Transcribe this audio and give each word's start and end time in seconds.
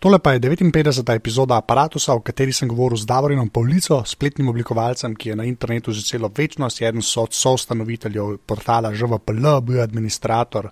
Tole 0.00 0.16
pa 0.18 0.32
je 0.32 0.40
59. 0.40 1.12
epizoda 1.12 1.56
aparata, 1.60 2.00
v 2.00 2.22
kateri 2.24 2.54
sem 2.56 2.68
govoril 2.68 2.96
z 2.96 3.04
Davorinom 3.04 3.50
Pavlico, 3.52 3.98
spletnim 4.08 4.48
oblikovalcem, 4.48 5.12
ki 5.12 5.28
je 5.28 5.36
na 5.36 5.44
internetu 5.44 5.92
že 5.92 6.00
celo 6.00 6.30
večnost, 6.32 6.80
eden 6.80 7.04
so 7.04 7.26
soustanoviteljev 7.28 8.38
portala 8.48 8.94
ŽVPL, 8.96 9.60
bil 9.60 9.76
je 9.76 9.82
administrator 9.82 10.70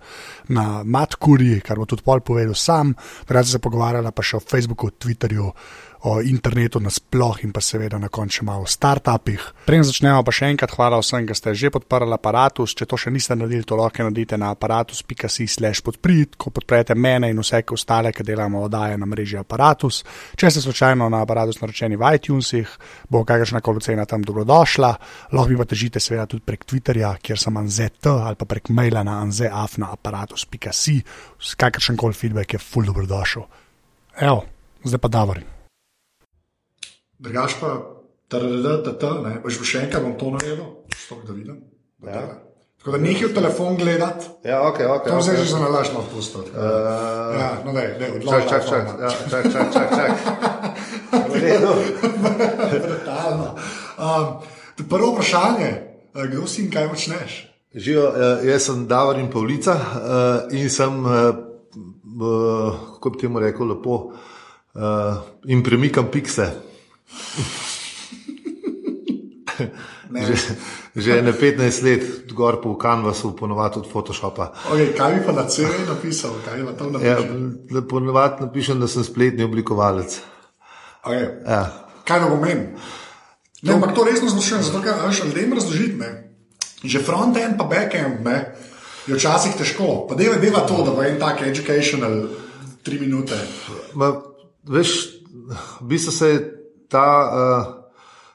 na 0.49 0.81
Matkuri, 0.81 1.61
kar 1.61 1.77
bo 1.77 1.85
tudi 1.85 2.03
pol 2.03 2.25
povedal 2.25 2.57
sam, 2.57 2.95
rad 3.29 3.45
se 3.45 3.61
pogovarjala 3.61 4.17
pa 4.17 4.25
še 4.25 4.41
o 4.41 4.41
Facebooku, 4.41 4.97
Twitterju 4.97 5.53
o 6.03 6.21
internetu 6.23 6.81
nasplošno 6.81 7.19
in 7.43 7.53
pa 7.53 7.61
seveda 7.61 7.99
na 7.99 8.09
koncu 8.09 8.45
malo 8.45 8.63
o 8.63 8.67
startupih. 8.67 9.43
Preden 9.67 9.85
začnemo, 9.85 10.23
pa 10.25 10.33
še 10.33 10.51
enkrat 10.53 10.73
hvala 10.77 11.01
vsem, 11.01 11.27
ki 11.27 11.35
ste 11.35 11.55
že 11.55 11.71
podprli 11.75 12.15
aparatus. 12.15 12.75
Če 12.79 12.87
to 12.87 12.97
še 12.97 13.11
niste 13.11 13.35
naredili, 13.35 13.67
to 13.67 13.77
lahko 13.77 14.07
naredite 14.07 14.39
na 14.39 14.53
aparatus.si/slash 14.55 15.83
podprit, 15.83 16.37
ko 16.39 16.51
podprete 16.55 16.95
mene 16.95 17.31
in 17.31 17.43
vse 17.43 17.65
ostale, 17.75 18.13
ki 18.13 18.23
delamo 18.23 18.63
oddaje 18.69 18.99
na 18.99 19.07
mreži 19.07 19.41
aparatus. 19.41 20.05
Če 20.39 20.51
ste 20.51 20.63
slučajno 20.63 21.11
na 21.11 21.25
aparatus 21.27 21.61
naročeni 21.61 21.99
v 21.99 22.15
iTunesih, 22.15 22.79
bo 23.11 23.25
kakršna 23.25 23.61
koli 23.61 23.83
cena 23.83 24.07
tam 24.07 24.23
dobrodošla. 24.23 24.93
Lahko 25.35 25.51
mi 25.51 25.59
pa 25.59 25.67
težite 25.67 26.01
seveda 26.01 26.27
tudi 26.31 26.47
prek 26.47 26.65
Twitterja, 26.65 27.17
kjer 27.23 27.39
sem 27.39 27.57
anzet 27.57 28.07
ali 28.07 28.39
pa 28.39 28.47
prek 28.47 28.71
maila 28.71 29.03
na 29.03 29.19
anzeafnaaparatus.si. 29.27 30.97
Kakršen 31.59 31.97
koli 31.99 32.15
feedback 32.15 32.55
je 32.55 32.63
full 32.63 32.87
dobrodošel. 32.87 33.45
Evo, 34.23 34.45
zdaj 34.85 35.03
pa 35.03 35.09
Davorin. 35.09 35.58
Drugač 37.19 37.57
pa, 37.61 37.71
da 38.31 38.39
boš 39.43 39.63
še 39.65 39.87
enkrat 39.87 40.03
bom 40.05 40.15
to 40.21 40.31
naredil, 40.35 40.69
stok 40.97 41.25
da 41.27 41.33
vidim. 41.33 41.65
Da 41.99 42.11
Ja. 42.11 42.27
Tako 42.79 42.93
da 42.95 42.99
nekaj 43.03 43.27
v 43.27 43.35
telefon 43.35 43.77
gledati, 43.77 44.27
Ja, 44.47 44.63
ok, 44.63 44.79
ok. 44.81 45.05
to 45.11 45.19
zdaj 45.19 45.35
okay. 45.35 45.43
že 45.43 45.51
za 45.51 45.59
nalaž 45.59 45.89
na 45.93 45.99
odpust. 45.99 46.37
Uh, 46.37 46.47
Ja, 47.35 47.49
no, 47.67 47.73
daj, 47.75 47.99
čak, 47.99 48.15
odloži. 48.15 48.49
čak, 48.49 48.63
čak, 48.71 48.85
ja, 49.03 49.11
čak, 49.31 49.45
čak, 49.51 49.67
čak, 49.75 49.89
čak. 49.99 50.11
V 51.27 51.35
redu. 51.43 51.73
Brutalno. 52.87 53.49
Um, 53.99 54.27
prvo 54.87 55.11
vprašanje, 55.13 55.71
eh, 56.15 56.27
kdo 56.31 56.47
si 56.47 56.63
in 56.63 56.71
kaj 56.71 56.89
počneš? 56.89 57.51
Živijo, 57.75 58.07
eh, 58.15 58.47
jaz 58.47 58.63
sem 58.63 58.87
Davorin 58.87 59.27
Pavlica 59.31 59.75
eh, 59.75 60.55
in 60.55 60.71
sem, 60.71 61.03
kako 62.95 63.11
bi 63.11 63.19
temu 63.19 63.43
rekel, 63.43 63.67
lepo, 63.75 64.13
in 65.51 65.63
premikam 65.67 66.07
pikse. 66.13 66.68
Ne. 70.09 70.25
Že, 70.25 70.35
že 70.97 71.11
ne 71.21 71.33
15 71.37 71.85
let, 71.85 72.03
gor 72.33 72.63
po 72.65 72.79
Canvasu, 72.81 73.37
ponovadi 73.37 73.85
od 73.85 73.87
Photoshopa. 73.93 74.57
Okay, 74.73 74.97
kaj 74.97 75.15
bi 75.15 75.21
pa 75.27 75.33
na 75.37 75.45
CV 75.45 75.85
napisal? 75.85 76.33
Kaj 76.45 76.65
bi 76.65 76.73
tam 76.79 76.97
Ja, 77.03 77.21
napisal? 77.21 77.83
ponovadi 77.85 78.49
napišem, 78.49 78.81
da 78.81 78.89
sem 78.89 79.05
spletni 79.05 79.45
oblikovalec. 79.45 80.21
Okay. 81.05 81.45
Ja. 81.45 81.93
Kaj 82.09 82.25
to 82.25 82.29
pomeni? 82.33 82.73
Ne, 83.63 83.75
ampak 83.75 83.93
to 83.93 84.07
resno 84.07 84.31
zločujem, 84.31 84.63
zato 84.63 84.81
ker 84.81 84.97
ljudem 85.29 85.53
razložiti. 85.53 86.09
Že 86.85 86.99
front-end 87.03 87.59
pa 87.59 87.67
back-end 87.67 88.23
je 89.09 89.15
včasih 89.15 89.59
težko. 89.59 90.07
Pa 90.09 90.15
deva, 90.15 90.39
deva 90.39 90.63
to, 90.65 90.79
da 90.87 90.95
bo 90.95 91.03
en 91.03 91.19
tak 91.19 91.43
educational 91.43 92.29
tri 92.87 93.01
minute. 93.03 93.35
Ma, 93.99 94.15
veš, 94.65 95.21
v 95.81 95.87
bistvu 95.91 96.13
se 96.13 96.27
je 96.29 96.58
ta, 96.89 97.07
uh, 97.33 97.75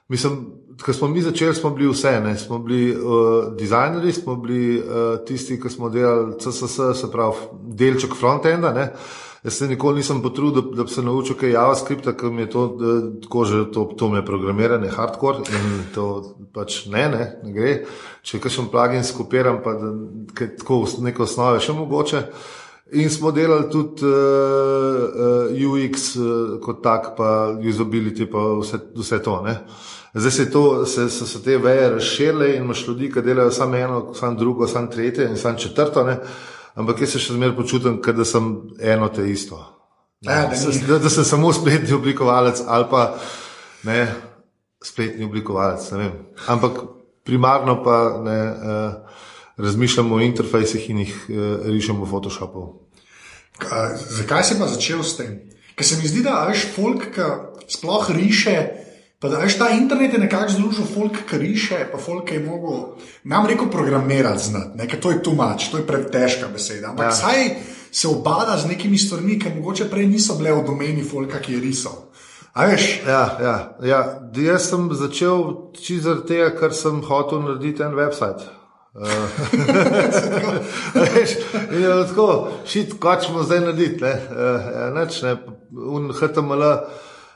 mislim, 0.08 0.46
ko 0.86 0.94
smo 0.94 1.08
mi 1.08 1.22
začeli, 1.22 1.56
smo 1.56 1.70
bili 1.70 1.90
vse, 1.92 2.20
ne? 2.24 2.38
smo 2.38 2.60
bili 2.60 2.96
uh, 2.96 3.54
dizajnerji, 3.58 4.14
smo 4.14 4.36
bili 4.36 4.80
uh, 4.80 5.26
tisti, 5.26 5.62
ki 5.62 5.70
smo 5.70 5.90
delali 5.90 6.34
CSS, 6.40 6.80
se 7.02 7.12
pravi, 7.12 7.36
delček 7.78 8.16
frontenda. 8.20 8.74
Ne? 8.74 8.92
Jaz 9.44 9.54
se 9.54 9.68
nikoli 9.68 10.00
nisem 10.00 10.22
potrudil, 10.22 10.62
da, 10.62 10.76
da 10.76 10.84
bi 10.84 10.90
se 10.90 11.02
naučil 11.04 11.36
kaj 11.36 11.52
JavaScripta, 11.52 12.14
ker 12.18 12.32
mi 12.32 12.42
je 12.42 12.50
to, 12.50 12.62
tako 13.24 13.46
že 13.46 13.64
to, 13.72 13.84
to 13.98 14.10
me 14.10 14.22
je 14.22 14.26
programiranje, 14.26 14.90
hardcore 14.90 15.44
in 15.52 15.82
to 15.96 16.06
pač 16.54 16.86
ne, 16.86 17.10
ne, 17.12 17.26
ne 17.44 17.52
gre. 17.52 17.74
Če 18.24 18.40
kakšen 18.40 18.70
plugin 18.72 19.04
skopiram, 19.04 19.60
pa 19.64 19.74
da, 19.76 19.92
tako 20.60 20.86
neko 21.04 21.28
osnove 21.28 21.60
še 21.60 21.76
mogoče. 21.76 22.24
In 22.92 23.10
smo 23.10 23.32
delali 23.32 23.70
tudi 23.72 24.06
uh, 24.06 24.12
uh, 24.12 25.74
UX 25.74 26.16
uh, 26.16 26.60
kot 26.62 26.84
tak, 26.84 27.14
pa 27.18 27.56
usability, 27.70 28.26
pa 28.30 28.40
vse, 28.60 28.80
vse 28.96 29.22
to. 29.24 29.42
Ne? 29.42 29.58
Zdaj 30.14 30.32
se, 30.32 30.52
to, 30.52 30.86
se, 30.86 31.10
se 31.10 31.26
so 31.26 31.40
te 31.40 31.58
veje 31.58 31.90
razširile 31.90 32.50
in 32.56 32.64
imaš 32.64 32.88
ljudi, 32.88 33.12
ki 33.12 33.22
delajo 33.22 33.52
samo 33.52 33.76
eno, 33.76 34.14
samo 34.14 34.38
drugo, 34.40 34.68
samo 34.68 34.88
tretje 34.88 35.30
in 35.30 35.38
samo 35.38 35.58
četrto. 35.58 36.04
Ne? 36.04 36.20
Ampak 36.76 37.02
jaz 37.02 37.16
se 37.16 37.22
še 37.24 37.34
zmeraj 37.34 37.56
počutim, 37.56 38.02
da 38.02 38.26
sem 38.26 38.52
eno 38.80 39.10
te 39.10 39.26
isto. 39.32 39.62
Ja, 40.22 40.50
da. 40.52 40.88
Da, 40.88 41.00
da 41.00 41.10
sem 41.10 41.24
samo 41.24 41.54
spletni 41.54 41.94
oblikovalec 41.94 42.62
ali 42.68 42.86
pa 42.92 43.16
ne, 43.84 44.08
spletni 44.84 45.26
oblikovalec. 45.26 45.92
ne. 45.92 46.12
Ampak 46.48 46.80
primarno 47.24 47.84
pa 47.84 47.98
ne, 48.24 48.40
uh, 48.52 49.03
razmišljamo 49.58 50.16
o 50.16 50.22
interfejsih 50.22 50.90
in 50.90 51.00
jih 51.00 51.14
uh, 51.30 51.36
rišemo 51.66 52.06
v 52.06 52.10
Photoshopu. 52.10 52.64
Ka- 53.58 53.96
Zakaj 53.98 54.44
si 54.44 54.60
pa 54.60 54.68
začel 54.68 55.04
s 55.04 55.18
tem? 55.18 55.40
Ker 55.76 55.86
se 55.86 55.98
mi 55.98 56.08
zdi, 56.08 56.22
da 56.22 56.46
veš, 56.50 56.68
folk, 56.76 57.10
ki 57.14 57.28
sploh 57.68 58.10
riše. 58.14 58.58
Pa 59.20 59.30
da 59.32 59.38
veš, 59.40 59.56
ta 59.58 59.70
internet 59.72 60.14
je 60.14 60.20
nekako 60.20 60.52
združil 60.52 60.86
folk, 60.86 61.22
ki 61.30 61.38
riše, 61.38 61.78
pa 61.92 61.98
folk 61.98 62.28
ki 62.28 62.36
je 62.36 62.44
mogel, 62.44 62.98
nam 63.24 63.46
rekel, 63.48 63.70
programirati 63.72 64.44
znati, 64.44 64.88
ker 64.88 65.00
to 65.00 65.12
je 65.12 65.22
tumač, 65.24 65.70
to 65.72 65.80
je 65.80 65.88
pretežka 65.88 66.50
beseda. 66.52 66.90
Ampak. 66.92 67.06
Ja. 67.06 67.12
saj 67.12 67.56
se 67.92 68.08
obada 68.08 68.58
z 68.58 68.68
nekimi 68.68 68.98
stvarmi, 68.98 69.40
ki 69.40 69.54
mogoče 69.56 69.88
prej 69.90 70.08
niso 70.08 70.36
bile 70.36 70.52
v 70.52 70.66
domeni 70.66 71.04
folka, 71.04 71.40
ki 71.40 71.54
je 71.54 71.60
risal. 71.62 72.10
A 72.54 72.66
veš, 72.66 73.02
Ja, 73.08 73.38
ja, 73.42 73.56
ja. 73.82 74.02
Jaz 74.36 74.70
sem 74.70 74.90
začel 74.92 75.72
čisto 75.74 76.04
zaradi 76.04 76.28
tega, 76.28 76.52
ker 76.54 76.74
sem 76.74 77.00
hotel 77.02 77.42
narediti 77.42 77.82
en 77.82 77.96
website. 77.96 78.44
In 81.72 81.82
je 81.82 82.08
tako, 82.08 82.48
šit, 82.66 82.94
ćemo 83.26 83.44
zdaj 83.44 83.60
narediti. 83.60 84.04
Ne? 84.04 84.12
Uh, 84.32 84.38
ja, 84.76 84.90
neč, 84.90 85.22
ne. 85.22 85.38
Un 85.72 86.14
HTML 86.14 86.64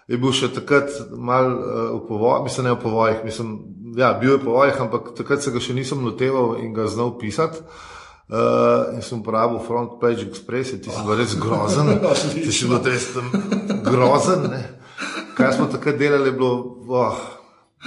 je 0.07 0.17
bil 0.17 0.31
še 0.37 0.51
takrat 0.53 0.89
mal 1.09 1.49
uh, 1.49 1.57
v 1.97 2.03
povojih, 2.07 2.43
mislim, 2.45 2.69
ne 2.69 2.75
v 2.75 2.81
povojih, 2.83 3.25
mislim, 3.25 3.57
ja, 3.97 4.13
bil 4.13 4.35
je 4.35 4.37
v 4.37 4.45
povojih, 4.45 4.81
ampak 4.85 5.09
takrat 5.17 5.41
se 5.41 5.51
ga 5.51 5.59
še 5.59 5.73
nisem 5.73 6.05
loteval 6.05 6.59
in 6.61 6.77
ga 6.77 6.85
znal 6.87 7.17
pisati. 7.17 7.65
Uh, 8.27 8.93
in 8.93 9.01
sem 9.01 9.21
uporabil 9.23 9.57
Front 9.63 9.97
Page 10.01 10.27
Express, 10.27 10.75
in 10.75 10.83
ti 10.83 10.93
si 10.93 11.01
bil 11.01 11.17
res 11.17 11.33
grozen. 11.41 11.93
Ti 12.45 12.51
si 12.53 12.67
bil 12.69 12.83
res 12.85 13.13
tam 13.15 13.33
grozen. 13.81 14.49
Ne? 14.51 14.61
Kaj 15.33 15.57
smo 15.57 15.71
takrat 15.73 15.97
delali, 15.97 16.29
je 16.29 16.37
bilo, 16.37 16.53
oh, 16.85 17.17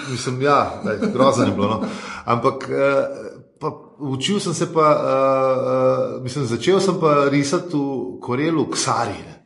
mislim, 0.08 0.42
ja, 0.42 0.80
daj, 0.82 1.12
grozen 1.14 1.52
je 1.52 1.54
bilo. 1.54 1.76
No. 1.76 1.90
Ampak 2.24 2.66
uh, 2.66 3.29
pa, 3.60 3.70
učil 3.98 4.40
sem 4.40 4.54
se 4.54 4.72
pa, 4.72 4.88
uh, 4.96 6.16
uh, 6.16 6.22
mislim, 6.22 6.44
začel 6.44 6.80
sem 6.80 6.96
pa 7.00 7.28
risati 7.28 7.76
v 7.76 8.18
Korelu 8.20 8.66
Ksari. 8.70 9.18
Ne. 9.26 9.36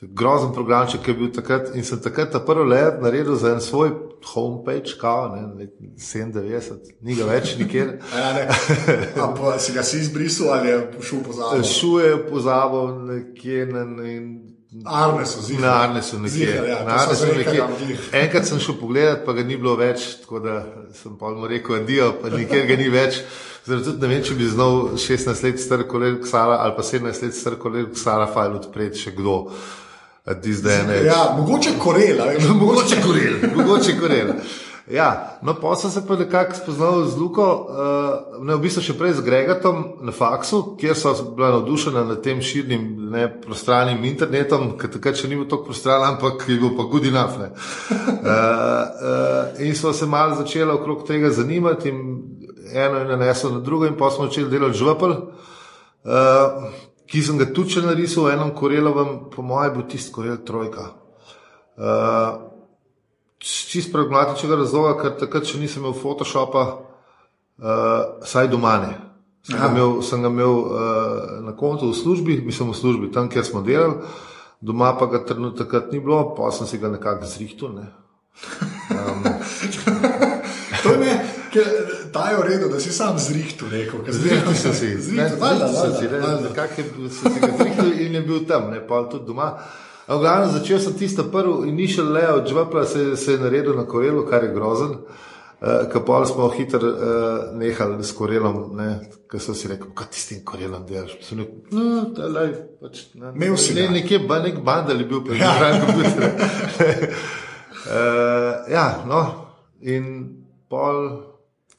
Je 0.00 0.08
Grozen 0.12 0.52
programček 0.52 1.08
je 1.08 1.14
bil 1.14 1.32
takrat 1.32 1.74
in 1.76 1.84
sem 1.84 2.00
takrat 2.00 2.32
ta 2.32 2.40
prvi 2.40 2.68
let 2.68 3.02
naredil 3.02 3.36
za 3.36 3.52
en 3.52 3.60
svoj 3.60 3.90
homepage, 4.34 4.96
kao, 5.00 5.28
ne, 5.36 5.42
let 5.58 5.74
97, 5.80 6.94
ni 7.00 7.14
ga 7.14 7.28
več 7.28 7.56
nikjer. 7.58 7.98
ja, 8.16 8.32
ne, 8.32 8.48
a 9.20 9.28
pa 9.36 9.58
si 9.58 9.72
ga 9.76 9.82
si 9.82 10.00
izbrisal 10.00 10.52
ali 10.56 10.68
je 10.68 10.78
šel 11.00 11.22
po 11.26 11.36
zadnjem? 11.36 11.64
Šuje 11.64 12.14
pozabil 12.28 12.94
nekje 13.12 13.66
na, 13.66 13.84
in 14.72 14.86
Arnesu, 14.86 15.42
zihar. 15.42 15.62
Na 15.62 15.72
Arnesu 15.82 16.18
nekje. 16.18 16.46
Zihar, 16.46 16.68
ja, 16.68 16.84
Na 16.84 16.94
Arnesu 17.02 17.26
sem 17.26 17.36
nekje. 17.36 17.64
Enkrat 18.12 18.46
sem 18.46 18.60
šel 18.62 18.76
pogledat, 18.80 19.24
pa 19.26 19.34
ga 19.34 19.42
ni 19.42 19.56
bilo 19.58 19.74
več, 19.76 20.22
tako 20.22 20.42
da 20.44 20.60
sem 20.94 21.16
pa 21.18 21.32
mu 21.34 21.50
rekel, 21.50 21.80
adijo, 21.82 22.12
pa 22.22 22.30
nikjer 22.30 22.66
ga 22.70 22.78
ni 22.78 22.88
več. 22.92 23.22
Zdaj 23.66 23.82
tudi 23.84 24.00
ne 24.00 24.08
vem, 24.14 24.22
če 24.24 24.38
bi 24.38 24.46
znal 24.48 24.78
16 24.96 25.44
let 25.44 25.60
star 25.60 25.84
kolega 25.90 26.22
Ksara 26.22 26.62
ali 26.64 26.72
pa 26.78 26.86
17 26.86 27.26
let 27.26 27.36
star 27.36 27.58
kolega 27.60 27.90
Ksara 27.92 28.30
fajl 28.30 28.56
odpreti 28.62 29.02
še 29.04 29.14
kdo. 29.18 29.42
Ja, 31.04 31.34
mogoče 31.36 31.72
korela, 31.80 32.26
Mogoče 32.60 33.00
korel, 33.02 33.38
mogoče 33.56 33.96
korel. 33.98 34.34
Ja, 34.90 35.38
no, 35.42 35.54
pa 35.54 35.76
sem 35.76 35.90
se 35.90 36.02
pa 36.06 36.16
nekako 36.16 36.54
spoznal 36.54 37.04
z 37.06 37.16
Luko, 37.18 37.46
uh, 37.46 38.44
ne 38.44 38.56
v 38.58 38.64
bistvu 38.64 38.82
še 38.82 38.96
prej 38.98 39.14
z 39.18 39.24
Gregatom 39.26 39.84
na 40.02 40.14
faksu, 40.14 40.74
kjer 40.80 40.98
so 40.98 41.12
bila 41.36 41.52
navdušena 41.54 42.02
nad 42.08 42.22
tem 42.24 42.42
širnim, 42.42 42.88
ne 43.10 43.26
prostranim 43.42 44.04
internetom, 44.06 44.76
ki 44.78 44.90
takrat 44.94 45.18
še 45.18 45.28
ni 45.28 45.38
bil 45.38 45.48
tako 45.50 45.70
prostran, 45.70 46.04
ampak 46.12 46.46
je 46.46 46.58
bil 46.60 46.76
pa 46.78 46.86
good 46.90 47.08
enough. 47.10 47.38
Ne. 47.40 47.50
Uh, 47.50 48.20
uh, 49.10 49.64
in 49.66 49.74
smo 49.74 49.92
se 49.92 50.06
malo 50.06 50.38
začeli 50.38 50.70
okrog 50.70 51.02
tega 51.08 51.32
zanimati. 51.34 51.90
In 51.90 52.30
eno 52.72 53.00
in 53.00 53.08
nanesel 53.08 53.52
na 53.52 53.60
drugo, 53.60 53.86
in 53.86 53.96
pa 53.96 54.10
smo 54.10 54.26
začeli 54.26 54.50
delati 54.50 54.78
žvepel, 54.78 55.10
uh, 55.10 56.70
ki 57.10 57.22
sem 57.22 57.38
ga 57.38 57.48
tudi 57.54 57.76
še 57.76 57.84
narisal 57.84 58.28
v 58.28 58.36
enem 58.36 58.54
korelovem, 58.54 59.16
po 59.32 59.42
mojem, 59.42 59.74
bil 59.78 59.88
tisti 59.90 60.14
korel 60.14 60.38
trojka. 60.46 60.90
Uh, 61.80 62.46
čist 63.40 63.92
pragmatičnega 63.92 64.60
razloga, 64.62 64.96
ker 65.00 65.16
takrat 65.24 65.48
še 65.48 65.60
nisem 65.60 65.82
imel 65.82 65.96
Photoshopa, 65.98 66.66
uh, 67.58 68.20
saj 68.26 68.50
doma 68.52 68.76
ne. 68.84 68.92
Sem 69.42 69.56
ga 69.56 69.70
imel, 69.72 70.02
sem 70.02 70.22
ga 70.22 70.28
imel 70.28 70.52
uh, 70.52 71.44
na 71.46 71.52
koncu 71.56 71.90
v 71.90 71.96
službi, 71.96 72.40
mislim 72.44 72.70
v 72.70 72.76
službi, 72.76 73.12
tam, 73.12 73.28
kjer 73.32 73.44
smo 73.44 73.62
delali, 73.64 73.94
doma 74.60 74.92
pa 74.98 75.06
ga 75.06 75.24
takrat 75.24 75.92
ni 75.92 76.00
bilo, 76.00 76.34
pa 76.36 76.50
sem 76.52 76.66
si 76.68 76.78
ga 76.78 76.92
nekako 76.92 77.26
zrihtel. 77.26 77.72
Ne. 77.72 77.86
Um, 78.90 79.24
To 80.80 80.88
je 80.96 81.12
ta 82.12 82.30
je 82.30 82.36
v 82.36 82.42
redu, 82.42 82.68
da 82.72 82.80
si 82.80 82.92
sam 82.92 83.18
zrihtu 83.18 83.68
rekel. 83.68 84.00
ker 84.04 84.14
Zrihtel 84.14 84.54
sem 84.54 84.72
si, 84.74 84.86
ne, 84.86 85.28
Zrihtel, 85.28 85.36
zrihtel 85.36 85.74
sem 85.76 85.92
si, 85.98 86.04
ne, 86.08 86.18
nekako 86.48 86.82
sem 87.08 87.32
si 87.32 87.40
ga 87.40 87.50
zrihtel 87.58 87.90
in 88.00 88.14
je 88.14 88.20
bil 88.20 88.46
tam, 88.48 88.70
ne, 88.70 88.80
pa 88.80 89.02
tudi 89.10 89.26
doma. 89.26 89.58
Glavnem 90.08 90.50
začel 90.50 90.80
sem 90.80 90.94
tisto 90.98 91.26
prvo 91.30 91.64
in 91.68 91.76
ni 91.76 91.86
še 91.86 92.02
le 92.02 92.24
od 92.32 92.48
žvepla 92.48 92.86
se, 92.86 93.16
se 93.16 93.36
je 93.36 93.42
naredil 93.42 93.76
na 93.76 93.84
korelu, 93.84 94.24
kar 94.26 94.44
je 94.44 94.54
grozen. 94.54 94.96
Uh, 94.96 95.29
Kapol 95.60 96.24
smo 96.24 96.48
hitro 96.48 96.88
uh, 96.88 97.58
nehali 97.60 98.04
s 98.04 98.14
korelom, 98.16 98.78
ker 99.28 99.42
so 99.44 99.52
si 99.52 99.68
rekli, 99.68 99.90
kaj 99.92 100.06
ti 100.08 100.20
s 100.20 100.30
tem 100.30 100.38
korelom 100.44 100.86
delaš. 100.88 101.18
Sem 101.20 101.42
rekel, 101.42 101.58
no, 101.76 102.04
da 102.16 102.30
lej, 102.32 102.54
pač, 102.80 103.02
ne, 103.12 103.34
ne, 103.36 103.48
ga. 103.52 103.90
nekje, 103.92 104.22
ba, 104.24 104.38
nek 104.40 104.62
bandel 104.64 105.04
je 105.04 105.08
bil, 105.10 105.20
pa 105.20 105.36
je 105.36 105.40
bil 105.42 105.82
kompjuter. 105.84 106.24
uh, 107.92 108.54
ja, 108.76 108.86
no, 109.04 109.20
in 109.84 110.08
pol. 110.72 111.28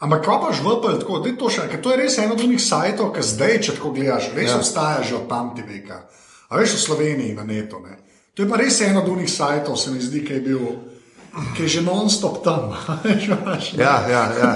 Ampak 0.01 0.25
kaj 0.29 0.37
pa 0.45 0.53
žvepel, 0.53 1.01
tako 1.01 1.17
da 1.21 1.33
je 1.33 1.35
to 1.41 1.49
še, 1.49 1.65
ker 1.73 1.81
to 1.81 1.93
je 1.93 1.97
res 2.03 2.21
eno 2.21 2.37
od 2.37 2.45
njih 2.53 2.61
sajtov, 2.61 3.11
ki 3.17 3.25
zdaj, 3.33 3.57
če 3.65 3.77
tako 3.81 3.95
gledaš, 3.97 4.29
res 4.37 4.49
Ja. 4.49 4.53
ja. 4.53 4.61
obstaja 4.61 5.01
že 5.01 5.17
od 5.17 5.25
pamti 5.29 5.65
veka. 5.65 6.05
A 6.53 6.61
veš 6.61 6.77
v 6.77 6.85
Sloveniji 6.85 7.33
na 7.33 7.45
netu. 7.49 7.81
Ne? 7.81 7.97
To 8.37 8.45
je 8.45 8.49
pa 8.49 8.61
res 8.61 8.77
eno 8.85 9.01
od 9.01 9.17
njih 9.17 9.29
sajtov, 9.29 9.77
se 9.77 9.89
mi 9.89 10.01
zdi, 10.01 10.21
ki 10.25 10.37
je 10.37 10.45
bil. 10.45 10.65
Ki 11.55 11.63
je 11.63 11.79
že 11.79 11.81
non-stop 11.81 12.43
tam. 12.43 12.75
Ja, 13.77 14.03
ja, 14.09 14.23
ja. 14.35 14.51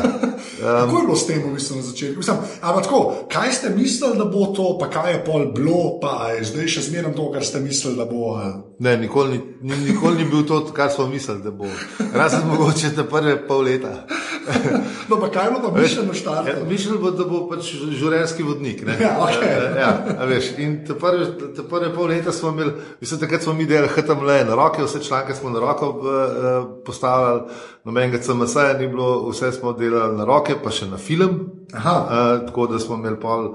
Kako 0.59 0.97
je 0.97 1.03
bilo 1.07 1.15
s 1.15 1.27
tem 1.27 1.39
v 1.39 1.55
bistvu 1.55 1.79
na 1.79 1.83
začetku? 1.83 2.19
Mislim, 2.19 2.37
ampak 2.61 2.83
tako, 2.83 2.99
kaj 3.31 3.51
ste 3.53 3.69
mislili, 3.69 4.17
da 4.17 4.25
bo 4.25 4.51
to, 4.51 4.77
pa 4.79 4.89
kaj 4.91 5.11
je 5.11 5.19
pol 5.25 5.45
bilo, 5.55 5.99
pa 6.03 6.35
je 6.35 6.43
zdaj 6.51 6.67
še 6.67 6.81
zmerno 6.91 7.15
to, 7.15 7.31
kar 7.31 7.43
ste 7.47 7.59
mislili, 7.63 7.95
da 7.95 8.05
bo. 8.05 8.35
ali? 8.35 8.53
Ne, 8.79 8.97
nikoli 8.97 9.39
ni, 9.39 9.39
ni, 9.61 9.75
nikoli 9.91 10.23
ni 10.23 10.25
bil 10.27 10.43
to, 10.43 10.65
kar 10.75 10.91
smo 10.91 11.07
mislili, 11.07 11.43
da 11.43 11.51
bo. 11.51 11.67
Razen 12.13 12.47
mogoče 12.47 12.91
te 12.95 13.07
prve 13.07 13.39
pol 13.47 13.63
leta. 13.71 14.03
No, 15.09 15.19
pa 15.19 15.29
kaj 15.29 15.49
bilo 15.49 15.71
pa 15.71 15.79
mišljeno 15.79 16.13
Ja, 16.13 16.19
štartati? 16.19 16.65
Mišljeno 16.69 16.97
bo, 16.97 17.11
da 17.11 17.25
bo 17.29 17.41
pač 17.49 17.71
življenjski 17.73 18.43
vodnik. 18.43 18.85
Ne? 18.85 18.97
Ja, 19.05 19.15
okej. 19.21 19.51
Eh, 19.51 19.79
ja, 19.79 19.91
a 20.19 20.25
veš, 20.29 20.51
in 20.61 20.77
te 20.87 20.95
prve, 20.99 21.27
te 21.55 21.63
prve 21.69 21.91
pol 21.93 22.09
leta 22.09 22.31
smo 22.31 22.49
imeli, 22.53 22.73
mislim, 23.01 23.19
takrat 23.19 23.43
smo 23.43 23.53
mi 23.53 23.67
delali 23.69 23.91
HTML 23.93 24.31
na 24.49 24.57
roke, 24.57 24.83
vse 24.83 25.03
članke 25.03 25.35
smo 25.35 25.49
na 25.53 25.61
roko 25.63 25.91
eh, 26.03 26.59
postavljali, 26.85 27.41
nobenega 27.83 28.21
CMS-ja 28.21 28.77
ni 28.79 28.87
bilo, 28.87 29.29
vse 29.29 29.51
smo 29.51 29.73
delali 29.73 30.17
na 30.17 30.25
roke, 30.25 30.57
pa 30.63 30.73
še 30.73 30.89
na 30.89 30.97
film. 30.97 31.39
Aha. 31.73 31.95
Uh, 31.95 32.45
tako 32.47 32.67
da 32.71 32.79
smo 32.79 32.95
imeli 32.95 33.19
pol, 33.19 33.49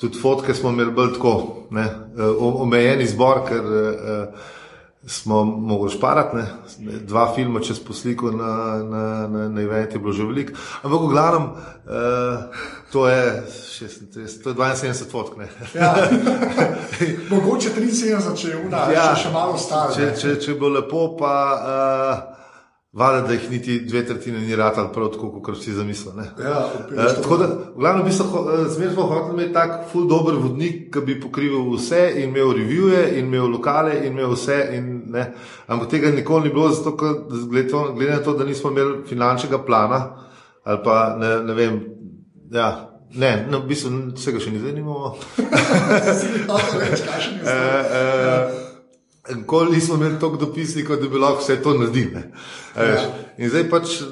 tudi 0.00 0.18
fotke 0.18 0.54
smo 0.54 0.72
imeli 0.72 0.90
bolj 0.90 1.12
tako, 1.14 1.34
ne, 1.70 1.84
uh, 2.16 2.60
omejeni 2.64 3.06
zbor, 3.06 3.44
ker 3.48 3.68
uh, 3.68 4.50
smo 5.06 5.44
mogli 5.44 5.90
šparati. 5.90 6.36
Ne. 6.36 6.46
Dva 6.98 7.32
filma 7.34 7.60
čez 7.60 7.80
posliko 7.80 8.30
na, 8.30 8.82
na, 8.90 9.28
na, 9.28 9.48
na 9.48 9.62
event 9.62 9.92
je 9.92 9.98
bilo 9.98 10.12
že 10.12 10.24
veliko. 10.24 10.52
Ampak 10.82 11.00
v 11.00 11.08
glavnem, 11.08 11.42
uh, 11.42 11.52
to 12.92 13.08
je 13.08 13.42
36, 13.48 14.42
to 14.42 14.50
je 14.50 14.54
72 14.54 15.10
fotk. 15.10 15.36
Ne. 15.36 15.48
Ja. 15.74 15.94
Mogoče 17.30 17.68
73, 17.76 18.36
če 18.36 18.48
je 18.48 18.66
ura, 18.66 18.86
ja. 18.92 19.14
še, 19.14 19.22
še 19.22 19.32
malo 19.32 19.58
staro. 19.58 19.94
Če, 19.94 20.12
če, 20.20 20.36
če 20.40 20.54
bo 20.54 20.68
lepo, 20.68 21.16
pa 21.18 21.34
uh, 21.56 22.41
vada, 22.92 23.20
da 23.20 23.32
jih 23.32 23.50
niti 23.50 23.80
dve 23.80 24.06
tretjine 24.06 24.40
ni 24.40 24.56
ratal 24.56 24.92
prav 24.92 25.08
tako, 25.08 25.40
kot 25.40 25.58
si 25.58 25.72
zamislil. 25.72 26.14
ne. 26.14 26.24
Ja, 26.38 26.68
Eh, 26.98 27.14
tako 27.16 27.36
da, 27.36 27.46
v 27.46 27.74
glavnem, 27.76 28.02
v 28.02 28.04
bistvu, 28.04 28.26
ho- 28.26 28.50
eh, 28.52 28.68
zmeraj 28.68 28.94
smo 28.94 29.04
hoteli 29.04 29.32
imeti 29.32 29.52
tak 29.52 29.90
ful 29.92 30.06
dober 30.06 30.36
vodnik, 30.36 30.92
ki 30.92 31.00
bi 31.00 31.20
pokrival 31.20 31.72
vse 31.72 32.12
in 32.16 32.28
imel 32.28 32.52
revije 32.52 33.12
in 33.12 33.26
imel 33.26 33.48
lokale 33.48 33.96
in 33.96 34.12
imel 34.12 34.30
vse. 34.30 34.68
In, 34.72 35.02
ne. 35.06 35.34
Ampak 35.66 35.88
tega 35.88 36.10
nikoli 36.10 36.42
ni 36.42 36.50
bilo, 36.50 36.70
zato 36.70 36.96
glede, 37.48 37.68
to- 37.68 37.92
glede 37.92 38.12
na 38.12 38.18
to, 38.18 38.34
da 38.34 38.44
nismo 38.44 38.70
imeli 38.70 39.06
finančnega 39.06 39.58
plana 39.58 40.16
ali 40.64 40.78
pa 40.84 41.16
ne, 41.16 41.38
ne 41.38 41.54
vem. 41.54 41.84
Ja, 42.50 42.90
ne, 43.10 43.46
no, 43.50 43.58
v 43.58 43.66
bistvu 43.66 44.12
vsega 44.14 44.38
še 44.38 44.50
ni 44.50 44.60
zanimivo. 44.60 45.16
Nikoli 49.30 49.76
nismo 49.76 49.94
imeli 49.94 50.18
toliko 50.20 50.44
dopisnikov, 50.46 50.96
da 50.96 51.08
bi 51.08 51.18
lahko 51.18 51.42
vse 51.42 51.62
to 51.62 51.74
naredili. 51.74 52.10
ne. 52.14 52.32
A 52.74 52.82
veš. 52.82 53.00
In 53.38 53.48
zdaj 53.48 53.68
pač 53.70 54.02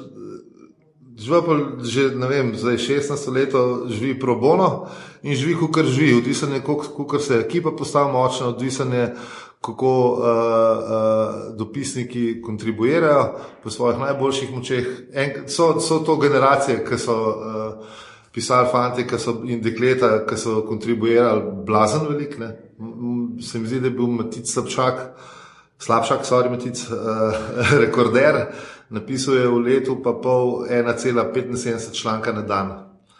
žvepel 1.21 1.83
že 1.85 2.15
ne 2.15 2.27
vem, 2.27 2.55
zdaj 2.55 2.77
16 2.77 3.33
let 3.35 3.53
živi 3.91 4.19
pro 4.19 4.35
bono 4.35 4.87
in 5.23 5.35
živi, 5.35 5.55
kot 5.55 5.85
živi. 5.85 6.17
Odvisen 6.17 6.53
je, 6.53 6.61
kako 6.61 7.19
se 7.19 7.43
ekipa 7.45 7.71
postavi 7.71 8.11
močna, 8.11 8.47
odvisen 8.47 8.93
je, 8.93 9.15
kako 9.61 9.91
uh, 10.11 10.19
uh, 10.19 11.57
dopisniki 11.57 12.41
kontribuirajo 12.41 13.35
po 13.63 13.69
svojih 13.69 13.99
najboljših 13.99 14.55
močeh. 14.55 14.87
En, 15.13 15.47
so, 15.47 15.79
so 15.79 15.99
to 15.99 16.15
generacije, 16.17 16.85
ki 16.85 16.97
so. 16.97 17.17
Uh, 17.29 17.85
Pisali 18.31 18.67
fanti 18.71 19.03
ki 19.03 19.17
so, 19.19 19.33
in 19.43 19.59
dekleta, 19.59 20.21
ki 20.23 20.37
so 20.39 20.61
kontribuirali 20.63 21.41
blazen 21.67 22.07
velik. 22.07 22.37
ne. 22.39 22.70
M- 22.81 22.93
m- 23.37 23.41
Se 23.41 23.59
mi 23.59 23.67
zdi, 23.67 23.79
da 23.79 23.87
je 23.87 23.93
bil 23.93 24.07
Matic 24.07 24.49
Slabšak, 24.49 24.99
Slabšak, 25.79 26.25
sorry, 26.25 26.49
Matic, 26.49 26.81
uh, 26.89 27.33
rekorder, 27.83 28.47
napisal 28.89 29.35
je 29.37 29.47
v 29.47 29.59
letu 29.65 30.01
pa 30.03 30.13
pol 30.13 30.65
1,75 30.69 31.93
članka 31.93 32.33
na 32.33 32.41
dan. 32.41 32.71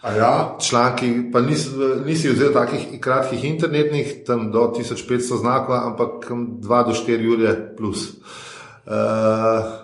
A 0.02 0.12
ja, 0.18 0.58
Članki, 0.60 1.30
pa 1.31 1.42
nis, 1.46 1.68
nisi 2.06 2.30
vzel 2.34 2.50
takih 2.54 2.98
kratkih 3.02 3.44
internetnih, 3.46 4.24
tam 4.25 4.50
do 4.52 4.74
1500 4.74 5.38
znakov, 5.38 5.75
ampak 5.75 6.31
2 6.31 6.88
do 6.88 6.94
4 6.94 7.34
ure 7.34 7.54
plus. 7.78 8.18
Uh, 8.90 9.81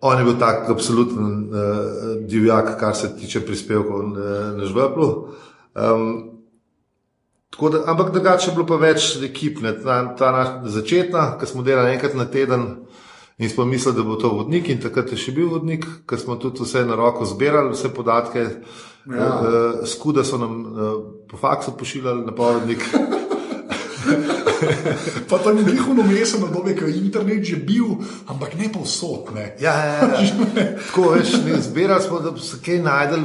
On 0.00 0.18
je 0.18 0.24
bil 0.24 0.36
tak 0.38 0.68
absoluten 0.70 1.48
uh, 1.48 2.26
divjak, 2.28 2.76
kar 2.80 2.94
se 2.94 3.16
tiče 3.16 3.40
prispevkov 3.40 4.02
na, 4.08 4.52
na 4.52 4.64
žveplu. 4.64 5.28
Um, 5.74 6.35
tako 7.56 7.68
da, 7.72 7.78
ampak 7.88 8.12
drugače 8.12 8.50
je 8.50 8.54
bilo 8.54 8.66
pa 8.68 8.76
več 8.76 9.14
ekip, 9.24 9.62
ne, 9.64 9.72
ta, 9.80 10.02
ta 10.16 10.30
naš 10.32 10.48
začetna, 10.74 11.38
ki 11.40 11.48
smo 11.48 11.64
delali 11.64 11.94
enkrat 11.94 12.14
na 12.14 12.26
teden 12.28 12.66
in 13.38 13.48
smo 13.50 13.64
mislili, 13.64 13.96
da 13.96 14.04
bo 14.04 14.18
to 14.20 14.28
vodnik 14.28 14.68
in 14.68 14.80
takrat 14.80 15.12
je 15.12 15.16
še 15.20 15.32
bil 15.32 15.48
vodnik, 15.48 15.86
ker 16.08 16.20
smo 16.20 16.36
tudi 16.36 16.64
vse 16.64 16.84
na 16.84 17.00
roko 17.00 17.24
zbirali, 17.24 17.72
vse 17.72 17.88
podatke. 17.96 18.44
Ja. 19.08 19.16
Ja. 19.16 19.32
Uh, 19.40 19.86
Skuda 19.88 20.24
so 20.24 20.36
nam 20.36 20.54
uh, 20.66 20.94
po 21.30 21.40
faksu 21.40 21.72
pošiljali 21.78 22.26
napovednik. 22.28 22.84
pa 25.30 25.38
to 25.38 25.52
ni 25.52 25.64
njihovo 25.64 26.02
meseno 26.02 26.46
obdobje, 26.46 26.76
ko 26.76 26.84
je 26.84 26.96
internet 26.96 27.44
že 27.44 27.56
bil, 27.56 27.84
ampak 28.26 28.54
ne 28.54 28.72
povsod. 28.72 29.34
Ne. 29.34 29.56
Ja, 29.60 29.72
ja, 29.72 29.92
ja. 29.94 30.08
Tako 30.86 31.10
veš, 31.10 31.32
ne, 31.44 31.60
zbirali 31.60 32.02
smo, 32.02 32.20
da 32.20 32.36
se 32.38 32.56
kaj 32.64 32.78
najdel, 32.78 33.24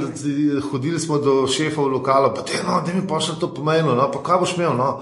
hodili 0.72 1.00
smo 1.00 1.18
do 1.18 1.48
šefov 1.48 1.88
lokala, 1.88 2.34
pa 2.34 2.42
te, 2.42 2.64
no, 2.68 2.82
da 2.86 2.94
mi 2.94 3.08
pošlji 3.08 3.40
to 3.40 3.54
pomenilo, 3.54 3.96
no, 3.96 4.12
pa 4.12 4.24
kaj 4.24 4.40
boš 4.40 4.58
imel, 4.58 4.78
no. 4.78 5.02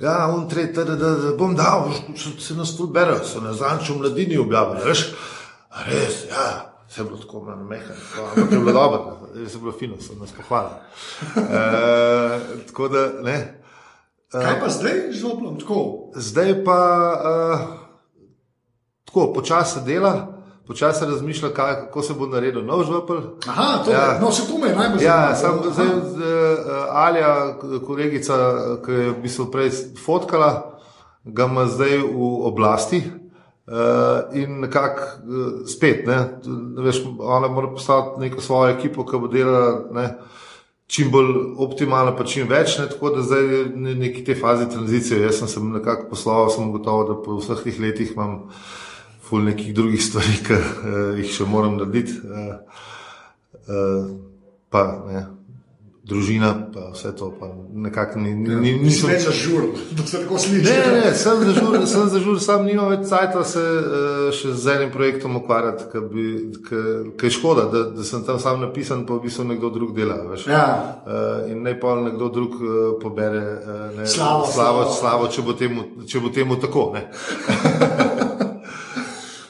Ja, 0.00 0.30
on 0.34 0.48
tretji, 0.48 0.84
da, 0.84 0.84
da, 0.84 1.10
da 1.10 1.36
bom 1.38 1.54
dal, 1.54 1.92
če 2.18 2.34
se 2.42 2.54
nas 2.54 2.76
tu 2.76 2.86
bere, 2.86 3.20
so 3.24 3.40
na 3.40 3.52
zanču 3.54 3.94
v 3.94 4.02
mladini 4.02 4.38
objavili, 4.38 4.82
veš. 4.84 5.04
Res, 5.86 6.24
ja, 6.30 6.74
vse 6.88 7.00
je 7.00 7.04
bilo 7.04 7.18
tako 7.18 7.44
na 7.46 7.56
mehko, 7.56 7.94
ampak 8.22 8.52
je 8.52 8.58
bilo 8.58 8.72
dobro, 8.72 9.28
res 9.34 9.54
je 9.54 9.60
bilo 9.62 9.72
fino, 9.78 10.00
so 10.02 10.18
nas 10.20 10.34
pohvalili. 10.34 10.80
E, 11.54 12.66
tako 12.66 12.88
da, 12.88 13.06
ne. 13.22 13.63
Kaj 14.42 14.60
pa 14.60 14.68
zdaj 14.68 14.92
z 15.12 15.20
žoplom? 15.20 15.58
Tako. 15.58 16.10
Zdaj 16.14 16.64
pa 16.64 16.78
uh, 17.14 17.60
tako 19.04 19.32
počasi 19.32 19.80
dela, 19.86 20.34
počasi 20.66 21.04
razmišlja, 21.06 21.48
kaj, 21.54 21.74
kako 21.74 22.02
se 22.02 22.14
bo 22.18 22.26
naredil 22.26 22.64
nov 22.64 22.84
žvepel. 22.84 23.20
Aha, 23.48 23.84
to, 23.84 23.90
ja. 23.90 23.98
Ja. 23.98 24.18
no, 24.20 24.32
se 24.32 24.48
to 24.48 24.58
me 24.58 24.68
je 24.68 24.76
najbolj 24.76 25.04
Ja, 25.04 25.34
zanimalo. 25.34 25.72
sam 25.72 25.72
zdaj 25.72 25.86
uh, 25.86 26.86
Alja, 26.90 27.58
kolegica, 27.86 28.34
ki 28.86 28.92
je 28.92 29.10
v 29.10 29.18
bistvu 29.22 29.50
prej 29.50 29.70
fotkala, 30.04 30.78
ga 31.24 31.44
ima 31.44 31.66
zdaj 31.66 31.98
v 31.98 32.30
oblasti. 32.48 33.02
Uh, 33.64 34.36
in 34.36 34.60
nekako 34.60 35.02
uh, 35.02 35.68
spet, 35.68 36.06
ne, 36.06 36.18
veš, 36.84 36.98
ona 37.18 37.48
mora 37.48 37.70
postaviti 37.72 38.20
neko 38.20 38.40
svojo 38.40 38.74
ekipo, 38.74 39.06
ki 39.08 39.16
bo 39.16 39.28
delala 39.28 39.88
ne, 39.92 40.08
čim 40.94 41.10
bolj 41.10 41.32
optimalno, 41.58 42.14
pa 42.16 42.24
čim 42.28 42.48
več. 42.48 42.78
Ne, 42.78 42.86
tako 42.92 43.10
da 43.16 43.22
zdaj 43.26 43.44
je 43.54 43.62
ne- 43.74 43.94
neki 43.98 44.24
te 44.24 44.36
fazi 44.38 44.68
tranzicije. 44.70 45.20
Jaz 45.24 45.40
sem 45.40 45.48
se 45.48 45.60
nekako 45.60 46.08
posloval, 46.10 46.50
sem 46.54 46.72
gotovo, 46.72 47.04
da 47.08 47.16
po 47.22 47.38
vseh 47.40 47.64
teh 47.64 47.80
letih 47.80 48.12
imam 48.14 48.42
ful 49.24 49.42
nekih 49.42 49.74
drugih 49.74 50.02
stvari, 50.04 50.36
ki 50.46 50.54
uh, 50.54 51.18
jih 51.18 51.32
še 51.32 51.48
moram 51.50 51.78
narediti. 51.80 52.20
Uh, 52.22 52.54
uh, 53.66 54.12
pa 54.70 54.84
ne, 55.08 55.26
družina, 56.04 56.52
pa 56.74 56.90
vse 56.92 57.12
to. 57.16 57.30
Pa 57.40 57.48
nekako 57.72 58.18
ni, 58.20 58.34
ni, 58.34 58.56
ni, 58.60 58.72
Nisem 58.84 59.10
več 59.10 59.24
zažur, 59.24 59.70
da 59.96 60.04
se 60.06 60.20
tako 60.20 60.38
sliši. 60.38 60.64
Ne, 60.68 60.76
ne, 60.84 61.00
ne, 61.00 61.12
sem 61.16 61.44
zažur, 61.48 61.78
sem 61.88 62.10
zažur, 62.12 62.40
sam 62.44 62.66
nimam 62.68 62.90
več 62.92 63.06
cajta 63.08 63.44
se 63.48 63.62
uh, 63.62 64.28
še 64.36 64.52
z 64.52 64.74
enim 64.76 64.92
projektom 64.92 65.38
ukvarjati, 65.40 65.88
ker 65.94 67.28
je 67.28 67.32
škoda, 67.38 67.66
da, 67.72 67.86
da 67.96 68.04
sem 68.04 68.24
tam 68.26 68.40
sam 68.42 68.60
napisan, 68.60 69.06
pa 69.08 69.16
v 69.16 69.24
bistvu 69.24 69.48
nekdo 69.54 69.72
drug 69.72 69.96
dela. 69.96 70.20
Veš. 70.28 70.46
Ja. 70.52 70.66
Uh, 71.06 71.48
in 71.52 71.64
naj 71.64 71.78
pa 71.80 71.96
nekdo 72.02 72.28
drug 72.34 72.60
uh, 72.60 72.76
pobere 73.00 73.44
uh, 73.62 73.82
ne, 73.96 74.04
Slavo, 74.04 74.44
slavo, 74.52 74.84
slavo. 74.84 75.00
slavo 75.00 75.32
če, 75.32 75.46
bo 75.48 75.56
temu, 75.58 75.88
če 76.04 76.20
bo 76.20 76.34
temu 76.34 76.60
tako. 76.60 76.90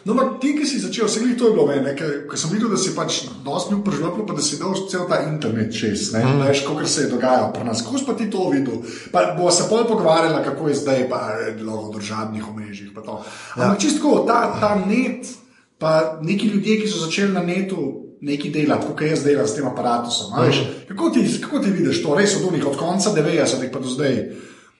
No, 0.05 0.13
ampak 0.13 0.37
ti, 0.41 0.53
ki 0.53 0.67
si 0.69 0.79
začel, 0.83 1.09
se 1.09 1.21
gledi, 1.21 1.39
to 1.41 1.49
je 1.49 1.55
bilo 1.57 1.65
meni, 1.65 1.95
ker 1.97 2.37
sem 2.37 2.51
videl, 2.53 2.69
da 2.69 2.77
si 2.77 2.93
pač 2.93 3.23
dosti 3.45 3.73
bil 3.73 3.81
preživljal, 3.87 4.27
pa 4.29 4.37
da 4.37 4.43
si 4.45 4.59
dal 4.61 4.77
cel 4.85 5.07
ta 5.09 5.23
internet 5.25 5.73
čez, 5.73 6.11
ne 6.13 6.21
mm. 6.21 6.43
veš, 6.45 6.61
kako 6.67 6.85
se 6.85 7.07
je 7.07 7.13
dogajalo 7.15 7.49
pri 7.57 7.65
nas. 7.65 7.81
Kako 7.81 8.03
si 8.03 8.05
pa 8.05 8.17
ti 8.19 8.29
to 8.29 8.51
videl? 8.53 8.83
Pa 9.15 9.33
bo 9.39 9.49
se 9.49 9.65
pol 9.71 9.87
pogovarjala, 9.89 10.45
kako 10.45 10.69
je 10.69 10.77
zdaj, 10.83 11.09
pa 11.09 11.23
je 11.41 11.57
bilo 11.57 11.81
v 11.89 11.97
državnih 11.97 12.45
omrežjih. 12.53 12.93
Ampak 12.93 13.25
ja. 13.57 13.73
čisto 13.81 14.25
ta, 14.29 14.53
ta 14.61 14.75
net, 14.77 15.33
pa 15.81 16.21
neki 16.21 16.53
ljudje, 16.53 16.83
ki 16.85 16.93
so 16.93 17.01
začeli 17.07 17.33
na 17.33 17.41
netu. 17.41 18.05
Neki 18.25 18.49
delati, 18.49 18.87
kot 18.89 19.03
jaz 19.05 19.21
delam 19.21 19.45
s 19.45 19.53
tem 19.53 19.67
aparatom. 19.69 20.13
Mm. 20.33 20.69
Kako, 20.89 21.11
ti, 21.13 21.25
kako 21.43 21.59
ti 21.61 21.73
vidiš 21.73 22.01
to, 22.01 22.15
res 22.17 22.39
od 22.39 22.47
unih, 22.49 22.65
od 22.65 22.77
konca 22.81 23.13
90-ih 23.13 23.69
pa 23.69 23.83
do 23.85 23.91
zdaj, 23.93 24.15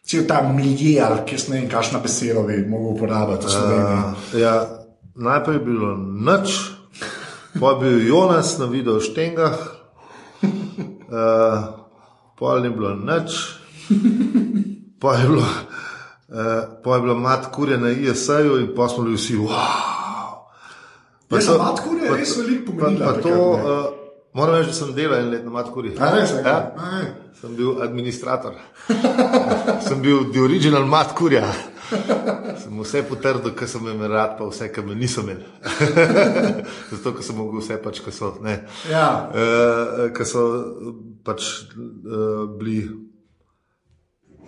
cel 0.05 0.25
ta 0.29 0.39
milijar, 0.49 1.25
ki 1.29 1.37
ne 1.49 1.59
vem, 1.59 1.69
kakšna 1.69 2.01
beseda 2.01 2.41
bi 2.45 2.63
v 2.65 3.53
Sloveniji. 3.53 4.01
Uh, 4.01 4.41
ja, 4.41 4.55
najprej 5.15 5.57
je 5.57 5.65
bilo 5.65 5.97
noč, 5.97 6.49
pa 7.61 7.71
je 7.71 7.79
bil 7.81 8.09
Jonas 8.09 8.59
na 8.59 8.67
videu 8.67 8.97
o 8.97 9.01
štengah, 9.01 9.57
uh, 10.43 11.59
pol 12.39 12.63
ni 12.63 12.71
bilo 12.71 12.95
noč, 12.95 13.59
pa 15.01 15.17
je 15.19 15.29
bilo, 15.29 15.47
uh, 15.47 16.83
pa 16.85 16.95
je 16.95 17.01
bilo 17.01 17.15
mat 17.15 17.51
kurje 17.53 17.79
na 17.79 17.91
ISA-ju 17.91 18.59
in 18.61 18.75
pa 18.77 18.89
smo 18.89 19.05
bili 19.05 19.17
vsi 19.17 19.37
wow. 19.37 19.95
Pa 21.29 21.41
za 21.41 21.59
matkurje 21.59 22.05
je 22.05 22.17
res 22.17 22.37
veliko 22.37 22.73
pomenilo. 22.73 23.07
Pa, 23.07 23.13
pa 23.13 23.21
to, 23.23 23.35
uh, 23.51 23.61
moram 24.35 24.55
reči, 24.55 24.67
da 24.67 24.75
sem 24.75 24.95
delal 24.95 25.19
en 25.19 25.31
let 25.31 25.45
na 25.45 25.51
matkurji. 25.51 25.95
A 25.99 26.11
res, 26.15 26.35
ja. 26.45 26.57
a. 26.77 27.03
Sem 27.41 27.57
bil 27.57 27.83
administrator. 27.83 28.55
sem 29.89 30.03
bil 30.03 30.31
the 30.33 30.41
original 30.41 30.87
matkurja. 30.87 31.49
Sem 32.63 32.77
vse 32.83 33.03
potrdil, 33.09 33.55
kar 33.57 33.69
sem 33.69 33.87
imel 33.91 34.11
rad, 34.13 34.37
pa 34.39 34.49
vse, 34.49 34.69
kar 34.75 34.85
me 34.87 34.95
niso 34.99 35.25
imeli. 35.25 35.45
Zato, 36.93 37.15
ker 37.17 37.25
sem 37.27 37.37
mogel 37.39 37.63
vse 37.63 37.79
pač, 37.83 38.03
ki 38.05 38.13
so, 38.15 38.35
ne, 38.45 38.61
Ja. 38.91 39.09
uh, 39.31 40.07
ki 40.15 40.27
so 40.29 40.45
pač 41.25 41.49
uh, 41.75 42.45
bili 42.59 42.85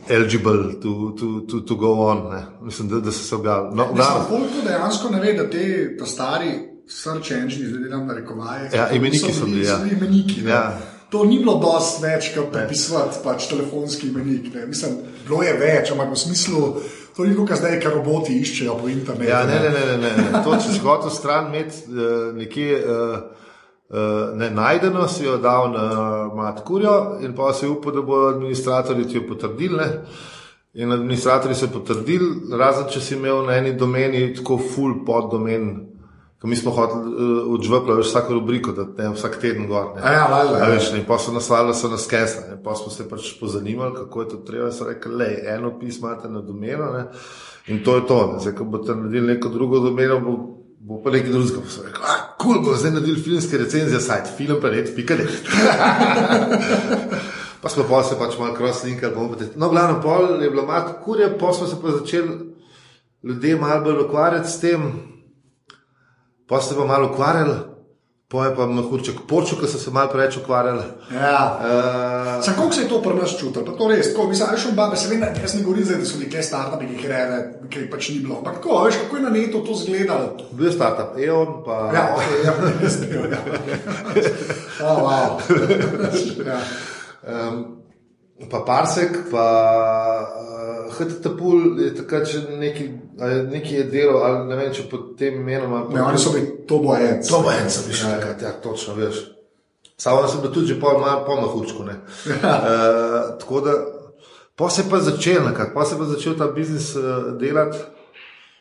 eligible 0.09 0.77
to, 0.83 1.13
to, 1.19 1.41
to, 1.51 1.61
to 1.67 1.75
go 1.75 1.93
on. 2.07 2.29
Ne. 2.31 2.43
Mislim, 2.63 2.89
da, 2.89 3.01
da 3.01 3.13
so 3.13 3.25
se 3.25 3.35
objavili. 3.35 3.77
No, 3.77 3.87
Koliko 4.29 4.67
dejansko 4.67 5.11
ne 5.11 5.21
ve, 5.21 5.33
da 5.33 5.51
te 5.51 5.97
ta 5.99 6.07
stari 6.07 6.53
search 6.89 7.33
engine, 7.33 7.69
zdaj 7.69 7.83
delam 7.83 8.07
na 8.07 8.15
rekovaje. 8.15 8.71
Ja, 8.75 8.91
imeniki 8.91 9.33
so 9.33 9.47
bili, 9.47 9.65
ja. 9.67 9.81
Imeniki, 9.93 10.43
ne. 10.43 10.51
Ja. 10.51 10.79
To 11.11 11.25
ni 11.25 11.39
bilo 11.39 11.57
dosti 11.63 12.03
več, 12.03 12.33
kot 12.35 12.49
prepisovati 12.53 13.19
pač 13.25 13.49
telefonski 13.51 14.09
imenik. 14.11 14.49
Ne. 14.55 14.67
Mislim, 14.67 14.97
bilo 15.27 15.43
je 15.43 15.53
več, 15.59 15.91
ampak 15.95 16.11
v 16.15 16.19
smislu, 16.19 16.63
to 17.17 17.25
ni 17.25 17.47
kar 17.47 17.57
zdaj, 17.57 17.81
kar 17.81 17.95
roboti 17.97 18.37
iščejo 18.41 18.77
po 18.81 18.91
internetu. 18.93 19.31
Ja, 19.31 19.45
ne, 19.49 19.61
ne, 19.63 19.71
ne, 19.73 19.97
ne, 19.97 20.13
ne. 20.21 20.45
To, 20.45 20.59
če 20.61 20.75
si 20.75 20.85
hotel 20.85 21.11
stran 21.11 21.49
imeti 21.49 21.87
uh, 21.89 22.35
nekje 22.37 22.81
uh, 22.83 23.17
uh, 23.89 24.37
ne, 24.37 24.51
najdeno, 24.53 25.07
si 25.09 25.25
jo 25.25 25.39
dal 25.41 25.71
na 25.73 25.87
matkurjo 26.37 26.97
in 27.25 27.33
pa 27.37 27.55
si 27.57 27.69
upal, 27.71 27.97
da 27.97 28.05
bodo 28.05 28.35
administratorji 28.35 29.09
ti 29.09 29.21
jo 29.21 29.27
potrdili. 29.31 29.81
Ne. 29.81 29.89
In 30.77 30.93
administratorji 30.93 31.57
so 31.57 31.71
potrdili, 31.73 32.29
razen 32.53 32.91
če 32.93 33.01
si 33.01 33.15
imel 33.17 33.47
na 33.47 33.57
eni 33.57 33.73
domeni 33.81 34.27
tako 34.37 34.61
full 34.61 34.99
pod 35.07 35.31
domen. 35.33 35.71
Ko 36.41 36.47
mi 36.47 36.57
smo 36.57 36.71
hoteli 36.71 37.15
uh, 37.15 37.55
odžvepla 37.55 38.01
vsako 38.01 38.35
rubriko, 38.35 38.73
da 38.73 38.85
ne 38.99 39.09
vsak 39.15 39.39
teden 39.41 39.67
gor. 39.69 39.87
Ne. 39.97 40.03
A 40.05 40.13
ja, 40.13 40.27
valjda, 40.31 40.55
A 40.55 40.59
ja. 40.59 40.75
veš, 40.75 40.91
ne, 40.93 40.99
in 40.99 41.05
pa 41.09 41.19
so 41.19 41.33
nas 41.33 41.49
valjda 41.51 41.75
so 41.75 41.89
nas 41.89 42.07
kesli, 42.07 42.59
pa 42.65 42.75
smo 42.75 42.93
se 42.93 43.09
pač 43.09 43.31
pozanimali, 43.41 43.95
kako 43.95 44.21
je 44.21 44.29
to 44.29 44.37
treba. 44.37 44.73
So 44.73 44.85
rekli, 44.85 45.15
le, 45.15 45.31
eno 45.55 45.79
pismo 45.81 46.09
imate 46.09 46.29
na 46.29 46.41
domeno 46.41 46.91
ne, 46.93 47.07
in 47.67 47.85
to 47.85 47.97
je 47.97 48.07
to. 48.07 48.21
Ne. 48.33 48.41
Zdaj, 48.41 48.55
ko 48.59 48.65
boste 48.65 48.95
naredili 48.95 49.27
neko 49.35 49.49
drugo 49.49 49.81
domeno, 49.81 50.21
bo, 50.21 50.37
bo 50.79 51.01
pa 51.03 51.11
nekaj 51.11 51.33
drugega. 51.33 51.63
Pa 51.65 51.73
so 51.73 51.87
rekli, 51.87 52.05
ah, 52.05 52.21
kul, 52.37 52.53
cool, 52.53 52.65
bo 52.65 52.77
zdaj 52.77 52.93
naredili 52.99 53.23
filmske 53.23 53.59
recenzije, 53.59 54.01
sajt, 54.01 54.29
film 54.37 54.61
pa 54.61 54.69
red, 54.75 54.93
pika 54.97 55.17
ne. 55.17 55.25
Pa 57.67 57.71
smo 57.73 57.83
pa 57.91 58.03
se 58.05 58.15
pač 58.15 58.37
malo 58.39 58.55
cross-linkali, 58.55 59.15
bomo 59.15 59.33
pa 59.33 59.41
te. 59.41 59.49
No, 59.59 59.67
glavno 59.73 59.97
pol 60.03 60.43
je 60.43 60.51
bilo 60.51 60.63
malo 60.67 60.93
kurje, 61.03 61.33
pa 61.39 61.53
smo 61.53 61.67
se 61.67 61.77
pa 61.83 61.91
začeli 61.91 62.53
ljudje 63.23 63.57
malo 63.57 63.81
bolj 63.85 64.05
ukvarjati 64.05 64.51
s 64.51 64.61
tem, 64.61 64.83
pa 66.49 66.61
ste 66.61 66.75
pa 66.75 66.85
malo 66.85 67.11
ukvarjali, 67.13 67.57
pa 68.29 68.47
je 68.47 68.57
pa 68.57 68.67
mahurček 68.67 69.21
počel, 69.29 69.59
ker 69.59 69.69
so 69.71 69.79
se 69.79 69.91
malo 69.91 70.11
preveč 70.11 70.37
ukvarjali. 70.37 70.83
Ja. 71.15 71.61
Uh, 71.61 72.45
Sam 72.45 72.55
kako 72.55 72.73
se 72.73 72.81
je 72.83 72.89
to 72.89 73.03
pri 73.03 73.15
nas 73.15 73.37
čutilo? 73.39 73.65
Pa 73.65 73.73
to 73.73 73.89
res, 73.89 74.11
tako, 74.15 74.29
mislim, 74.29 74.49
veš, 74.53 74.67
babe, 74.75 74.97
se 74.97 75.09
vem, 75.09 75.21
da 75.21 75.27
jaz 75.43 75.55
ne 75.55 75.63
govorim 75.63 75.85
zdaj, 75.85 75.99
da 75.99 76.07
so 76.07 76.19
nekaj 76.19 76.43
startupi, 76.43 76.87
ki 76.87 76.99
jih 76.99 77.07
reve, 77.11 77.39
ki 77.71 77.79
jih 77.85 77.91
pač 77.91 78.09
ni 78.09 78.19
bilo. 78.25 78.39
Ampak 78.39 78.59
tako, 78.59 78.83
veš, 78.85 78.99
kako 79.05 79.17
je 79.17 79.23
na 79.23 79.31
netu 79.31 79.63
to 79.65 79.73
izgledalo. 79.73 80.37
bil 80.53 80.67
je 80.67 80.73
startup, 80.73 81.19
EON, 81.19 81.63
pa 81.67 81.79
Ja, 81.95 82.05
ok, 82.17 82.35
ja, 82.45 82.55
res 82.81 83.01
ne 83.01 83.07
vem. 83.07 83.33
Ja. 83.33 83.41
Oh, 84.77 84.99
wow. 85.01 85.41
ja. 86.51 86.59
um, 87.25 87.76
pa 88.51 88.61
Parsek, 88.67 89.31
pa 89.31 89.47
uh, 90.29 90.93
HTTP 90.93 91.41
je 91.81 91.93
takrat 91.97 92.29
še 92.29 92.43
neki, 92.61 92.89
ali 93.21 93.41
neki 93.49 93.81
je 93.81 93.87
delo, 93.91 94.21
ali 94.27 94.45
ne 94.51 94.59
vem, 94.59 94.73
če 94.77 94.85
pod 94.91 95.15
tem 95.19 95.41
imenom. 95.41 95.89
Ne, 95.93 96.03
oni 96.05 96.21
so 96.21 96.35
bili 96.35 96.53
to 96.69 96.83
bojen. 96.85 97.23
To 97.31 97.41
bo 97.45 97.55
en, 97.55 97.71
sem 97.73 97.89
še 97.89 98.13
takrat, 98.19 98.45
ja, 98.45 98.53
točno 98.63 98.97
veš. 98.99 99.23
Samo 99.97 100.27
sem 100.29 100.43
bil 100.45 100.53
tudi 100.53 100.75
že 100.75 100.81
pol, 100.81 101.01
malo 101.01 101.25
pol 101.25 101.41
na 101.41 101.49
hučku. 101.49 101.87
Uh, 101.87 101.93
tako 103.41 103.63
da, 103.65 103.79
pa 104.57 104.69
se 104.69 104.85
je 104.85 104.91
pa 104.93 105.01
začel 105.01 105.49
nekako, 105.49 105.73
pa 105.79 105.87
se 105.87 105.97
je 105.97 106.03
pa 106.03 106.11
začel 106.11 106.37
ta 106.37 106.51
biznis 106.53 106.93
uh, 107.01 107.33
delati, 107.41 107.81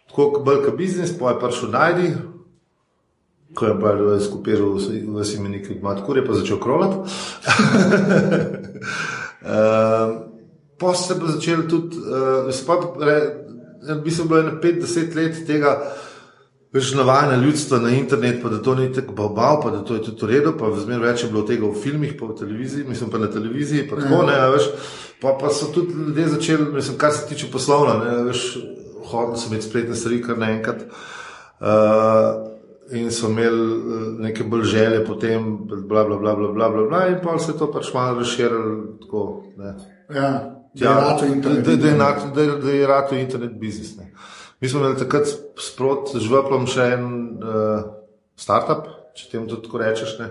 tako 0.08 0.32
kot 0.38 0.63
kot 0.70 0.79
biznis, 0.79 1.12
pa 1.20 1.36
je 1.36 1.41
prišel 1.44 1.75
najdi. 1.75 2.08
Ko 3.55 3.70
je 3.70 3.75
pa 3.79 3.91
skupiral 4.20 4.75
v 4.75 5.27
imenik 5.36 5.70
Matkur, 5.84 6.17
je 6.20 6.25
pa 6.27 6.36
začel 6.36 6.60
krolati. 6.60 7.03
uh, 9.42 10.15
pa 10.80 10.96
se 10.96 11.20
pa 11.20 11.32
začel 11.36 11.68
tudi, 11.70 11.98
uh, 11.98 12.51
se 12.54 12.65
pa, 12.65 12.80
re, 13.01 13.20
v 13.96 14.01
bistvu 14.04 14.27
bilo 14.30 14.42
je 14.42 14.50
na 14.50 14.58
5-10 14.62 15.15
let 15.15 15.46
tega, 15.48 15.80
Veš, 16.75 16.89
navajanje 16.94 17.46
ljudstva 17.46 17.77
na 17.80 17.89
internet, 17.89 18.42
pa 18.44 18.50
da 18.50 18.58
to 18.62 18.74
ni 18.75 18.94
tako 18.94 19.13
babav, 19.13 19.62
pa 19.63 19.70
da 19.72 19.84
to 19.84 19.96
je 19.96 20.01
tudi 20.04 20.25
v 20.25 20.30
redu, 20.30 20.51
pa 20.60 20.68
zmeraj 20.75 21.08
več 21.08 21.22
je 21.24 21.30
bilo 21.32 21.44
tega 21.48 21.70
v 21.70 21.80
filmih, 21.80 22.18
pa 22.20 22.27
v 22.27 22.36
televiziji, 22.36 22.84
mislim 22.84 23.12
pa 23.13 23.22
na 23.22 23.30
televiziji, 23.32 23.86
pa 23.88 23.96
tako 23.96 24.25
ne, 24.27 24.36
a 24.36 24.50
veš. 24.51 24.68
Pa, 25.22 25.38
pa 25.39 25.54
so 25.56 25.70
tudi 25.72 25.96
ljudje 25.96 26.25
začeli, 26.34 26.65
mislim, 26.74 26.98
kar 27.00 27.13
se 27.15 27.30
tiče 27.30 27.48
poslovna, 27.51 27.94
ne, 28.04 28.18
veš, 28.27 28.42
hodili 29.08 29.39
so 29.39 29.48
imeti 29.54 29.70
spletne 29.70 29.96
stvari 29.96 30.20
kar 30.25 30.42
naenkrat. 30.42 30.84
Uh, 31.63 32.44
in 32.92 33.12
so 33.12 33.27
imeli 33.27 33.65
eh, 33.65 33.80
neke 34.20 34.44
bolj 34.44 34.63
želje 34.63 35.06
potem, 35.06 35.58
bla, 35.68 36.04
bla, 36.04 36.18
bla, 36.18 36.36
bla, 36.36 36.48
bla, 36.50 36.70
bla, 36.70 36.84
bla 36.84 37.08
in 37.08 37.18
pa 37.24 37.39
se 37.39 37.51
je 37.51 37.58
to 37.58 37.72
pač 37.72 37.94
malo 37.94 38.20
razširilo 38.20 38.75
tako, 39.01 39.24
ne. 39.58 39.74
Ja, 40.12 40.22
ja, 40.22 40.51
Ja, 40.75 40.94
da 41.20 41.25
je 41.25 41.32
internet. 41.32 41.65
da- 41.65 41.75
da 41.75 41.88
je 41.88 41.96
na- 41.96 42.32
da- 42.36 42.58
da 42.58 42.72
je 42.72 42.88
rado 42.88 43.15
internet 43.15 43.60
biznis. 43.60 43.98
Ne. 43.98 44.12
Mi 44.62 44.70
smo 44.70 44.80
imeli 44.80 44.98
takrat 44.98 45.27
sprot 45.58 46.10
z 46.13 46.20
žveplom 46.20 46.68
še 46.68 46.82
en 46.84 47.06
uh, 47.34 47.84
startup, 48.36 48.86
če 49.13 49.30
temu 49.32 49.48
tudi 49.48 49.62
tako 49.62 49.77
rečeš, 49.77 50.20
ne, 50.20 50.30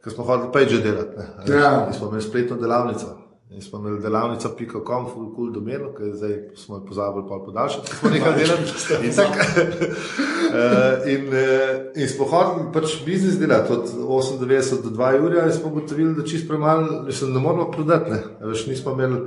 ker 0.00 0.12
smo 0.12 0.24
hodili 0.24 0.52
page 0.52 0.78
delati. 0.78 1.16
Ne. 1.18 1.54
Ja. 1.54 1.86
In 1.86 1.92
smo 1.92 2.08
imeli 2.08 2.22
spletno 2.22 2.56
delavnico. 2.56 3.16
In 3.50 3.62
smo 3.62 3.78
imeli 3.78 3.98
delavnica.com, 4.00 5.06
full 5.12 5.32
cool 5.34 5.50
domeno, 5.52 5.88
ki 5.94 6.12
zdaj 6.14 6.34
smo 6.54 6.76
jo 6.76 6.84
pozabili 6.86 7.24
pol 7.28 7.40
podaljšati, 7.44 7.96
smo 7.96 8.10
nekaj 8.14 8.36
delali. 8.38 9.06
In, 9.06 9.14
tak, 9.16 9.34
uh, 9.34 11.08
in, 11.14 11.26
uh, 11.28 11.80
in 11.96 12.08
smo 12.08 12.28
hodili 12.30 12.68
pač 12.72 12.94
biznis 13.06 13.40
delati 13.40 13.72
od 13.72 13.90
98 13.98 14.82
do 14.84 14.90
2 14.94 15.24
ur, 15.24 15.34
in 15.34 15.52
smo 15.52 15.72
ugotovili, 15.72 16.14
da 16.14 16.24
čist 16.24 16.48
premalo, 16.48 17.02
mislim, 17.06 17.32
ne 17.34 17.40
moramo 17.40 17.70
prodati. 17.70 18.10
Ne. 18.10 18.22
Veš, 18.40 18.66
nismo 18.66 18.92
imeli 18.92 19.20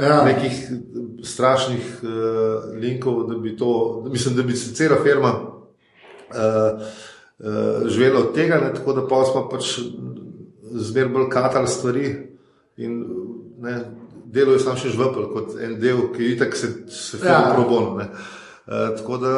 Ja. 0.00 0.24
nekih 0.24 0.52
strašnih 1.24 2.00
uh, 2.02 2.76
linkov, 2.80 3.26
da 3.28 3.38
bi 3.38 3.56
to, 3.56 4.04
mislim, 4.12 4.36
da 4.36 4.42
bi 4.42 4.56
se 4.56 4.74
cela 4.74 4.96
firma 5.02 5.32
uh, 5.40 6.80
uh, 7.38 7.88
živela 7.88 8.20
od 8.20 8.34
tega, 8.34 8.60
ne, 8.60 8.74
tako 8.74 8.92
da 8.92 9.08
pa 9.08 9.24
smo 9.24 9.48
pač 9.48 9.78
zmeraj 10.70 11.12
bolj 11.12 11.28
katali 11.30 11.68
stvari 11.68 12.16
in 12.76 13.04
ne, 13.60 13.74
delo 14.30 14.52
je 14.52 14.60
sam 14.62 14.76
še 14.76 14.92
žvepel 14.94 15.28
kot 15.34 15.56
en 15.60 15.76
del, 15.80 16.06
ki 16.14 16.32
itak 16.34 16.56
se, 16.56 16.70
se 16.88 17.18
Ja. 17.24 17.32
ja. 17.32 17.40
pro 17.54 17.64
bono. 17.68 17.96
ne. 17.98 18.08
Uh, 18.70 18.92
tako 18.96 19.16
da, 19.18 19.30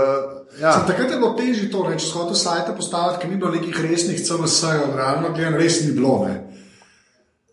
ja. 0.61 0.73
Sem, 0.73 0.87
takrat 0.87 1.11
je 1.11 1.17
bilo 1.17 1.33
težje 1.39 1.71
to, 1.73 1.85
ne, 1.89 1.97
če 1.97 2.07
so 2.07 2.19
hotel 2.21 2.37
sajte 2.37 2.75
postaviti, 2.77 3.23
ker 3.23 3.31
ni 3.31 3.39
bilo 3.41 3.53
nekih 3.55 3.79
resnih 3.81 4.19
CMS-jev, 4.21 4.91
realno 4.97 5.31
gledano 5.33 5.57
res 5.57 5.79
ni 5.87 5.95
bilo. 5.97 6.19
Ne. 6.27 6.35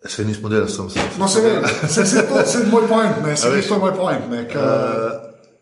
Se 0.04 0.24
nismo 0.24 0.48
delali, 0.48 0.68
sem 0.72 0.90
se. 0.90 1.00
No, 1.18 1.28
se 1.28 1.40
vem, 1.40 1.64
se, 1.88 2.04
se, 2.06 2.22
to, 2.28 2.40
je 2.40 2.66
moj 2.68 2.86
point, 2.88 3.18
ne, 3.24 3.36
se 3.36 3.50
veš, 3.50 3.68
to 3.68 3.74
je 3.74 3.80
moj 3.80 3.96
point. 3.96 4.30
Ne, 4.30 4.44
ka, 4.48 4.66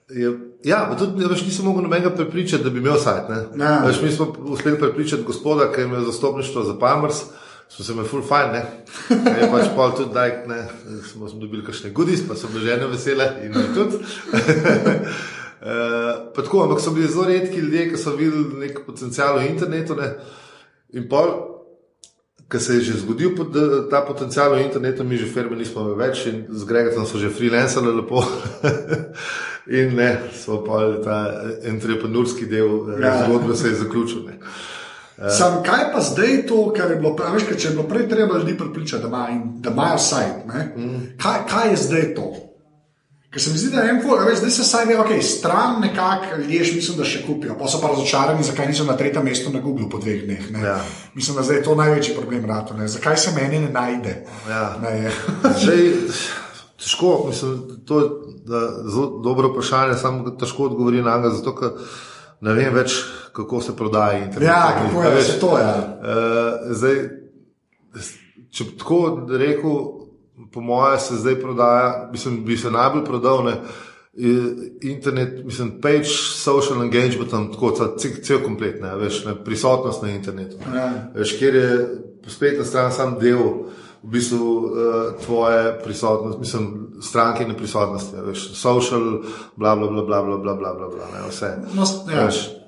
Je, 0.09 0.31
ja, 0.65 0.79
tudi 0.99 1.27
veš, 1.29 1.43
nisem 1.45 1.67
mogel 1.69 1.83
nobenega 1.85 2.11
prepričati, 2.11 2.65
da 2.65 2.71
bi 2.71 2.79
imel 2.81 2.97
sajt. 2.97 3.29
ne. 3.29 3.65
Ja. 3.65 3.73
Veš, 3.85 3.99
mi 4.03 4.11
smo 4.11 4.33
uspeli 4.49 4.79
prepričati 4.79 5.23
gospoda, 5.23 5.67
ki 5.73 5.81
je 5.81 5.85
imel 5.85 6.05
zastopništvo 6.05 6.63
za 6.65 6.79
Palmers, 6.79 7.19
smo 7.69 7.85
se 7.85 7.93
imeli 7.93 8.09
full 8.09 8.23
fajn, 8.23 8.53
ne. 8.53 8.63
Ker 9.09 9.43
Je 9.43 9.51
pač 9.53 9.69
pol 9.77 9.93
tudi 9.97 10.15
daj, 10.15 10.33
ne, 10.49 10.63
smo, 11.11 11.29
smo 11.29 11.41
dobili 11.41 11.65
kakšne 11.67 11.93
goodies, 11.97 12.25
pa 12.29 12.37
so 12.37 12.49
bile 12.53 12.65
žene 12.71 12.89
vesele 12.89 13.29
in 13.45 13.53
mi 13.57 13.67
tudi. 13.75 14.01
Uh, 15.59 16.31
pa 16.35 16.43
tako, 16.43 16.65
ampak 16.65 16.81
so 16.81 16.95
bili 16.97 17.11
zelo 17.13 17.29
redki 17.29 17.61
ljudje, 17.61 17.91
ki 17.93 18.01
so 18.01 18.17
videli 18.17 18.65
nek 18.65 18.83
potencial 18.87 19.39
v 19.39 19.51
internetu. 19.51 19.99
Ne. 19.99 20.15
In 20.97 21.09
pol, 21.09 21.35
ki 22.49 22.61
se 22.61 22.79
je 22.79 22.81
že 22.81 23.01
zgodil 23.05 23.37
da- 23.53 23.89
ta 23.91 24.01
potencial 24.01 24.55
v 24.55 24.65
internetu, 24.65 25.05
mi 25.05 25.17
že 25.17 25.27
firme 25.29 25.57
nismo 25.57 25.93
več 25.95 26.27
in 26.27 26.47
z 26.49 26.65
Gregom 26.65 27.07
so 27.07 27.19
že 27.19 27.29
freelancali 27.29 27.93
lepo. 27.93 28.25
in 29.79 29.93
ne, 29.97 30.33
so 30.33 30.65
pa 30.65 30.97
ta 31.05 31.17
entrepreneurski 31.63 32.47
del 32.49 32.97
ja. 33.03 33.25
zgodbe 33.25 33.57
se 33.57 33.69
je 33.69 33.75
zaključil. 33.75 34.25
Ne. 34.25 34.41
Sam, 35.19 35.63
kaj 35.67 35.93
pa 35.93 36.01
zdaj 36.01 36.47
to, 36.47 36.73
kar 36.77 36.91
je 36.91 36.97
bilo 36.97 37.17
prej, 37.19 37.33
veš, 37.35 37.47
če 37.59 37.69
je 37.69 37.75
bilo 37.75 37.89
prej 37.91 38.07
treba 38.09 38.39
ljudi 38.39 38.55
pripričati, 38.59 39.03
da, 39.03 39.09
ima, 39.09 39.41
da 39.65 39.71
imajo 39.71 39.99
sajt, 39.99 40.45
ne? 40.47 40.69
kaj, 41.19 41.41
kaj 41.51 41.71
je 41.71 41.81
zdaj 41.87 42.15
to? 42.15 42.29
Ker 43.29 43.43
se 43.43 43.51
mi 43.53 43.59
zdi, 43.59 43.71
da 43.75 43.83
je 43.83 43.91
en 43.93 43.99
ful, 44.01 44.17
veš, 44.25 44.39
zdaj 44.39 44.51
se 44.51 44.65
saj 44.65 44.87
ve, 44.89 44.95
ok, 45.03 45.11
stran 45.23 45.83
nekako 45.83 46.39
ljudje 46.39 46.65
še 46.65 46.77
mislim, 46.79 46.97
da 46.97 47.05
še 47.05 47.25
kupijo, 47.27 47.59
pa 47.59 47.69
so 47.69 47.81
pa 47.83 47.91
razočarani, 47.93 48.47
zakaj 48.47 48.71
niso 48.71 48.87
na 48.89 48.97
tretjem 48.97 49.27
mestu 49.27 49.53
na 49.53 49.61
Google 49.61 49.91
po 49.91 50.01
dveh 50.01 50.23
dneh. 50.25 50.47
ne. 50.55 50.63
Ja. 50.65 50.79
Mislim, 51.19 51.37
da 51.37 51.45
zdaj 51.45 51.61
je 51.61 51.65
to 51.67 51.75
največji 51.77 52.15
problem 52.17 52.47
rato, 52.49 52.79
ne? 52.79 52.89
zakaj 52.89 53.19
se 53.21 53.35
meni 53.37 53.61
ne 53.67 53.73
najde. 53.75 54.15
Ja. 54.49 54.63
Ne, 54.81 55.11
Zdaj, 55.61 55.85
težko, 56.81 57.13
mislim, 57.29 57.83
to 57.85 58.01
je 58.01 58.09
zelo 58.95 59.21
dobro 59.25 59.51
vprašanje, 59.53 59.99
samo 59.99 60.31
težko 60.31 60.71
odgovorim 60.71 61.05
na 61.05 61.19
njega, 61.19 61.35
zato 61.37 61.57
ker 61.59 61.75
ne 62.41 62.55
vem 62.55 62.75
več, 62.75 62.99
kako 63.33 63.61
se 63.61 63.77
prodaja 63.77 64.19
internet. 64.19 64.49
ja, 64.49 64.63
kako 64.83 65.03
je, 65.03 65.23
se 65.23 65.41
to 65.41 65.59
je. 65.59 65.65
Uh, 65.65 66.75
zdaj, 66.77 67.01
če 68.51 68.65
bi 68.65 68.77
tako 68.79 69.01
rekel, 69.31 69.77
po 70.53 70.61
mojem, 70.61 70.99
se 71.01 71.21
zdaj 71.23 71.41
prodaja, 71.41 72.09
mislim, 72.13 72.45
bi 72.45 72.57
se 72.57 72.71
najbolj 72.71 73.05
prodal. 73.05 73.45
Ne, 73.45 73.61
Internet, 74.83 75.45
mislim, 75.45 75.77
page, 75.81 76.11
social 76.35 76.81
engagement, 76.83 77.31
tam 77.31 77.53
tako, 77.53 77.71
ta 77.71 77.85
cel, 78.03 78.17
cel 78.27 78.41
komplet, 78.43 78.81
ne, 78.83 78.97
veš, 78.99 79.21
ne, 79.29 79.35
prisotnost 79.45 80.03
na 80.03 80.11
internetu. 80.11 80.57
ne. 80.65 80.79
Ja. 80.79 80.89
Veš, 81.15 81.37
kjer 81.39 81.55
je 81.55 81.69
spletna 82.27 82.65
stran 82.65 82.91
sam 82.93 83.15
del 83.21 83.69
v 84.03 84.11
bistvu 84.11 84.39
uh, 84.39 84.71
tvoje 85.25 85.81
prisotnosti, 85.85 86.41
mislim, 86.41 86.69
strankine 87.03 87.57
prisotnosti, 87.57 88.17
a 88.17 88.23
veš, 88.23 88.53
social, 88.55 89.23
bla, 89.57 89.77
bla, 89.77 89.89
bla, 89.91 90.03
bla, 90.03 90.23
bla, 90.23 90.39
bla, 90.39 90.55
bla, 90.55 90.75
bla, 90.75 90.89
bla 90.89 91.07
ne, 91.15 91.29
vse. 91.29 91.57
No, 91.75 91.85
ja. 92.13 92.25
Veš, 92.25 92.59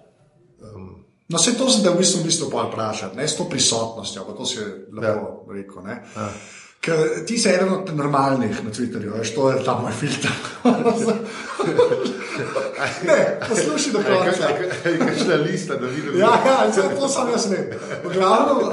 No, 1.31 1.39
se 1.39 1.55
to 1.59 1.69
zdaj 1.69 1.95
v 1.95 1.99
bistvu 1.99 2.25
mislim 2.25 2.51
pa 2.51 2.63
vprašati, 2.63 3.17
ne 3.17 3.29
s 3.29 3.37
to 3.37 3.45
prisotnostjo, 3.45 4.23
to 4.23 4.47
si 4.47 4.59
lepo 4.93 5.07
ja. 5.07 5.55
rekel. 5.55 5.83
Ne? 5.83 6.03
Ja. 6.17 6.29
Ker 6.81 6.97
ti 7.27 7.39
si 7.39 7.49
eden 7.49 7.69
od 7.73 7.91
normalnih 7.97 8.65
na 8.65 8.71
Twitterju, 8.71 9.13
veš, 9.19 9.35
to 9.35 9.51
je 9.51 9.65
ta 9.65 9.77
moj 9.79 9.93
filter. 9.93 10.31
ne, 13.09 13.19
poslušaj 13.49 13.93
do 13.93 13.99
konca. 13.99 14.49
Kakšna 14.83 15.35
lista, 15.35 15.77
da 15.77 15.87
vidim. 15.87 16.19
Ja, 16.19 16.33
ja, 16.47 16.73
to, 16.75 16.83
to 17.01 17.09
sam 17.09 17.31
jaz 17.31 17.51
ne. 17.51 17.79
V 18.05 18.13
glavnem, 18.15 18.73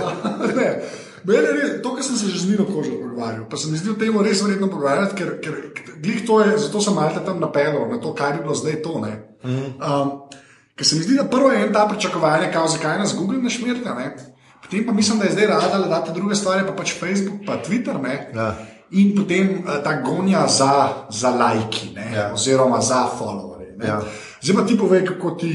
ne. 0.55 0.83
Mene 1.23 1.51
res, 1.51 1.81
to, 1.83 1.95
kar 1.95 2.03
sem 2.03 2.15
se 2.15 2.29
že 2.29 2.39
z 2.39 2.49
Nino 2.51 2.65
Kožo 2.65 2.91
pogovarjal, 3.01 3.47
pa 3.49 3.57
se 3.57 3.71
mi 3.71 3.77
zdi 3.77 3.89
o 3.89 3.97
tem 3.97 4.13
res 4.21 4.41
vredno 4.41 4.67
pogovarjati, 4.69 5.15
ker, 5.15 5.41
ker 5.41 5.55
glih 6.03 6.21
to 6.27 6.41
je, 6.45 6.57
zato 6.57 6.81
sem 6.81 6.93
malce 6.93 7.23
tam 7.25 7.39
napeljal 7.39 7.89
na 7.89 7.97
to, 7.97 8.13
kaj 8.13 8.33
bi 8.37 8.43
bilo 8.45 8.55
zdaj 8.55 8.81
to. 8.85 8.99
Ne. 9.01 9.13
Um, 9.43 10.11
ker 10.77 10.85
se 10.85 10.95
mi 10.95 11.03
zdi, 11.03 11.17
da 11.17 11.25
prvo 11.25 11.51
je 11.51 11.65
en 11.65 11.73
ta 11.73 11.87
pričakovanje, 11.89 12.51
kao, 12.53 12.67
zakaj 12.67 12.99
nas 12.99 13.15
Google 13.17 13.41
ne 13.41 13.49
šmirta, 13.49 13.95
ne. 13.97 14.15
Potem 14.61 14.85
pa 14.85 14.93
mislim, 14.93 15.19
da 15.19 15.25
je 15.25 15.31
zdaj 15.31 15.47
rada, 15.47 15.77
da 15.79 15.87
date 15.87 16.11
druge 16.11 16.35
stvari, 16.35 16.65
pa 16.67 16.73
pač 16.73 16.93
Facebook, 16.99 17.41
pa 17.47 17.57
Twitter, 17.63 18.01
ne. 18.01 18.31
Ja. 18.35 18.55
In 18.91 19.15
potem 19.17 19.63
uh, 19.65 19.83
ta 19.83 20.01
gonja 20.01 20.45
za, 20.47 21.07
za 21.09 21.29
lajki, 21.29 21.91
ne, 21.95 22.11
Ja. 22.15 22.31
oziroma 22.33 22.81
za 22.81 23.07
followerje. 23.19 23.75
Ja. 23.83 24.01
Zdaj 24.41 24.55
pa 24.55 24.67
ti 24.67 24.77
povej, 24.77 25.05
kako 25.05 25.31
ti, 25.31 25.53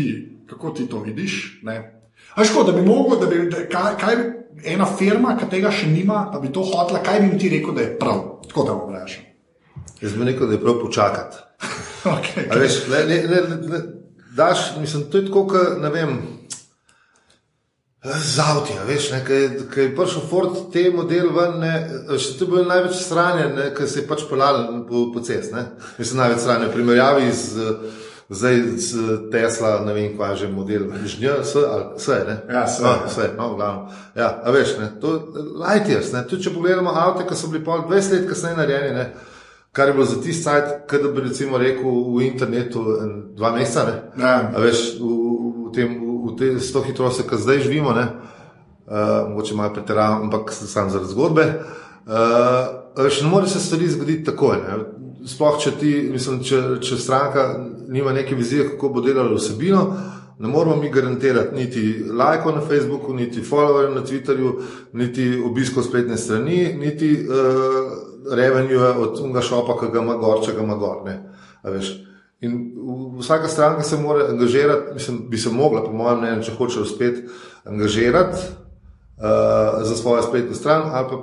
kako 0.51 0.71
ti 0.71 0.87
to 0.89 1.01
vidiš. 1.01 1.61
Ne? 1.63 2.03
A 2.35 2.45
škoda, 2.45 2.73
da 2.73 2.79
bi 2.79 2.87
mogel, 2.87 3.21
da 3.21 3.27
bi, 3.27 3.51
da, 3.51 3.69
kaj, 3.69 3.97
kaj 4.01 4.17
bi 4.17 4.42
ena 4.65 4.87
firma, 4.87 5.37
ki 5.39 5.49
tega 5.51 5.71
še 5.75 5.89
nima, 5.91 6.27
pa 6.33 6.41
bi 6.43 6.53
to 6.53 6.65
hotela, 6.67 7.03
kaj 7.05 7.21
bi 7.21 7.31
jim 7.31 7.39
ti 7.41 7.51
rekel, 7.53 7.75
da 7.77 7.87
je 7.87 7.95
prav. 7.99 8.21
Tako 8.49 8.67
da 8.69 8.77
bom 8.77 8.93
vprašal. 8.93 9.25
Jaz 10.03 10.15
bi 10.19 10.29
rekel, 10.29 10.47
da 10.47 10.59
je 10.59 10.63
prav 10.67 10.79
počakati. 10.83 11.43
Okay, 12.03 12.49
A 12.51 12.57
Veš, 12.59 12.81
ne, 12.91 13.05
ne, 13.07 13.17
ne, 13.31 13.41
ne, 13.71 13.79
daš, 14.35 14.73
mislim, 14.81 15.05
to 15.11 15.21
je 15.21 15.27
tako, 15.29 15.45
kot 15.53 15.77
ne 15.79 15.91
vem. 15.95 16.17
Z 18.03 18.43
avtom, 18.43 18.81
veš, 18.89 19.13
ki 19.23 19.81
je 19.85 19.93
prišel 19.95 20.25
Ford 20.27 20.57
te 20.75 20.89
model 20.91 21.29
ven, 21.37 21.61
ne, 21.63 21.75
še 22.19 22.33
to 22.35 22.49
je 22.49 22.51
bilo 22.51 22.65
največ 22.67 22.97
stranje, 22.99 23.45
ker 23.77 23.87
se 23.87 24.01
je 24.01 24.09
pač 24.09 24.25
pelal 24.27 24.65
po, 24.89 25.05
po 25.15 25.23
cest. 25.23 25.55
Ne. 25.55 25.69
Mislim, 26.01 26.19
največ 26.19 26.43
stranje 26.43 26.67
v 26.67 26.75
primerjavi 26.75 27.31
z, 27.31 27.69
zdaj, 28.33 28.63
z 28.77 29.19
Tesla, 29.31 29.81
ne 29.87 29.95
vem, 29.95 30.17
kaj 30.19 30.31
je 30.31 30.37
že 30.37 30.49
model, 30.53 30.89
žnja, 31.05 31.35
vse, 31.43 31.63
vse, 31.97 32.17
ne. 32.29 32.37
Ja, 32.55 32.65
vse, 32.65 32.83
no, 32.83 32.89
ja. 32.89 33.07
vse, 33.07 33.29
no, 33.39 33.49
v 33.53 33.57
glavnem. 33.57 33.85
Ja, 34.17 34.29
a 34.45 34.51
veš, 34.51 34.77
ne, 34.79 34.89
to 35.01 35.13
light 35.61 35.89
years, 35.89 36.13
ne, 36.13 36.25
tudi 36.29 36.47
če 36.47 36.55
pogledamo 36.55 36.95
avto, 36.95 37.27
ki 37.29 37.37
so 37.37 37.53
bili 37.53 37.65
pol 37.65 37.85
20 37.91 38.17
let 38.17 38.29
kasneje 38.31 38.57
narejeni, 38.57 38.95
ne, 38.97 39.07
kar 39.73 39.89
je 39.89 39.97
bilo 39.97 40.07
za 40.09 40.21
tisti 40.21 40.45
sajt, 40.45 40.73
kot 40.91 41.05
da 41.05 41.13
bi 41.13 41.27
recimo 41.29 41.61
rekel 41.61 41.99
v 42.17 42.25
internetu 42.29 42.85
dva 43.37 43.53
meseca, 43.57 43.87
ne. 43.91 43.97
Ja. 44.25 44.35
A 44.49 44.65
veš, 44.65 44.85
v, 45.01 45.13
v, 45.69 45.75
tem, 45.77 45.99
v 46.01 46.37
te, 46.39 46.55
s 46.61 46.73
to 46.73 46.85
hitrostjo, 46.87 47.29
ki 47.29 47.41
zdaj 47.41 47.65
živimo, 47.69 47.93
ne, 47.97 48.09
uh, 48.89 49.29
mogoče 49.29 49.59
malo 49.59 49.77
pretiravam, 49.77 50.29
ampak 50.29 50.53
samo 50.53 50.91
zaradi 50.91 51.13
zgodbe. 51.13 51.47
Uh, 52.03 53.05
veš, 53.05 53.23
ne 53.23 53.29
more 53.29 53.47
se 53.47 53.61
stvari 53.61 53.89
zgoditi 53.89 54.25
takoj. 54.25 54.57
Ne. 54.57 55.02
Sploh, 55.27 55.59
če, 55.63 55.71
ti, 55.79 55.91
mislim, 56.11 56.41
če, 56.43 56.61
če 56.83 56.99
stranka 56.99 57.47
nima 57.93 58.13
neke 58.13 58.35
vizije, 58.35 58.73
kako 58.73 58.89
bo 58.97 59.03
delala 59.05 59.37
vsebino, 59.37 59.83
ne 60.43 60.49
moramo 60.49 60.77
mi 60.77 60.91
garantirati 60.91 61.55
niti 61.55 61.83
lajkov 62.19 62.57
na 62.57 62.63
Facebooku, 62.67 63.15
niti 63.15 63.43
followerjev 63.47 63.95
na 63.95 64.03
Twitterju, 64.07 64.53
niti 64.99 65.27
obiskov 65.47 65.87
spletne 65.87 66.17
strani, 66.19 66.73
niti 66.79 67.13
uh, 67.15 68.35
revenue 68.35 68.89
od 69.05 69.21
unga 69.23 69.43
šopa, 69.43 69.79
ki 69.81 69.93
ga 69.93 70.03
ima 70.03 70.17
gor, 70.19 70.43
če 70.43 70.57
ga 70.57 70.65
ima 70.67 70.79
gor. 70.81 71.05
Ne. 71.07 71.19
A 71.63 71.71
veš. 71.71 71.93
In 72.43 72.57
vsaka 73.21 73.49
stranka 73.49 73.87
se 73.87 74.01
mora 74.03 74.27
angažirati, 74.33 74.95
mislim, 74.95 75.21
bi 75.31 75.39
se 75.39 75.51
mogla, 75.55 75.85
po 75.85 75.93
mojem 75.95 76.19
mnenju, 76.19 76.47
če 76.49 76.57
hoče 76.59 76.81
uspeti, 76.83 77.29
angažirati 77.65 78.39
uh, 78.43 79.85
za 79.87 79.95
svojo 79.97 80.23
spletno 80.23 80.55
stran 80.59 80.91
ali 80.91 81.07
pa 81.11 81.21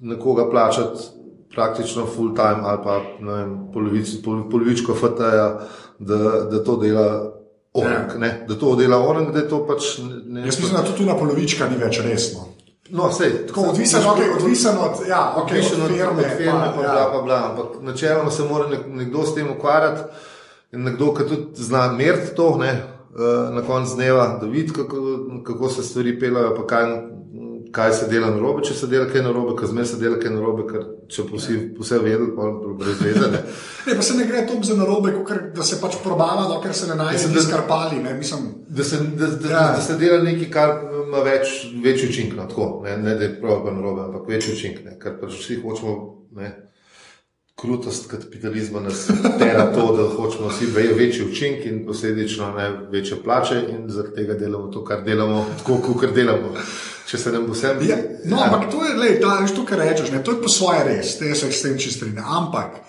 nekoga 0.00 0.50
plačati 0.50 1.21
praktično 1.54 2.06
full 2.06 2.34
time 2.34 2.60
ali 2.62 2.78
pa 2.84 3.00
ne 3.20 3.32
vem, 3.32 3.52
polovic, 3.74 4.08
pol, 4.24 4.48
polovičko 4.50 4.94
FTA, 4.94 5.60
da, 5.98 6.16
da 6.50 6.64
to 6.64 6.76
dela 6.76 7.32
orang, 7.72 8.18
ne, 8.18 8.44
da 8.48 8.58
to 8.58 8.76
dela 8.76 8.98
orang, 9.08 9.32
da 9.32 9.38
je 9.38 9.48
to 9.48 9.66
pač 9.66 9.98
ne. 9.98 10.22
ne 10.26 10.46
Jaz 10.46 10.58
mislim, 10.58 10.76
da 10.76 10.82
to 10.82 10.96
tu 10.96 11.04
na 11.04 11.16
polovička 11.16 11.68
ni 11.68 11.76
več 11.76 12.00
resno. 12.04 12.48
No, 12.92 13.12
sej, 13.12 13.46
Tako 13.48 13.62
odvisen, 13.70 14.02
okay, 14.04 14.34
odvisen 14.36 14.76
od, 14.76 15.08
ja, 15.08 15.34
okay, 15.36 15.42
Odvisen 15.42 15.80
od 15.82 15.90
od 15.90 15.96
firme, 15.96 16.20
od 16.20 16.36
firme, 16.36 16.72
pa, 16.76 16.82
ja. 16.82 16.92
bla, 16.92 17.12
pa, 17.12 17.22
bla. 17.22 17.38
Ampak 17.50 17.82
načeloma 17.82 18.30
se 18.30 18.44
mora 18.44 18.68
nek, 18.68 18.80
nekdo 18.86 19.22
s 19.24 19.34
tem 19.34 19.48
ukvarjati 19.50 20.02
in 20.72 20.84
nekdo, 20.84 21.14
ki 21.14 21.24
tudi 21.28 21.64
zna 21.64 21.86
meriti 21.92 22.34
to, 22.36 22.56
ne, 22.60 22.68
eh, 22.68 23.54
na 23.54 23.62
koncu 23.62 23.96
dneva, 23.96 24.26
da 24.40 24.46
vidi, 24.46 24.72
kako, 24.72 24.96
kako 25.44 25.68
se 25.68 25.82
stvari 25.82 26.18
pelajo, 26.20 26.54
pa 26.56 26.66
kaj, 26.66 26.92
kaj 27.72 27.92
se 27.92 28.06
dela 28.06 28.28
na 28.28 28.38
robe, 28.38 28.62
če 28.62 28.74
se 28.74 28.86
dela 28.86 29.06
kaj 29.06 29.22
na 29.22 29.30
robe, 29.30 29.54
ker 29.56 29.66
zmeraj 29.66 29.86
se 29.86 29.96
dela 29.96 30.18
kaj 30.18 30.30
na 30.30 30.40
robe, 30.40 30.64
ker 30.66 30.82
če 31.08 31.22
pa 31.24 31.36
vsi 31.36 31.54
vse 31.76 31.98
vedeli, 31.98 32.30
pa 32.36 32.46
brez 32.76 33.00
veze. 33.00 33.28
ne. 33.28 33.40
Ne, 33.86 33.94
pa 33.94 34.02
se 34.02 34.14
ne 34.14 34.24
gre 34.24 34.44
toliko 34.46 34.64
za 34.64 34.76
narobe, 34.76 35.12
kakor 35.12 35.40
da 35.50 35.62
se 35.62 35.80
pač 35.80 35.96
probava, 36.02 36.44
dokler 36.46 36.74
se 36.74 36.86
ne 36.86 36.94
najde 36.96 37.28
da- 37.28 37.42
skarpali. 37.42 37.98
Ne, 37.98 38.14
mislim, 38.14 38.42
Da 38.68 38.84
se, 38.84 38.96
da, 39.12 39.26
da, 39.28 39.48
Ja. 39.50 39.62
da 39.70 39.80
se 39.82 39.96
dela 39.96 40.22
nekaj, 40.22 40.50
kar 40.50 40.70
ima 41.02 41.18
več, 41.20 41.50
večji 41.76 42.08
učinek. 42.08 42.36
No, 42.36 42.46
tako, 42.46 42.82
ne, 42.84 42.96
ne 42.98 43.14
da 43.14 43.24
je 43.24 43.40
prav 43.40 43.64
na 43.66 43.82
robe, 43.82 44.00
ampak 44.02 44.28
večji 44.28 44.52
učinek. 44.52 44.84
Ne, 44.84 44.98
ker 44.98 45.16
pač 45.20 45.32
vsi 45.34 45.58
hočemo. 45.58 45.96
Ne, 46.32 46.52
Krutost 47.54 48.06
kapitalizma 48.08 48.80
nas 48.80 49.06
tera 49.38 49.66
to, 49.68 49.84
da 49.92 50.06
hočemo 50.10 50.48
vsi 50.48 50.66
ve- 50.68 50.94
večji 50.94 51.24
učinek 51.24 51.66
in 51.66 51.82
posledično 51.86 52.52
ne, 52.52 52.64
večje 52.90 53.16
plače, 53.18 53.58
in 53.70 53.84
zaradi 53.88 54.14
tega 54.16 54.34
delamo 54.34 54.66
to, 54.68 54.84
kar 54.84 55.02
delamo, 55.02 55.44
tako 55.58 55.76
kot 55.92 56.14
delamo. 56.14 56.54
Če 57.06 57.18
se 57.18 57.32
nam 57.34 57.46
bo 57.46 57.56
vsem. 57.56 57.80
Ja, 57.88 57.96
no, 58.24 58.38
ja. 58.38 58.46
ampak 58.46 58.70
to 58.70 58.84
je, 58.86 58.94
lej, 58.96 59.16
ta, 59.20 59.36
veš, 59.42 59.54
to, 59.56 59.64
kar 59.68 59.82
rečeš, 59.82 60.12
ne, 60.14 60.22
to 60.24 60.36
je 60.36 60.42
po 60.42 60.50
svoje 60.52 60.84
res, 60.86 61.16
te 61.18 61.34
se 61.34 61.50
s 61.52 61.62
tem 61.64 61.78
čisto 61.78 62.02
strinjam. 62.04 62.28
Ampak 62.28 62.82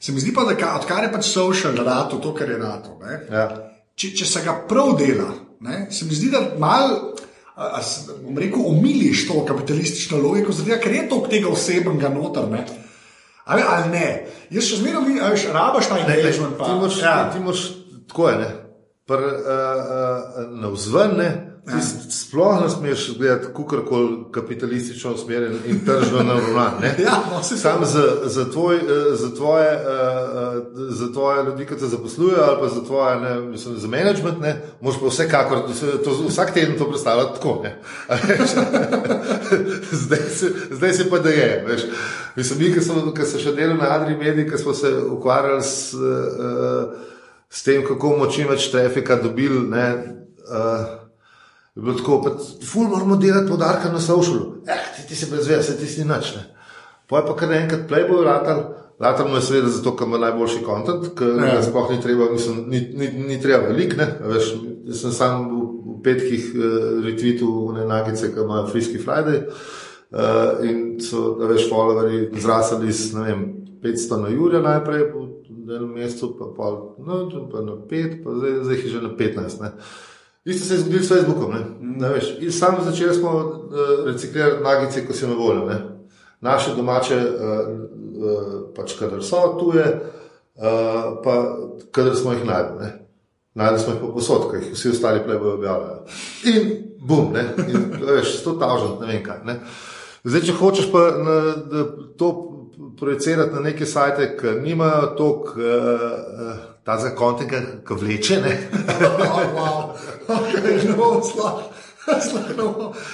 se 0.00 0.12
mi 0.12 0.20
zdi 0.20 0.34
pa, 0.36 0.44
da 0.44 0.56
ka, 0.58 0.74
odkar 0.80 1.06
je 1.06 1.12
pač 1.12 1.30
social 1.30 1.76
rato, 1.80 2.20
to, 2.22 2.34
kar 2.36 2.50
je 2.50 2.58
rato. 2.60 2.98
Ne, 3.02 3.20
Ja. 3.32 3.48
če, 3.96 4.12
če 4.20 4.26
se 4.26 4.44
ga 4.44 4.58
prav 4.68 4.96
dela, 5.00 5.30
ne, 5.64 5.86
se 5.90 6.04
mi 6.04 6.14
zdi, 6.14 6.30
da 6.34 6.44
mal. 6.58 7.14
a, 7.54 7.78
a, 7.78 7.80
bom 8.22 8.38
rekel, 8.38 8.64
omiliš 8.66 9.28
to 9.28 9.44
kapitalistično 9.46 10.18
logiko, 10.18 10.52
zato 10.52 10.74
ker 10.82 10.92
je 10.92 11.04
to 11.08 11.20
tega 11.30 11.48
osebnega 11.48 12.10
noter. 12.10 12.48
Ne? 12.50 12.64
Ali, 13.44 13.62
ali 13.62 13.90
ne? 13.92 14.08
Jaz 14.50 14.70
še 14.70 14.80
zmeraj 14.80 15.04
veš, 15.20 15.46
rabaš 15.54 15.88
ta 15.90 16.00
engagement. 16.00 16.56
Ti 16.58 16.72
moraš, 16.80 16.98
ja. 17.02 17.14
ti 17.30 17.42
moraš 17.44 17.64
tako 18.10 18.28
je. 18.28 18.38
Ne? 18.40 18.50
Pr, 19.06 19.20
uh, 19.20 19.28
uh, 19.28 20.50
na 20.60 20.70
vzven, 20.72 21.16
ne, 21.18 21.30
s- 21.66 22.20
sploh 22.20 22.62
ne 22.62 22.70
smeš 22.70 23.18
gledati 23.18 23.46
kakorkoli 23.46 24.24
kapitalistično 24.30 25.12
usmerjen 25.12 25.58
in 25.66 25.84
tržno 25.84 26.22
naravnan. 26.22 26.72
Ja, 26.98 27.22
no, 27.30 27.42
Sam 27.42 27.84
za, 27.84 28.02
za, 28.24 28.50
tvoj, 28.50 28.76
eh, 28.76 28.80
za, 29.16 29.34
tvoje, 29.34 29.68
eh, 29.68 29.78
eh, 29.78 30.60
za 30.90 31.12
tvoje 31.12 31.44
ljudi, 31.44 31.66
ki 31.66 31.76
te 31.76 31.86
zaposlujejo, 31.86 32.42
ali 32.42 32.56
pa 32.60 32.68
za 32.68 32.84
tvoje, 32.84 33.20
ne, 33.20 33.40
mislim, 33.40 33.76
za 33.76 33.88
management, 33.88 34.40
ne, 34.40 34.62
moraš 34.80 35.00
pa 35.00 35.06
vsekakor 35.06 35.58
se 35.74 36.02
to, 36.02 36.10
vsak 36.28 36.54
teden 36.54 36.78
to 36.78 36.88
predstavljati 36.88 37.34
tako. 37.34 37.64
zdaj, 39.92 40.18
se, 40.18 40.46
zdaj 40.70 40.92
se 40.92 41.10
pa 41.10 41.18
da 41.18 41.28
je. 41.30 41.64
Veš. 41.68 41.80
Mislim, 42.36 42.58
mi, 42.58 42.74
ki 42.74 42.80
smo, 42.80 43.14
ki 43.14 43.38
še 43.38 43.52
delali 43.52 43.78
na 43.78 43.90
Adri 43.90 44.16
Mediji, 44.16 44.50
ki 44.50 44.58
smo 44.58 44.74
se 44.74 44.92
ukvarjali 45.10 45.62
s, 45.62 45.94
uh, 45.94 46.92
s 47.50 47.62
tem, 47.62 47.84
kako 47.86 48.08
bomo 48.08 48.26
čim 48.26 48.48
več 48.48 48.70
trafika 48.70 49.16
dobili. 49.16 49.68
Ne, 49.68 49.88
uh, 50.44 51.03
Je 51.74 51.82
bilo 51.82 51.94
tako, 51.98 52.22
pa 52.22 52.30
ful 52.66 52.88
moramo 52.88 53.16
delati 53.16 53.48
podarka 53.50 53.92
na 53.92 54.00
socialu. 54.00 54.40
Eh, 54.66 54.82
ti, 54.96 55.08
ti 55.08 55.16
se 55.16 55.26
brezveja, 55.30 55.62
se 55.62 55.76
ti 55.78 55.86
si 55.86 56.04
nič. 56.04 56.34
Ne. 56.36 56.44
Poj 57.10 57.26
pa 57.26 57.34
kar 57.36 57.48
naenkrat 57.50 57.88
Playboy 57.90 58.24
ratal, 58.24 58.60
ratal 59.00 59.28
mu 59.28 59.36
je 59.36 59.42
seveda 59.42 59.68
zato, 59.68 59.96
ker 59.96 60.06
ima 60.06 60.18
najboljši 60.18 60.62
kontent, 60.64 61.08
ker 61.18 61.34
Ja. 61.42 61.62
sploh 61.62 61.90
ni 61.90 62.00
treba, 62.00 62.30
mislim, 62.32 62.64
ni, 62.70 62.80
ni, 62.94 63.08
ni 63.26 63.40
treba 63.42 63.66
velik, 63.68 63.96
ne. 63.96 64.06
A 64.22 64.30
Veš, 64.30 64.54
jaz 64.86 65.00
sem 65.02 65.12
sam 65.12 65.48
v, 65.50 65.64
v 65.96 65.98
petkih 66.06 66.46
uh, 66.54 66.62
retweetu 67.04 67.50
ne 67.74 67.84
nagice, 67.90 68.30
ki 68.34 68.40
imajo 68.40 68.70
Frisky 68.70 69.02
Friday. 69.02 69.42
Uh, 70.14 70.62
in 70.62 71.00
so, 71.02 71.34
da 71.40 71.50
veš, 71.50 71.66
followerji 71.70 72.28
zrasli 72.38 72.88
iz, 72.88 73.08
ne 73.18 73.26
vem, 73.26 73.44
500 73.82 74.20
na 74.22 74.28
Jurja 74.30 74.60
najprej, 74.62 75.08
po 75.12 75.26
enem 75.50 75.90
mesecu, 75.90 76.36
pa, 76.38 76.52
pol, 76.56 76.94
no, 77.02 77.24
pa 77.50 77.60
na 77.66 77.74
5, 77.90 78.18
pa 78.24 78.30
zdaj, 78.38 78.58
zdaj 78.62 78.76
jih 78.76 78.84
je 78.84 78.90
že 78.90 79.02
na 79.02 79.10
15. 79.18 79.62
Ne. 79.64 79.70
Isto 80.44 80.66
se 80.68 80.74
je 80.74 80.80
zgodilo 80.80 81.02
s 81.02 81.08
Facebookom. 81.08 81.54
Ne? 81.54 81.64
Ne 81.80 82.08
veš, 82.08 82.34
in 82.40 82.52
sami 82.52 82.84
začeli 82.84 83.14
smo 83.14 83.30
uh, 83.30 84.06
reciklirati 84.06 84.62
nagice, 84.62 85.06
ko 85.06 85.12
so 85.12 85.28
na 85.28 85.34
voljo. 85.34 85.64
Ne? 85.66 85.80
Naše 86.40 86.74
domače, 86.76 87.16
uh, 87.16 87.68
uh, 88.24 88.52
pač 88.76 88.98
kadar 88.98 89.22
so 89.24 89.56
tuje, 89.60 89.86
uh, 90.56 91.22
pa 91.24 91.56
kadar 91.90 92.16
smo 92.16 92.32
jih 92.32 92.44
najdli. 92.44 92.90
Najdli 93.54 93.80
smo 93.80 93.92
jih 93.92 94.00
po 94.00 94.12
posodkah, 94.12 94.60
vsi 94.72 94.90
ostali 94.90 95.24
plebojo 95.24 95.54
objavljajo. 95.54 96.04
In 96.44 96.70
bum, 97.00 97.32
ne, 97.32 97.44
in, 97.68 97.92
veš, 98.02 98.40
100 98.44 98.58
tavžant, 98.60 99.00
ne 99.00 99.06
vem 99.06 99.22
kaj. 99.24 99.40
Ne? 99.44 99.60
Zdaj, 100.24 100.44
če 100.48 100.58
hočeš 100.58 100.90
pa 100.92 101.04
na, 101.20 101.38
to 102.18 102.30
projicirati 102.98 103.54
na 103.54 103.60
neke 103.60 103.86
sajte, 103.86 104.34
ki 104.40 104.58
nimajo 104.60 105.14
toliko 105.16 105.52
uh, 105.56 105.64
uh, 105.64 106.73
tazga 106.84 107.14
kontenga, 107.14 107.60
ki 107.86 107.94
vleče, 107.94 108.40
ne. 108.40 108.54
Oh, 109.26 109.40
wow. 109.54 109.78
okay, 110.28 110.60
ne 110.62 110.82
ne 110.84 110.96
bom. 110.96 111.22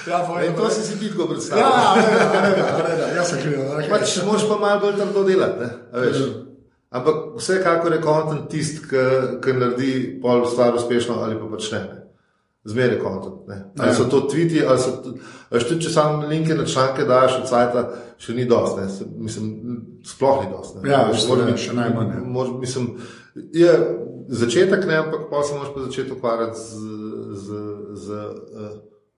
Ja, 0.07 0.19
povej, 0.27 0.51
to 0.51 0.69
si 0.69 0.81
si 0.83 0.99
ti 0.99 1.09
tako 1.09 1.21
Ja, 1.21 1.27
predstavljal. 1.27 1.71
ja, 1.71 2.03
ja, 2.03 2.23
ja, 2.33 2.87
ja, 2.89 2.97
ja, 2.99 3.15
jaz 3.15 3.29
sem 3.29 3.39
kriv. 3.39 3.59
Okay. 3.59 3.89
Pač 3.89 4.17
moraš 4.25 4.43
pa 4.49 4.57
malo 4.57 4.79
bolj 4.81 4.97
trdo 4.97 5.23
delati. 5.23 5.59
ne, 5.59 5.69
a 5.93 5.99
veš. 5.99 6.17
Ampak 6.91 7.15
vsekakor 7.37 7.93
je 7.93 8.01
kontent 8.01 8.49
tisti, 8.49 8.83
ki, 8.83 9.03
ki 9.39 9.53
naredi 9.53 9.91
pol 10.21 10.43
stvar 10.45 10.75
uspešno 10.75 11.21
ali 11.23 11.39
pa 11.39 11.47
pač 11.47 11.71
ne. 11.71 11.79
ne. 11.79 11.97
Zmeraj 12.65 12.95
je 12.95 12.99
kontent. 12.99 13.47
ne. 13.47 13.61
Ali 13.79 13.95
so 13.95 14.03
to 14.05 14.21
tviti, 14.21 14.59
ali 14.65 14.79
so 14.79 14.91
to. 14.97 15.15
tudi 15.63 15.81
če 15.81 15.89
samo 15.89 16.27
linke 16.27 16.53
na 16.53 16.65
članke 16.65 17.03
daš 17.03 17.39
od 17.39 17.47
sajta, 17.47 17.85
še 18.19 18.33
ni 18.33 18.45
dost. 18.45 18.75
ne. 18.77 18.85
Mislim, 19.17 19.47
sploh 20.03 20.43
ni 20.43 20.51
dost. 20.51 20.75
ne. 20.75 20.89
Ja, 20.91 21.07
Veš, 21.07 21.27
moraš 21.27 21.45
biti- 21.45 21.63
še 21.63 21.73
najmanj, 21.73 22.07
ne. 22.07 22.19
Mislim, 22.59 22.91
je 23.35 23.97
začetek, 24.27 24.85
ne, 24.87 24.97
ampak 24.97 25.29
pa 25.29 25.43
se 25.43 25.53
moraš 25.53 25.73
pa 25.73 25.81
začeti 25.81 26.11
ukvarjati 26.11 26.59
z, 26.59 26.71
z, 27.35 27.47
z 27.93 28.09
uh, 28.09 28.71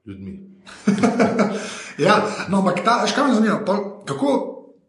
ljudmi. 0.05 0.39
Ja, 1.97 2.25
no, 2.49 2.57
ampak 2.57 2.81
ta, 2.81 3.03
veš, 3.03 3.13
kaj 3.13 3.27
me 3.27 3.35
zanima, 3.37 3.59
pol, 3.65 4.01
kako 4.09 4.31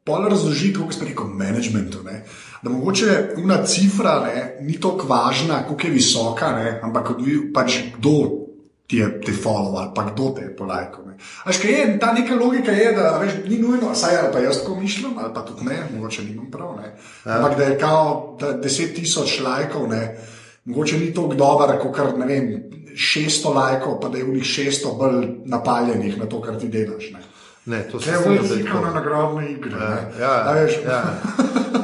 pol 0.05 0.29
razloži, 0.29 0.73
kako 0.73 0.93
ste 0.93 1.09
rekel, 1.11 1.29
managementu. 1.29 2.01
Ne? 2.05 2.23
Da 2.63 2.71
mogoče 2.71 3.35
ena 3.37 3.59
cifra 3.65 4.21
ne, 4.25 4.57
ni 4.61 4.79
tako 4.81 5.07
važna, 5.09 5.67
koliko 5.69 5.87
je 5.87 5.93
visoka, 5.93 6.53
ne, 6.57 6.81
ampak 6.83 7.13
pač 7.55 7.79
kdo 7.99 8.44
ti 8.87 8.97
je 8.97 9.21
te 9.21 9.33
follow 9.35 9.77
ali 9.77 9.91
pa 9.95 10.05
kdo 10.05 10.29
te 10.31 10.43
je 10.43 10.57
polajkal. 10.57 11.07
ne. 11.07 11.15
A 11.41 11.49
Veš, 11.49 11.59
kaj 11.59 11.71
je 11.73 11.99
ta 11.99 12.13
neka 12.13 12.35
logika, 12.35 12.73
je, 12.73 12.93
da 12.93 13.19
veš, 13.19 13.33
ni 13.47 13.59
nujno, 13.59 13.95
saj 13.95 14.17
ali 14.17 14.33
pa 14.33 14.39
jaz 14.41 14.61
tako 14.61 14.77
mislim, 14.77 15.19
ali 15.19 15.35
pa 15.35 15.41
tudi 15.43 15.65
ne, 15.65 15.79
mogoče 15.91 16.23
nimam 16.23 16.51
prav. 16.51 16.77
Ne. 16.77 16.95
Ampak 17.27 17.57
da 17.59 17.65
je 17.65 17.79
kao 17.79 18.37
da 18.41 18.53
10 18.55 18.95
tisoč 18.95 19.41
lajkov, 19.41 19.89
ne, 19.89 20.17
mogoče 20.65 20.99
ni 20.99 21.15
tako 21.15 21.35
dober, 21.35 21.79
kot 21.79 21.95
kar 21.95 22.19
ne 22.19 22.27
vem. 22.27 22.51
600 22.95 23.55
lajkov, 23.55 24.01
pa 24.01 24.09
da 24.09 24.19
je 24.19 24.25
v 24.25 24.29
njih 24.31 24.45
600 24.45 24.99
bolj 24.99 25.17
napaljenih 25.47 26.19
na 26.19 26.27
to, 26.27 26.41
kar 26.41 26.55
ti 26.57 26.69
delaš. 26.69 27.11
Ne. 27.11 27.19
Ne, 27.67 27.83
to 27.83 28.01
se 28.01 28.11
Vse 28.11 28.21
strinjam, 28.21 28.45
je 28.45 28.49
je 28.49 28.53
jezikovno 28.53 28.81
tako. 28.83 28.95
nagradne 28.95 29.51
igre. 29.51 29.71
ne. 29.73 30.21
Ja, 30.21 30.43
A 30.45 30.53
veš, 30.53 30.73
ja. 30.85 31.03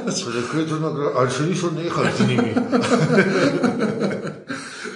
Pa 0.05 0.31
da 0.31 0.43
kaj 0.53 0.67
to 0.67 0.77
nagra- 0.77 1.13
Ali 1.17 1.31
še 1.31 1.43
niso 1.43 1.71
nehali 1.73 2.09
z 2.19 2.29
njimi? 2.29 2.53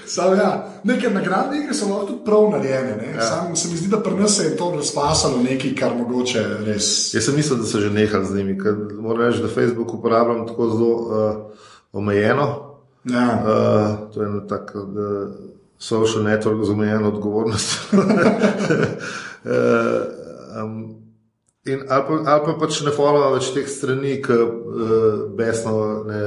Sam, 0.06 0.36
ja, 0.36 0.50
neke 0.84 1.10
nagradne 1.10 1.58
igre 1.62 1.74
so 1.74 1.88
lahko 1.88 2.06
tudi 2.06 2.24
prav 2.24 2.50
narejene. 2.50 3.12
Ja. 3.14 3.20
Sam 3.28 3.56
se 3.56 3.68
mi 3.68 3.76
zdi, 3.76 3.88
da 3.88 4.00
pri 4.02 4.14
nas 4.14 4.36
se 4.36 4.44
je 4.44 4.56
to 4.56 4.70
razpasalo 4.76 5.42
nekaj, 5.42 5.74
kar 5.78 5.96
mogoče 5.98 6.44
res. 6.66 7.14
Jaz 7.14 7.24
sem 7.28 7.36
mislil, 7.36 7.58
da 7.62 7.66
so 7.68 7.80
že 7.80 7.90
nehali 7.90 8.26
z 8.26 8.36
njimi, 8.36 8.58
ker 8.58 8.74
moram 8.98 9.26
reči, 9.26 9.42
da 9.42 9.48
Facebook 9.48 9.94
uporabljam 9.94 10.46
tako 10.48 10.68
zelo 10.70 10.90
uh, 10.90 11.36
omejeno. 11.92 12.48
Ja. 13.04 13.28
Uh, 13.44 14.12
to 14.14 14.22
je 14.22 14.28
ena 14.28 14.46
taka 14.46 14.82
uh, 14.82 14.88
social 15.78 16.24
network 16.24 16.64
z 16.64 16.70
omejeno 16.70 17.08
odgovornostjo. 17.08 17.80
uh, 19.44 19.52
um, 20.62 21.04
In 21.64 21.80
ali 21.88 22.02
pa, 22.06 22.30
ali 22.30 22.40
pa 22.44 22.52
pač 22.60 22.82
ne 22.84 22.92
followa 22.92 23.30
več 23.38 23.46
teh 23.54 23.68
strani, 23.68 24.18
ki 24.20 24.34
uh, 24.36 25.20
besno 25.36 26.04
ne, 26.04 26.18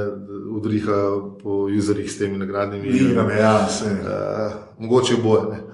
udrihajo 0.58 1.38
po 1.42 1.64
userjih 1.70 2.10
s 2.12 2.18
temi 2.18 2.38
nagradnimi 2.38 2.88
Igrame, 2.88 3.38
ja. 3.38 3.56
Uh, 3.64 4.82
mogoče 4.82 5.20
boje. 5.22 5.42
Ne. 5.52 5.68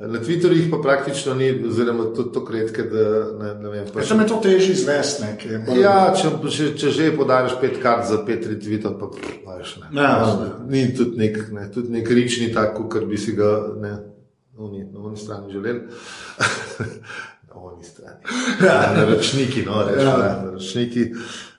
Na 0.00 0.18
Twitterju 0.18 0.56
jih 0.56 0.70
pa 0.70 0.78
praktično 0.82 1.34
ni, 1.34 1.66
oziroma 1.68 2.04
tudi 2.16 2.32
tako 2.32 2.52
redke, 2.52 2.82
da 2.82 3.04
ne, 3.38 3.54
ne 3.54 3.68
vem. 3.68 3.84
Pa 3.94 4.00
Ja, 4.00 4.06
tam 4.08 4.20
je 4.20 4.26
to 4.26 4.38
težje 4.42 4.72
izvesti, 4.72 5.22
ne, 5.22 5.58
bolj. 5.66 5.80
Ja, 5.80 6.14
če, 6.16 6.30
če, 6.50 6.68
če 6.80 6.92
že 6.96 7.08
podariš 7.16 7.58
pet 7.60 7.76
kart 7.82 8.08
za 8.08 8.22
pet 8.24 8.46
retvitov, 8.48 8.96
pa 8.96 9.10
znaš. 9.44 9.74
Ja, 9.92 10.14
ni 10.68 10.86
tudi 10.96 11.20
nek, 11.20 11.36
ne, 11.52 11.66
tudi 11.74 11.92
nek 11.92 12.08
rič 12.08 12.40
ni 12.40 12.48
tako, 12.54 12.88
kot 12.88 13.04
bi 13.10 13.20
si 13.20 13.36
ga 13.36 13.50
ne, 13.76 13.92
na 14.56 14.64
oni, 14.64 14.86
na 14.88 15.04
oni 15.04 15.20
strani 15.20 15.52
želeli. 15.52 15.84
na 17.50 17.60
oni 17.60 17.84
strani. 17.84 18.40
Ja, 18.66 18.80
naročniki, 18.96 19.66
no, 19.68 19.84
rečemo, 19.84 20.16
Ja. 20.16 20.26
ja. 20.26 20.42
naročniki. 20.46 21.10
Uh, 21.12 21.49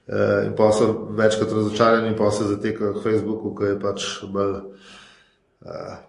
in 0.45 0.55
pa 0.55 0.71
so 0.71 1.07
večkrat 1.09 1.51
razočarani, 1.51 2.07
in 2.07 2.17
pa 2.17 2.31
se 2.31 2.43
zatekajo 2.43 2.93
k 2.93 3.03
Facebooku, 3.03 3.55
ki 3.55 3.63
je 3.63 3.79
pač 3.79 4.07
bolj. 4.27 4.55
Uh, 5.61 5.99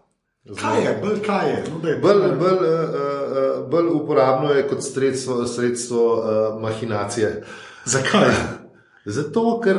Kaj 0.58 0.80
je, 0.84 0.98
bolj 1.02 1.20
kaj 1.22 1.50
je? 1.50 1.64
No, 1.70 1.78
daj, 1.78 1.98
Bolj, 2.02 2.22
bolj, 2.38 2.64
uh, 2.66 3.68
bolj 3.70 3.92
uporabno 3.94 4.50
je 4.50 4.64
kot 4.68 4.82
sredstvo, 4.82 5.46
sredstvo 5.46 6.06
uh, 6.14 6.62
mahinacije. 6.62 7.44
Zakaj? 7.84 8.30
Zato, 9.16 9.60
ker. 9.60 9.78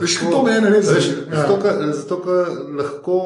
Veš, 0.00 0.16
to 0.30 0.42
mene 0.42 0.70
res 0.70 0.88
zanima. 0.88 1.44
Zato, 1.92 2.20
ker 2.24 2.48
lahko. 2.78 3.18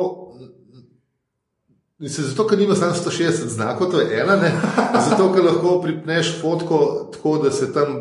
Mislim, 1.98 2.26
zato, 2.26 2.46
ker 2.46 2.58
nima 2.58 2.74
samo 2.74 2.92
160 2.94 3.48
znakov, 3.48 3.90
to 3.90 4.00
je 4.00 4.20
ena, 4.20 4.36
ne? 4.36 4.52
zato, 5.10 5.32
ker 5.34 5.44
lahko 5.44 5.80
pripneš 5.82 6.40
fotko 6.40 7.08
tako, 7.12 7.38
da 7.38 7.50
se 7.50 7.72
tam 7.72 7.96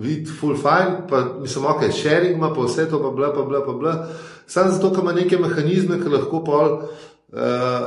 vidi 0.00 0.30
full 0.40 0.56
fine, 0.56 1.02
pa 1.10 1.24
mislim, 1.40 1.64
ok, 1.64 1.82
sharing 1.92 2.36
ima, 2.36 2.54
pa 2.54 2.60
vse 2.60 2.88
to, 2.90 3.02
pa 3.02 3.10
bla, 3.10 3.34
pa 3.34 3.42
bla, 3.42 3.64
pa 3.66 3.72
bla. 3.72 4.06
Samo 4.46 4.70
zato, 4.70 4.90
ker 4.90 5.04
ima 5.04 5.12
neke 5.12 5.38
mehanizme, 5.38 5.98
ki 6.02 6.08
lahko 6.08 6.40
pol 6.44 6.72
uh, 6.72 6.86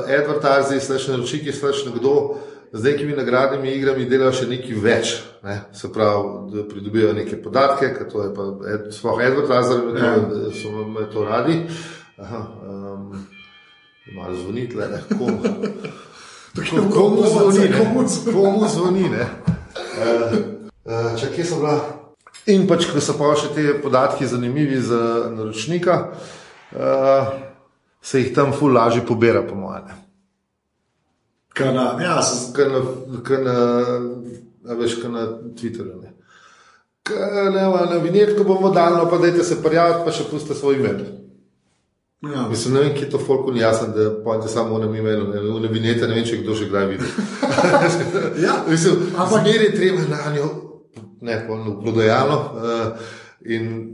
advertizi, 0.06 0.80
slash 0.80 1.08
naročniki, 1.08 1.52
slash 1.52 1.86
nekdo 1.86 2.36
z 2.72 2.84
nekimi 2.84 3.16
nagradnimi 3.16 3.72
igrami 3.72 4.06
delajo 4.06 4.32
še 4.32 4.46
nekaj 4.50 4.76
več. 4.84 5.14
Ne? 5.42 5.56
Se 5.74 5.90
pravi, 5.92 6.52
da 6.52 6.64
pridobijo 6.68 7.12
neke 7.16 7.40
podatke, 7.42 7.90
ker 7.96 8.06
to 8.12 8.22
je 8.26 8.30
pa 8.36 8.46
ed, 8.74 8.86
sploh 8.94 9.18
advertizer, 9.26 9.82
Ja. 9.98 10.12
ja. 10.14 10.54
so 10.54 10.86
me 10.86 11.08
to 11.12 11.24
radi. 11.24 11.58
Aha, 12.18 12.44
um, 12.62 13.26
malo 14.14 14.34
zvoniti, 14.34 14.76
le 14.76 14.88
ne. 14.88 15.02
Komu, 15.18 15.38
Tako, 16.56 16.90
komu 16.94 17.22
zvoni? 17.26 17.58
Ne? 17.58 17.78
Komu 17.78 18.08
zvoni? 18.08 18.68
Zvoni? 18.68 19.08
Ne? 19.08 19.26
Uh, 19.98 20.38
uh, 20.84 21.20
če 21.20 21.30
kje 21.34 21.44
so 21.44 21.60
bila? 21.60 21.76
In 22.48 22.66
pač, 22.68 22.88
ko 22.88 23.00
so 23.04 23.14
pa 23.18 23.34
še 23.36 23.52
te 23.54 23.64
podatki 23.82 24.26
zanimivi 24.26 24.80
za 24.80 25.28
naročnika, 25.34 25.98
uh, 26.72 27.32
se 28.02 28.22
jih 28.22 28.32
tam 28.34 28.54
ful 28.56 28.72
lažje 28.72 29.04
pobira, 29.06 29.42
po 29.44 29.58
mojem. 29.58 29.90
Kana, 31.58 31.90
ja, 32.00 32.20
sem, 32.22 32.52
Kaj 32.56 32.70
na, 32.72 32.82
kaj 33.26 33.42
na, 33.44 33.56
veš, 34.78 35.00
kaj 35.02 35.12
na 35.12 35.26
Twitterju. 35.58 36.00
Ne. 36.00 36.14
Kaj, 37.08 37.50
ne, 37.52 37.66
na 37.92 38.00
vinjetko 38.02 38.46
bomo 38.48 38.70
dali, 38.72 38.96
no, 38.96 39.08
pa 39.10 39.18
dajte 39.20 39.44
se 39.44 39.60
prijaviti, 39.62 40.04
pa 40.06 40.14
še 40.14 40.28
pustite 40.30 40.56
svoj 40.56 40.78
email. 40.80 41.02
Ja. 42.22 42.48
Mislim, 42.48 42.74
ne 42.74 42.80
vem, 42.80 42.94
kje 42.96 43.10
to 43.10 43.18
folku 43.18 43.52
ni 43.52 43.60
jasno, 43.60 43.88
da 43.88 44.22
pojete 44.24 44.48
samo 44.48 44.78
v 44.78 44.82
enem 44.82 44.94
emailu, 44.94 45.28
ne, 45.28 45.68
v 45.68 45.72
vinjete, 45.72 46.08
ne 46.08 46.14
vem, 46.14 46.24
če 46.24 46.40
kdo 46.42 46.54
že 46.54 46.68
kdaj 46.68 46.86
vidi. 46.86 47.04
Ja. 48.44 48.64
Mislim, 48.68 48.94
Ampak- 49.16 49.42
zmeraj 49.42 49.64
je 49.64 49.74
treba 49.74 50.02
na 50.10 50.34
njo, 50.36 50.48
ne, 51.20 51.44
polno 51.46 51.80
prodajalno. 51.80 52.36
Uh, 52.54 52.98
in 53.46 53.88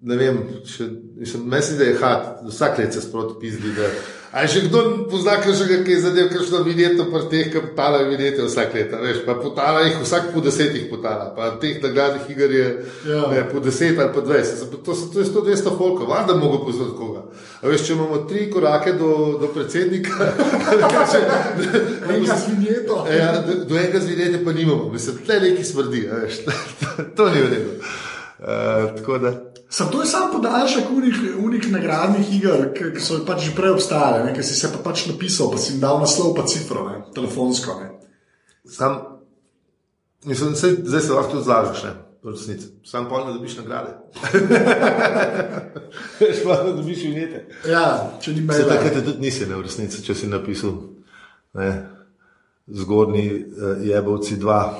ne 0.00 0.16
vem, 0.16 0.38
če, 0.66 0.84
mislim, 1.16 1.48
mislim, 1.50 1.78
da 1.78 1.84
je 1.84 1.98
hat, 2.00 2.26
vsak 2.48 2.78
let 2.78 2.94
se 2.94 3.00
sproti 3.00 3.34
pizdi. 3.40 3.72
Da, 3.76 3.88
a 4.36 4.42
je 4.44 4.48
še 4.52 4.60
kdo 4.66 5.08
pozna, 5.08 5.38
že 5.40 5.78
kaj 5.80 6.00
zadev, 6.04 6.26
kaj 6.28 6.42
što 6.44 6.58
vinjeto, 6.66 7.06
pa 7.08 7.22
teh, 7.30 7.48
ki 7.48 7.60
potala 7.70 8.02
vinjete 8.04 8.44
vsak 8.44 8.74
let, 8.76 8.92
a 8.92 9.00
veš, 9.00 9.22
pa 9.24 9.32
potala 9.40 9.80
jih 9.86 9.96
vsak 10.02 10.28
po 10.34 10.42
desetih 10.44 10.90
potala, 10.90 11.30
pa 11.36 11.54
teh 11.56 11.80
nagradnih 11.80 12.28
iger 12.34 12.52
je 12.52 12.66
Ja. 13.06 13.22
ne, 13.32 13.46
po 13.48 13.60
deset 13.64 13.98
ali 13.98 14.12
pa 14.14 14.20
dvajset. 14.20 14.68
To, 14.84 14.92
to 14.92 15.18
je 15.20 15.26
100-200 15.32 15.78
folka, 15.78 16.04
valjda 16.04 16.36
mogo 16.36 16.64
poznati 16.66 16.92
koga. 16.98 17.24
A 17.62 17.68
veš, 17.68 17.86
če 17.86 17.96
imamo 17.96 18.18
tri 18.28 18.50
korake 18.52 18.92
do, 18.92 19.38
do 19.40 19.48
predsednika, 19.56 20.12
kaže, 20.94 21.24
Enega 22.12 22.36
z 22.36 22.52
vinjeto. 22.52 23.06
Ja, 23.08 23.40
do, 23.40 23.64
do 23.64 23.78
enega 23.78 24.04
zvideti 24.04 24.44
pa 24.44 24.52
nimamo, 24.52 24.92
mislim, 24.92 25.24
tle 25.24 25.40
neki 25.40 25.64
smrdi, 25.64 26.08
veš, 26.12 26.42
to 27.16 27.30
ni 27.32 27.40
v 27.40 27.52
redu. 27.56 27.76
Uh, 28.36 28.92
tako 29.00 29.18
da, 29.18 29.32
Sam 29.68 29.90
to 29.90 30.00
je 30.00 30.06
samo 30.06 30.32
podaljšek 30.32 30.84
unih, 30.96 31.14
unih 31.38 31.72
nagradnih 31.72 32.36
iger, 32.36 32.68
ki 32.94 33.00
so 33.02 33.18
pač 33.26 33.48
že 33.48 33.54
prej 33.56 33.74
obstajale, 33.74 34.24
ne, 34.24 34.34
ki 34.34 34.42
si 34.46 34.54
se 34.54 34.70
pa 34.70 34.78
pač 34.78 35.06
napisal, 35.10 35.50
pa 35.50 35.58
si 35.58 35.72
jim 35.72 35.80
dal 35.82 35.98
naslov, 36.00 36.36
pa 36.38 36.46
cifro, 36.46 36.86
ne, 36.88 37.02
telefonsko. 37.14 37.80
Ne. 37.82 37.90
sam, 38.64 39.00
mislim, 40.24 40.54
sej, 40.54 40.76
zdaj 40.86 41.00
se 41.00 41.12
lahko 41.12 41.32
tudi 41.32 41.44
zlažeš, 41.44 41.82
ne, 41.82 41.92
v 42.22 42.30
resnici. 42.30 42.70
Sam 42.86 43.08
pol 43.10 43.26
ne 43.26 43.34
dobiš 43.34 43.58
nagrade. 43.58 43.96
Veš 46.20 46.44
pa, 46.46 46.62
da 46.62 46.72
dobiš 46.72 47.02
vinjete. 47.02 47.46
Ja, 47.66 48.14
če 48.22 48.38
ni 48.38 48.46
Se 48.46 48.46
maila. 48.46 48.70
takrat 48.70 49.02
tudi 49.02 49.18
nisi, 49.20 49.46
ne, 49.50 49.58
v 49.58 49.66
resnici, 49.66 50.02
če 50.02 50.14
si 50.14 50.30
napisal 50.30 50.78
ne, 51.58 51.70
zgodni 52.70 53.28
uh, 53.34 53.82
jebovci 53.82 54.38
dva. 54.38 54.78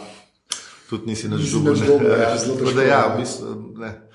Tudi 0.87 1.11
nisi 1.11 1.27
naš 1.29 1.51
ne. 1.51 1.87
dober, 1.87 2.19
ja, 2.23 2.37
zelo 2.43 2.55
težko, 2.55 2.79
da 2.79 2.83
ja, 2.87 2.99
ja. 3.03 3.15
v 3.15 3.19
bistvu, 3.19 3.55
ne. 3.83 4.06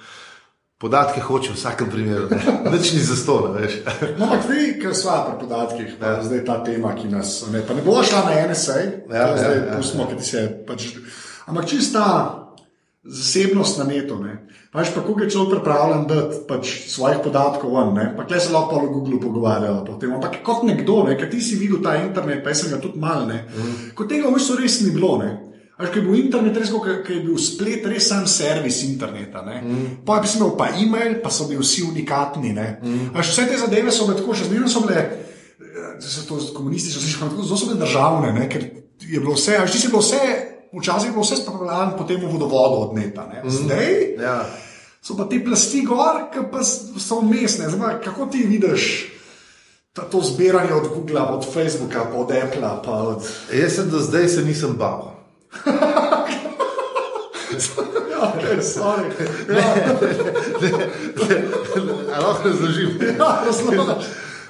Podatke 0.82 1.22
hoče 1.22 1.52
v 1.52 1.56
vsakem 1.60 1.90
primeru, 1.94 2.26
nič 2.74 2.94
ni 2.98 3.00
za 3.06 3.16
sto, 3.16 3.36
ne 3.54 3.62
veš. 3.62 3.76
No, 4.18 4.26
ampak 4.26 4.48
vi, 4.50 4.62
ker 4.82 4.96
sva 4.98 5.20
pri 5.28 5.38
podatkih, 5.44 5.92
ja. 6.02 6.16
zdaj 6.26 6.42
ta 6.48 6.56
tema, 6.66 6.96
ki 6.98 7.12
nas 7.12 7.36
ne, 7.54 7.62
ne 7.62 7.84
bo 7.86 8.02
šla 8.02 8.24
na 8.26 8.40
NSA, 8.50 8.80
Ja, 9.14 9.28
to 9.30 9.38
zdaj 9.38 9.58
ja, 9.58 9.66
ja, 9.68 9.76
pustimo, 9.78 10.08
ker 10.10 10.18
ti 10.18 10.26
se 10.26 10.48
pač. 10.66 10.88
Ampak 11.46 11.70
čista 11.70 12.06
zasebnost 13.04 13.78
na 13.78 13.86
netu, 13.90 14.18
ne. 14.22 14.48
Pač 14.72 14.94
pa, 14.96 15.02
koliko 15.02 15.26
je 15.26 15.34
človek 15.34 15.52
pripravljen 15.60 16.04
dati 16.08 16.42
pač 16.48 16.70
svojih 16.88 17.22
podatkov 17.26 17.74
ven, 17.74 17.94
ne. 17.98 18.06
Pa 18.18 18.26
kle 18.30 18.40
se 18.40 18.54
lahko 18.54 18.78
pa 18.78 18.86
v 18.86 18.92
Google 18.94 19.20
pogovarjala 19.20 19.82
po 19.86 19.98
tem. 20.02 20.14
Ampak 20.16 20.38
kot 20.46 20.64
nekdo, 20.64 21.02
ne, 21.10 21.18
ker 21.18 21.30
ti 21.30 21.42
si 21.42 21.58
videl 21.60 21.82
ta 21.84 21.98
internet, 21.98 22.40
pa 22.46 22.54
sem 22.56 22.70
ga 22.72 22.82
tudi 22.82 23.02
mal, 23.02 23.26
ne. 23.28 23.42
Mm. 23.50 23.74
Kot 23.98 24.10
tega 24.10 24.30
v 24.30 24.38
bistvu 24.38 24.62
res 24.62 24.82
ni 24.86 24.94
bilo, 24.94 25.18
ne. 25.22 25.32
Až 25.82 25.90
ko 25.90 25.98
je 25.98 26.02
bil 26.02 26.16
internet, 26.20 26.54
res 26.56 26.70
kot 26.70 26.86
je 27.10 27.20
bil 27.20 27.38
splet, 27.38 27.82
res 27.84 28.06
sam 28.06 28.28
servis 28.28 28.84
interneta. 28.84 29.42
Mm. 29.42 30.06
Pa 30.06 30.22
si 30.22 30.38
imel 30.38 30.54
pa 30.54 30.70
e-mail, 30.72 31.18
pa 31.18 31.30
so 31.30 31.50
bili 31.50 31.58
vsi 31.58 31.82
unikatni. 31.84 32.54
Mm. 32.54 33.10
Až 33.14 33.26
vse 33.28 33.48
te 33.48 33.58
zadeve 33.58 33.90
so 33.90 34.06
bile 34.06 34.16
tako, 34.16 34.34
še 34.34 34.46
zmeraj 34.46 34.70
so 34.70 34.82
bile, 34.82 35.00
eh, 35.58 35.98
se 36.00 36.28
to 36.28 36.38
komunistično 36.54 37.02
sliši, 37.02 37.18
ampak 37.20 37.42
zelo 37.42 37.58
so 37.58 37.66
bile 37.66 37.80
državne, 37.80 38.30
ne? 38.32 38.46
ker 38.46 38.62
je 39.02 39.18
bilo 39.18 39.34
vse, 39.34 39.58
až 39.58 39.72
ti 39.72 39.80
si 39.80 39.88
bilo 39.88 40.00
vse, 40.00 40.22
včasih 40.72 41.08
je 41.08 41.14
bilo 41.14 41.24
vse 41.24 41.36
spravljeno 41.36 41.98
potem 41.98 42.22
v 42.22 42.30
vodovodu 42.30 42.76
odneta. 42.84 43.26
Mm. 43.26 43.50
Zdaj 43.50 43.88
Ja. 44.20 44.46
so 45.02 45.18
pa 45.18 45.26
te 45.26 45.42
plasti 45.42 45.82
gor, 45.82 46.30
ki 46.30 46.46
pa 46.46 46.62
so 46.62 47.22
mestne. 47.22 47.68
Zdaj, 47.68 48.02
kako 48.02 48.26
ti 48.28 48.46
vidiš? 48.46 49.10
ta- 49.92 50.06
To 50.06 50.22
zbiranje 50.22 50.72
od 50.72 50.88
Google, 50.88 51.20
od 51.20 51.44
Facebooka, 51.44 52.06
od 52.14 52.32
Apple, 52.32 52.64
od. 52.88 53.20
Jaz 53.52 53.76
sem 53.76 53.90
do 53.90 54.00
zdaj 54.00 54.28
se 54.30 54.42
nisem 54.42 54.74
bal. 54.74 55.11
Okay, 58.22 58.62
sorry. 58.62 59.10
Ja. 59.50 59.76
A 62.16 62.22
lahko 62.22 62.50
razložim? 62.50 62.90
Ja. 63.20 63.46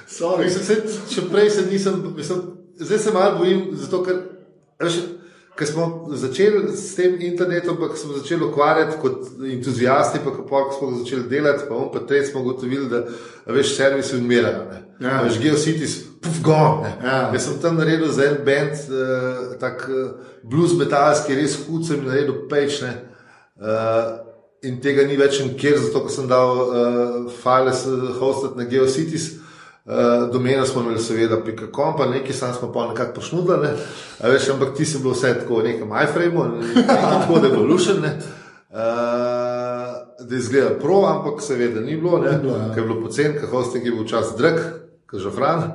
Sorry. 0.06 0.44
Mislim, 0.44 0.64
se, 0.64 0.76
še 1.14 1.22
prej 1.32 1.50
se 1.50 1.62
nisem, 1.70 2.14
mislim, 2.16 2.40
zdaj 2.76 2.98
se 2.98 3.12
malo 3.12 3.38
bojim, 3.38 3.62
zato 3.80 4.02
ker, 4.04 4.18
veš, 4.82 4.98
ker 5.56 5.66
smo 5.68 5.86
začeli 6.20 6.76
s 6.76 6.94
tem 6.98 7.16
internetom, 7.20 7.78
pa 7.80 7.88
smo 7.96 8.18
začeli 8.18 8.44
ukvarjati 8.44 8.98
kot 9.00 9.30
entuzijasti, 9.40 10.20
pa 10.24 10.34
ko 10.36 10.62
smo 10.78 10.90
začeli 10.98 11.28
delati, 11.32 11.64
pa 11.68 11.74
on 11.80 11.88
pa 11.94 12.04
te 12.06 12.20
smo 12.28 12.44
ugotovili, 12.44 12.90
da 12.92 13.06
a 13.46 13.56
veš, 13.56 13.76
servisi 13.76 14.20
umirajo. 14.20 14.68
Ne. 15.02 15.08
Ja. 15.08 15.20
Veš, 15.26 15.38
Geocities, 15.42 15.96
puf, 16.22 16.40
ne. 16.46 16.92
Ja. 17.02 17.18
Jaz 17.34 17.46
sem 17.48 17.60
tam 17.62 17.76
naredil 17.80 18.12
za 18.14 18.30
en 18.30 18.40
band, 18.46 18.84
uh, 18.88 19.54
tak 19.60 19.86
uh, 19.90 20.14
blues 20.42 20.76
metalski, 20.78 21.36
res 21.38 21.58
hud 21.66 21.86
sem 21.86 22.02
naredil 22.06 22.46
pečne. 22.50 22.94
Uh, 23.60 24.22
in 24.62 24.78
tega 24.82 25.04
ni 25.06 25.18
več 25.18 25.40
nikjer, 25.42 25.78
zato 25.82 26.04
ker 26.06 26.14
sem 26.14 26.28
dal 26.30 26.60
uh, 26.62 27.14
file 27.42 27.74
hostati 28.20 28.60
na 28.60 28.68
Geocities. 28.70 29.32
Uh, 29.82 30.28
domeno 30.30 30.62
smo 30.66 30.84
imeli, 30.84 31.00
seveda, 31.02 31.40
pika.com, 31.42 31.96
pa 31.98 32.06
nekaj 32.06 32.36
sam 32.38 32.52
smo 32.54 32.68
pa 32.72 32.86
nekako 32.92 33.16
pošnudili, 33.16 33.66
ne? 33.66 33.72
A 34.22 34.30
veš, 34.30 34.52
ampak 34.54 34.76
ti 34.78 34.86
si 34.86 35.00
bil 35.02 35.10
vse 35.10 35.32
tako 35.40 35.58
v 35.58 35.72
nekem 35.72 35.90
iFrameu, 36.04 36.44
ne 36.54 36.84
tako 36.86 37.40
da 37.40 37.48
je 37.48 37.52
bilo 37.56 37.66
lušene. 37.66 38.12
Uh, 38.70 38.78
da 40.22 40.34
je 40.34 40.38
izgledal 40.38 40.78
pro, 40.80 41.02
ampak 41.06 41.42
seveda 41.42 41.80
ni 41.80 41.96
bilo, 41.96 42.18
ne, 42.18 42.38
bilo, 42.38 42.56
ja. 42.56 42.70
ker 42.74 42.82
je 42.82 42.88
bilo 42.88 43.00
pocen, 43.02 43.34
ker 43.40 43.50
hosting 43.50 43.86
je 43.86 43.92
bil 43.92 44.06
včasih 44.06 44.38
drag, 44.38 44.60
hran. 45.30 45.72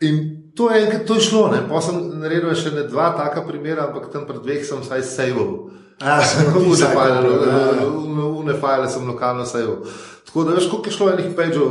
In 0.00 0.16
to 0.54 0.70
je 0.70 0.84
enkrat, 0.84 1.04
to 1.04 1.14
je 1.14 1.20
šlo, 1.20 1.48
ne. 1.48 1.58
Pa 1.68 1.80
sem 1.80 1.96
naredil 2.14 2.54
še 2.54 2.70
ne 2.70 2.82
dva 2.82 3.10
taka 3.12 3.42
primera, 3.42 3.86
ampak 3.86 4.12
tam 4.12 4.24
pred 4.24 4.40
dveh 4.40 4.62
sem 4.62 4.78
vsaj 4.78 5.02
sejval. 5.02 5.70
Sem 5.98 6.46
ti 6.46 6.58
Une 6.58 6.76
zdaj 6.76 6.92
file, 6.92 7.18
kupil, 7.18 7.48
ja. 7.48 7.86
une 8.38 8.54
file 8.54 8.86
sem 8.88 9.02
lokalno 9.02 9.42
sejal. 9.44 9.80
Tako 10.24 10.44
da 10.44 10.54
veš, 10.54 10.68
koliko 10.68 10.86
je 10.86 10.92
šlo 10.92 11.10
enih 11.10 11.28
pageov 11.34 11.70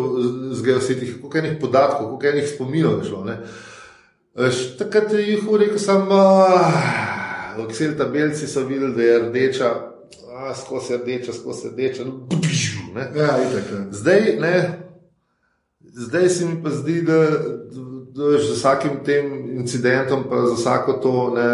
z- 0.52 0.62
geositih, 0.62 1.22
koliko 1.22 1.38
enih 1.38 1.58
podatkov, 1.62 2.08
koliko 2.10 2.28
enih 2.28 2.48
spominov 2.50 2.98
je 2.98 3.06
šlo. 3.06 3.24
Ne? 3.24 3.36
Veš, 4.36 4.78
takrat 4.78 5.14
je 5.14 5.24
jih 5.24 5.48
rekel, 5.54 5.80
sem 5.80 6.04
v 6.04 6.14
Excel 7.60 7.96
tabelci 7.98 8.48
so 8.48 8.62
videli, 8.62 8.94
da 8.94 9.02
je 9.02 9.20
rdeča, 9.20 9.70
skozi 10.56 10.98
rdeča, 10.98 11.34
skozi 11.34 11.70
rdeča, 11.70 12.04
no, 12.04 12.12
bžu, 12.30 12.92
ne. 12.96 13.08
Ja, 13.16 13.38
itak. 13.40 13.66
ja. 13.72 13.80
Zdaj, 13.92 14.38
ne, 14.40 14.54
zdaj 15.98 16.30
se 16.30 16.46
mi 16.46 16.64
pa 16.64 16.70
zdi, 16.70 17.02
da, 17.02 17.18
da, 17.18 17.84
da 18.16 18.32
veš, 18.34 18.48
z 18.48 18.56
vsakim 18.58 19.00
tem 19.06 19.32
incidentom, 19.60 20.26
pa 20.30 20.42
za 20.48 20.56
vsako 20.56 20.94
to, 21.04 21.14
ne, 21.36 21.50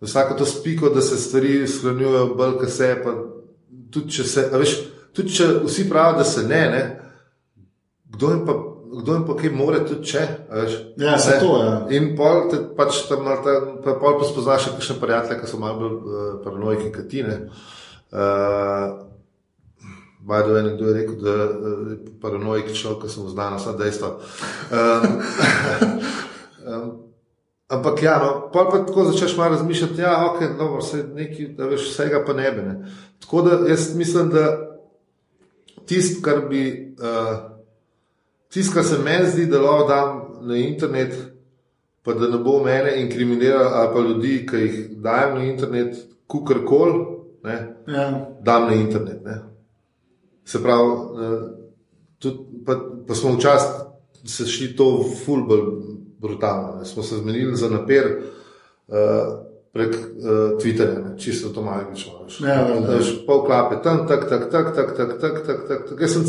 za 0.00 0.06
vsako 0.06 0.34
to 0.34 0.46
spiko, 0.46 0.88
da 0.88 1.00
se 1.00 1.16
stvari 1.16 1.68
shranjujejo 1.68 2.34
bolj, 2.34 2.58
kot 2.60 2.70
se, 2.70 2.90
tudi 3.90 4.10
če 4.16 4.24
se, 4.24 4.48
veš, 4.52 4.74
tudi 5.16 5.32
če 5.36 5.48
vsi 5.64 5.88
pravijo, 5.90 6.18
da 6.18 6.24
se 6.24 6.42
ne, 6.42 6.60
ne, 6.70 6.82
kdo 8.16 8.34
jim 8.34 8.44
pa. 8.46 8.58
Kdo 8.90 9.14
jim 9.14 9.22
pa 9.22 9.36
kaj 9.38 9.52
more, 9.54 9.78
tudi 9.86 10.08
če. 10.10 10.20
Veš, 10.50 10.72
Ja, 10.98 11.12
Vse. 11.14 11.36
zato, 11.36 11.50
ja. 11.62 11.74
In 11.94 12.08
pol 12.18 12.48
te 12.50 12.58
pač 12.74 13.04
tam, 13.06 13.20
malo 13.22 13.38
ta, 13.44 13.52
pa 13.84 13.94
pol 14.02 14.16
pa 14.18 14.26
spoznaš 14.26 14.64
še 14.64 14.72
kakšne 14.74 14.96
prijatelje, 14.98 15.36
ki 15.38 15.46
so 15.46 15.60
malo 15.62 15.76
bolj 15.78 15.94
uh, 15.94 16.32
paranoiki, 16.42 16.88
kot 16.96 17.06
ti. 17.06 17.22
Uh, 17.22 17.36
Bajdo 20.20 20.56
je 20.56 20.62
nekdo 20.62 20.86
je 20.86 20.94
rekel, 20.94 21.14
da 21.22 21.30
je 21.30 21.44
uh, 21.44 21.92
paranoik 22.20 22.72
človek, 22.72 23.02
ki 23.02 23.12
sem 23.12 23.28
znan, 23.28 23.56
vsa 23.56 23.72
dejstva. 23.78 24.10
Um, 24.70 25.06
um, 26.66 26.90
ampak 27.74 28.02
ja, 28.02 28.18
no, 28.18 28.50
pol 28.52 28.70
pa 28.70 28.82
tako 28.86 29.04
začneš 29.10 29.36
malo 29.36 29.56
razmišljati, 29.56 30.00
ja, 30.00 30.16
ok, 30.30 30.42
dobro, 30.58 30.80
vse 30.82 31.04
nekaj, 31.14 31.54
da 31.56 31.70
veš, 31.70 31.88
vsega 31.92 32.24
pa 32.26 32.34
ne 32.36 32.50
bi. 32.52 32.62
Ne. 32.62 32.74
Tako 33.20 33.42
da 33.42 33.60
jaz 33.68 33.94
mislim, 33.96 34.28
da 34.30 34.44
tisto, 35.86 36.22
kar 36.22 36.44
bi. 36.48 36.94
Uh, 37.00 37.50
Tisto, 38.50 38.74
kar 38.74 38.84
se 38.84 38.98
meni 38.98 39.30
zdi, 39.30 39.46
da 39.46 39.60
lahko 39.62 39.84
dam 39.88 40.22
na 40.48 40.56
internet, 40.56 41.14
pa 42.02 42.12
da 42.14 42.28
ne 42.28 42.38
bo 42.38 42.64
mene 42.64 42.96
inkriminiral 43.02 43.66
ali 43.74 43.92
pa 43.94 44.00
ljudi, 44.00 44.46
ki 44.50 44.56
jih 44.56 44.78
dajem 44.90 45.34
na 45.34 45.44
internet, 45.44 45.96
kukorkoli, 46.26 47.06
Ja. 47.86 48.26
dam 48.42 48.66
na 48.66 48.74
internet. 48.74 49.24
Ne. 49.24 49.36
Se 50.50 50.62
pravi, 50.62 50.90
eh, 50.90 51.44
tudi, 52.18 52.64
pa, 52.66 52.74
pa 53.06 53.14
smo 53.14 53.36
včasih 53.36 53.86
se 54.24 54.46
šli 54.46 54.74
to 54.76 55.04
ful 55.24 55.44
bolj 55.48 55.62
brutalno. 56.18 56.74
Ne. 56.78 56.84
Smo 56.84 57.02
se 57.02 57.16
zmenili 57.16 57.56
za 57.56 57.70
naper. 57.70 58.10
Uh, 58.90 58.96
prek 59.72 59.94
uh, 59.94 60.58
Twitterja, 60.58 60.98
ne, 60.98 61.18
čisto 61.18 61.48
avtomatično. 61.48 62.12
Ja, 62.42 62.48
ja, 62.48 62.74
ja. 62.74 62.96
Veš, 62.96 63.12
pol 63.26 63.44
klape 63.46 63.78
tam, 63.82 64.02
tak, 64.08 64.26
tak, 64.28 64.50
tak, 64.50 64.74
tak, 64.74 64.96
tak, 64.96 65.20
tak, 65.20 65.46
tak, 65.46 65.66
tak, 65.68 65.84
tak. 65.88 66.00
Jaz 66.00 66.16
sem 66.16 66.24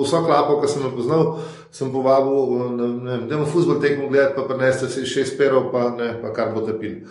vso 0.00 0.22
klapo, 0.24 0.56
ki 0.62 0.70
sem 0.72 0.86
jo 0.86 0.92
poznal, 0.96 1.24
sem 1.70 1.92
povabil, 1.92 2.38
eh, 2.40 2.70
ne, 2.78 2.88
ne 2.88 3.10
vem, 3.10 3.26
dajmo 3.28 3.48
futbol 3.52 3.82
tekmo 3.84 4.08
gledati, 4.08 4.38
pa 4.38 4.48
preneste 4.48 4.88
si 4.88 5.04
šest 5.04 5.36
perov, 5.36 5.68
pa, 5.74 5.90
ne, 5.92 6.14
pa 6.22 6.32
kar 6.32 6.54
boste 6.56 6.78
pili. 6.80 7.04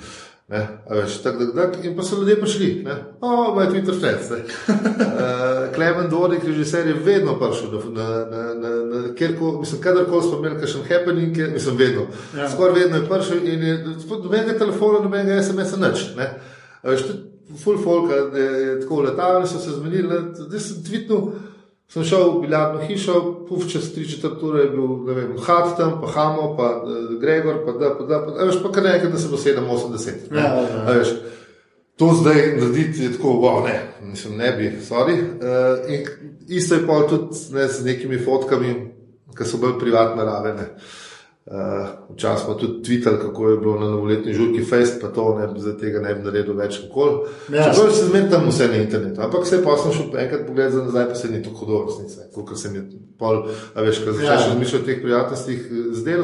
Ne, 0.48 0.68
veš, 0.90 1.24
tak, 1.24 1.40
tak, 1.40 1.56
tak, 1.56 1.86
in 1.86 1.96
pa 1.98 2.04
so 2.06 2.20
ljudje 2.20 2.36
prišli, 2.38 2.84
ne, 2.86 2.96
o, 3.22 3.56
moj 3.56 3.66
Twitter 3.66 3.96
ne. 4.02 4.12
Uh, 4.14 5.72
Klemen 5.76 6.10
Dvorik, 6.10 6.44
režiser, 6.44 6.88
je 6.88 6.94
vedno 6.94 7.34
prišel, 7.40 7.72
na, 7.90 8.10
na, 8.30 8.42
na, 8.54 8.70
na, 8.86 9.14
kjerkoli, 9.16 9.60
mislim, 9.60 9.82
kadarkoli 9.82 10.22
smo 10.24 10.38
imeli 10.38 10.60
kakšen 10.60 10.84
happening, 10.90 11.38
je- 11.38 11.50
mislim, 11.50 11.78
vedno. 11.78 12.06
Ja. 12.38 12.50
Skoraj 12.50 12.80
vedno 12.80 12.98
je 12.98 13.10
prišel 13.10 13.38
in 13.48 13.64
je 13.64 13.84
nobenega 14.10 14.58
telefona, 14.58 15.00
nobenega 15.00 15.42
SMS-a 15.44 15.78
nič. 15.82 16.06
Ne. 16.18 16.30
A 16.84 16.90
veš, 16.90 17.02
Full 17.64 17.78
folk 17.84 18.12
je, 18.12 18.42
je 18.42 18.82
tako 18.82 19.02
letal, 19.02 19.48
so 19.48 19.60
se 19.60 19.72
zmenili, 19.72 20.18
zdaj 20.34 20.60
sem 20.60 20.84
tvitnil, 20.84 21.28
sem 21.90 22.04
šel 22.04 22.32
v 22.32 22.42
biljardno 22.42 22.82
hišo, 22.88 23.35
puf 23.50 23.68
čez 23.72 23.94
tri 23.94 24.08
četrt 24.10 24.44
ure 24.44 24.64
je 24.64 24.70
bil, 24.74 24.98
ne 25.08 25.14
vem, 25.14 25.38
Hat 25.46 25.78
tam, 25.78 26.00
pa 26.02 26.12
Hamo, 26.16 26.52
pa 26.58 26.70
uh, 26.84 27.16
Gregor, 27.22 27.64
pa 27.66 27.78
da, 27.80 27.94
pa 27.98 28.04
da, 28.04 28.20
pa, 28.26 28.36
a 28.40 28.50
veš, 28.50 28.62
pa 28.64 28.72
kar 28.72 28.84
nekaj, 28.84 29.10
da 29.12 29.22
se 29.22 29.32
bo 29.32 29.38
7-80. 29.38 30.30
Ja, 30.32 30.42
ja, 30.42 30.62
ja. 30.62 30.84
A 30.86 31.00
veš, 31.00 31.16
To 31.96 32.12
zdaj 32.14 32.58
narediti 32.60 33.04
je 33.04 33.12
tako, 33.14 33.28
wow, 33.28 33.64
ne, 33.64 33.80
mislim, 34.02 34.38
ne 34.38 34.52
bi, 34.52 34.72
sorry. 34.90 35.14
Uh, 35.16 35.92
in 35.92 36.04
isto 36.48 36.76
je 36.76 36.88
pa 36.88 37.08
tudi 37.08 37.38
ne, 37.54 37.68
z 37.68 37.86
nekimi 37.86 38.20
fotkami, 38.20 38.74
ki 39.38 39.48
so 39.48 39.58
bolj 39.58 39.78
privatne 39.80 40.24
narave. 40.24 40.54
ne. 40.54 40.66
Uh, 41.46 42.16
Včasih 42.16 42.46
smo 42.46 42.54
tudi 42.54 42.84
tvitali, 42.84 43.18
kako 43.22 43.50
je 43.50 43.58
bilo 43.58 43.80
na 43.80 43.86
novoletni 43.86 44.34
žurki 44.34 44.64
fest, 44.66 45.02
pa 45.02 45.08
to 45.08 45.38
ne 45.40 45.60
za 45.62 45.78
tega 45.78 46.00
ne 46.02 46.16
bi 46.16 46.24
naredil 46.26 46.56
več 46.58 46.80
nikoli. 46.82 47.28
Ja. 47.54 47.68
Čeprav 47.70 47.92
se 47.94 48.06
zmeni 48.08 48.32
tam 48.32 48.48
vse 48.50 48.68
na 48.68 48.80
internetu, 48.82 49.22
ampak 49.22 49.46
vse 49.46 49.60
pa 49.64 49.76
sem 49.78 49.94
šel 49.94 50.18
enkrat 50.24 50.48
pogled 50.48 50.74
za 50.74 50.82
nazaj, 50.88 51.06
pa 51.12 51.16
se 51.16 51.30
ni 51.30 51.44
tako 51.44 51.60
hudo 51.60 51.84
resnice, 51.86 52.26
kot 52.34 52.58
se 52.58 52.72
mi 52.74 52.80
je 52.80 53.02
pol, 53.20 53.44
a 53.76 53.86
veš, 53.86 54.02
ko 54.02 54.16
začneš 54.16 54.30
Ja. 54.30 54.40
ja. 54.40 54.48
razmišljati 54.48 54.84
o 54.84 54.88
teh 54.88 55.02
prijateljstvih 55.04 55.68
eh, 55.70 55.84
zdel. 56.00 56.24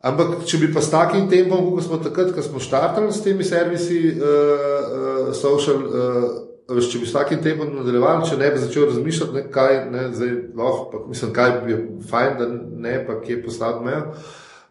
Ampak, 0.00 0.46
če 0.46 0.62
bi 0.62 0.70
pa 0.72 0.80
s 0.80 0.92
takim 0.94 1.26
tempom, 1.28 1.66
kot 1.74 1.88
smo 1.88 1.98
takrat, 1.98 2.30
ko 2.32 2.42
smo 2.42 2.62
štartali 2.62 3.10
s 3.12 3.24
temi 3.26 3.44
servisi, 3.44 3.98
uh, 4.14 4.14
uh, 4.14 5.34
social, 5.34 5.82
uh, 5.82 6.30
veš, 6.76 6.90
če 6.92 6.98
bi 6.98 7.06
s 7.06 7.12
takim 7.16 7.42
tempom 7.42 7.72
nadaljevali, 7.76 8.26
če 8.30 8.36
ne 8.36 8.50
bi 8.50 8.58
začel 8.62 8.86
razmišljati, 8.90 9.34
ne, 9.34 9.42
kaj, 9.52 9.78
ne, 9.90 10.04
zdaj, 10.14 10.30
lahko, 10.56 10.84
pa, 10.92 11.02
mislim, 11.08 11.32
kaj 11.36 11.50
bi 11.50 11.66
bilo 11.66 12.02
fajn, 12.10 12.36
da 12.38 12.48
ne, 12.88 12.94
pa 13.06 13.20
kje 13.20 13.42
poslati 13.44 13.84
mejo, 13.84 14.02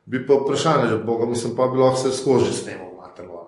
bi 0.06 0.26
pa 0.28 0.40
vprašanje, 0.40 0.90
že 0.90 1.02
Boga, 1.06 1.26
mislim, 1.30 1.56
pa 1.56 1.68
bi 1.68 1.78
lahko 1.82 2.02
se 2.02 2.12
skozi 2.18 2.54
snemo, 2.54 2.90
materno. 3.02 3.46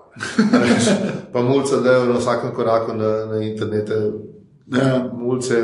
Pa 1.33 1.41
mulce 1.41 1.77
dajo 1.83 2.05
na 2.05 2.17
vsakem 2.19 2.51
koraku 2.55 2.93
na, 2.93 3.25
na 3.25 3.43
internete, 3.43 4.01
Ja. 4.71 5.09
mulce, 5.13 5.57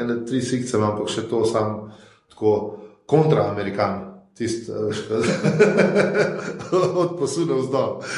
ene 0.00 0.24
tri 0.24 0.40
sikce, 0.40 0.76
ampak 0.76 1.08
še 1.12 1.26
to 1.28 1.42
sam 1.44 1.90
tako 2.32 2.78
kontraamerikan. 3.06 4.13
Tisti, 4.34 4.72
od 7.02 7.18
posuda 7.18 7.54
vzdolj. 7.54 7.94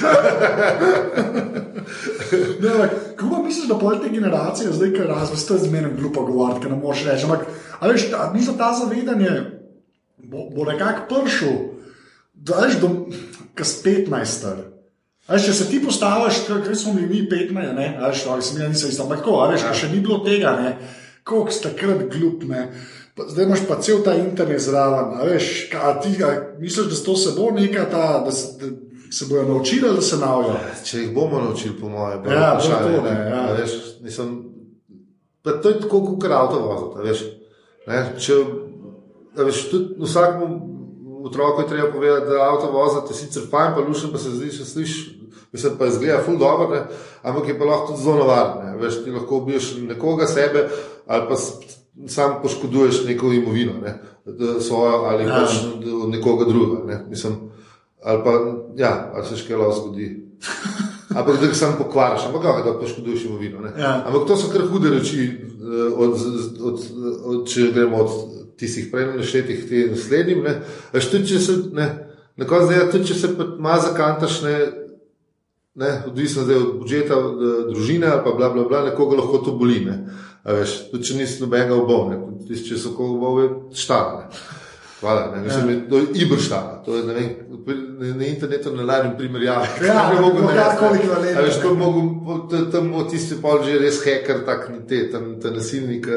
Ne, 2.61 2.71
ampak, 2.73 2.91
kako 3.17 3.35
pa 3.35 3.43
misliš, 3.43 3.69
da 3.69 3.79
pol 3.79 4.01
te 4.03 4.09
generacije 4.11 4.73
zdaj, 4.73 4.93
ki 4.93 5.05
razvij, 5.07 5.45
to 5.49 5.55
je 5.55 5.69
zmerno 5.69 5.91
glupo 5.99 6.25
govoriti, 6.27 6.65
ker 6.65 6.73
ne 6.73 6.79
moreš 6.81 7.05
reči. 7.07 7.25
Ampak, 7.25 7.47
a 7.81 7.89
veš, 7.89 8.09
ta, 8.11 8.31
misliš, 8.35 8.57
da 8.57 8.65
ta 8.65 8.73
zavedanje 8.81 9.31
bo, 10.19 10.49
bo 10.51 10.65
nekako 10.65 11.15
prišel, 11.15 11.55
da 12.35 12.65
veš, 12.65 12.81
do, 12.81 12.91
kas 13.55 13.77
15 13.85 14.25
star. 14.25 14.57
Veš, 15.29 15.47
če 15.47 15.53
se 15.53 15.69
ti 15.71 15.83
postaviš, 15.83 16.43
kaj 16.49 16.75
smo 16.75 16.95
bili 16.95 17.09
mi 17.09 17.29
15, 17.31 17.73
ne, 17.79 17.89
veš, 18.03 18.27
ali 18.31 18.43
sem 18.43 18.63
jaz 18.63 18.75
nisem 18.75 18.91
isto, 18.91 19.07
ampak 19.07 19.23
tako, 19.23 19.39
veš, 19.53 19.69
ja. 19.69 19.75
še 19.75 19.93
ni 19.95 20.03
bilo 20.03 20.19
tega, 20.27 20.57
ne, 20.61 20.77
koliko 21.27 21.55
ste 21.55 21.71
takrat 21.71 22.07
glup, 22.13 22.45
ne. 22.51 22.69
Zdaj 23.17 23.45
imaš 23.45 23.61
pa 23.69 23.79
cel 23.81 24.03
ta 24.05 24.15
internet 24.15 24.61
zraven, 24.61 25.15
veš, 25.25 25.71
a 25.83 26.01
ti 26.01 26.25
a, 26.25 26.33
misliš, 26.59 26.87
da 26.87 26.95
s 26.95 27.03
to 27.03 27.17
se 27.17 27.31
bo 27.37 27.51
neka 27.51 27.87
ta, 27.91 28.23
da 28.25 28.33
se, 28.33 28.59
da 28.61 28.77
se 29.13 29.25
bojo 29.29 29.43
naučili, 29.49 29.95
da 29.95 30.03
se 30.03 30.17
naučijo. 30.17 30.57
Če 30.85 30.99
jih 30.99 31.15
bomo 31.15 31.41
naučili, 31.41 31.81
po 31.81 31.89
mojem, 31.89 32.23
bo 32.23 32.31
Ja, 32.31 32.53
vprašanje, 32.53 32.97
to, 32.97 33.03
ne, 33.03 33.15
ja. 33.31 33.41
A 33.49 33.53
Veš, 33.53 33.73
nisem, 34.05 34.37
to 35.43 35.69
je 35.69 35.81
tako, 35.81 36.01
kot 36.05 36.31
avto 36.31 36.61
voziti. 36.61 37.09
Veš, 37.09 37.23
ne, 37.87 38.03
če, 38.21 38.37
veš, 39.37 39.63
tudi 39.71 39.97
vsakmu 40.05 40.49
otroku 41.27 41.63
je 41.63 41.69
treba 41.69 41.93
povedati, 41.93 42.27
da 42.27 42.51
avto 42.51 42.71
voziti 42.71 43.13
je 43.15 43.17
sicer 43.17 43.49
fajn, 43.51 43.73
pa 43.75 43.81
lušen, 43.89 44.13
pa 44.13 44.19
se 44.19 44.31
zdi, 44.31 44.51
še 44.53 44.65
slišiš. 44.65 45.13
Mislim, 45.53 45.79
pa 45.79 45.87
izgleda 45.87 46.21
ful 46.27 46.37
dobro, 46.37 46.69
ne, 46.75 46.83
ampak 47.23 47.49
je 47.49 47.59
pa 47.59 47.65
lahko 47.65 47.95
tudi 47.95 48.03
zelo 48.03 48.17
nevarno. 48.21 48.63
Ne. 48.65 48.77
Veš, 48.83 49.01
ti 49.05 49.15
lahko 49.15 49.41
ubiješ 49.41 49.73
nekoga 49.89 50.27
sebe 50.29 50.69
ali 51.07 51.29
pa 51.29 51.37
sam 52.09 52.35
poškoduješ 52.43 53.05
neko 53.05 53.33
imovino, 53.33 53.73
ne, 53.83 53.99
svojo 54.61 54.93
ali 54.93 55.25
Ja. 55.25 55.41
pač 55.41 55.51
od 56.03 56.11
nekoga 56.11 56.45
drugega. 56.45 56.85
Ne. 56.87 57.05
Mislim, 57.11 57.35
ali 58.05 58.21
pa, 58.25 58.31
ja, 58.77 59.13
ali 59.15 59.27
se 59.27 59.57
lahko 59.57 59.73
zgodi. 59.81 60.27
Ampak 61.17 61.41
da 61.41 61.47
ga 61.47 61.55
samo 61.55 61.77
pokvariš, 61.79 62.27
ampak 62.27 62.43
ga, 62.43 62.63
da 62.65 62.79
poškoduješ 62.79 63.25
imovino. 63.25 63.61
ne. 63.61 63.73
Ja. 63.79 64.05
Ampak 64.07 64.29
to 64.29 64.37
so 64.37 64.53
kar 64.53 64.63
hude 64.69 64.91
reči, 64.91 65.23
eh, 65.23 65.93
od, 65.97 66.15
od, 66.61 66.81
od, 67.25 67.49
če 67.49 67.71
gremo 67.73 67.97
od 67.97 68.11
tistih 68.59 68.89
prej 68.93 69.07
naštetih 69.17 69.65
k 69.69 69.91
naslednjim. 69.91 70.43
Ne. 70.45 70.61
Veš, 70.93 71.11
tudi 71.11 71.27
če 71.27 71.41
se, 71.41 71.53
ne, 71.73 71.87
na 72.37 72.45
koncu 72.45 72.67
dneva, 72.67 72.91
tudi 72.93 73.07
če 73.07 73.15
se 73.15 73.29
malo 73.59 73.83
zakantaš, 73.83 74.43
ne, 74.43 74.57
ne, 75.75 76.03
odvisno 76.07 76.45
zdaj 76.45 76.57
od 76.57 76.79
budžeta, 76.83 77.17
od 77.17 77.43
eh, 77.43 77.59
družine 77.73 78.07
ali 78.07 78.25
pa 78.25 78.37
bla, 78.37 78.51
bla, 78.51 78.69
bla, 78.69 78.85
nekoga 78.91 79.17
lahko 79.17 79.39
to 79.39 79.57
boli. 79.57 79.85
Ne. 79.85 79.97
Veš, 80.47 80.77
tudi 80.93 81.09
če 81.09 81.17
nisi 81.19 81.43
nobenega 81.43 81.75
obovne, 81.75 82.21
če 82.47 82.79
so 82.79 82.93
koga 82.95 83.17
obove, 83.17 83.49
štane. 83.75 84.29
Hvala, 85.01 85.27
ne, 85.35 85.43
ja. 85.49 85.81
to 85.91 85.99
je 85.99 86.07
ibrštana, 86.23 86.79
to 86.85 86.97
je 86.97 87.03
ne 87.05 87.15
vem, 87.15 87.33
na, 87.99 88.15
na 88.17 88.27
internetu 88.27 88.71
ne 88.77 88.85
najdem 88.85 89.17
primerjave. 89.19 89.67
Ja, 89.85 90.13
Ne 90.15 90.21
mogu 90.21 90.47
lahko 90.47 90.85
narediti, 90.85 91.03
ekvivalentno. 91.03 91.41
A 91.41 91.45
Veš, 91.45 91.59
to 91.63 91.75
mogo, 91.75 92.39
tam 92.73 92.93
bo 92.93 93.03
tisti 93.11 93.37
pol 93.43 93.61
že 93.65 93.79
res 93.79 94.01
heker, 94.05 94.45
tak 94.47 94.71
te, 94.89 95.03
tam, 95.13 95.35
ta 95.43 95.51
nasilnik, 95.51 96.09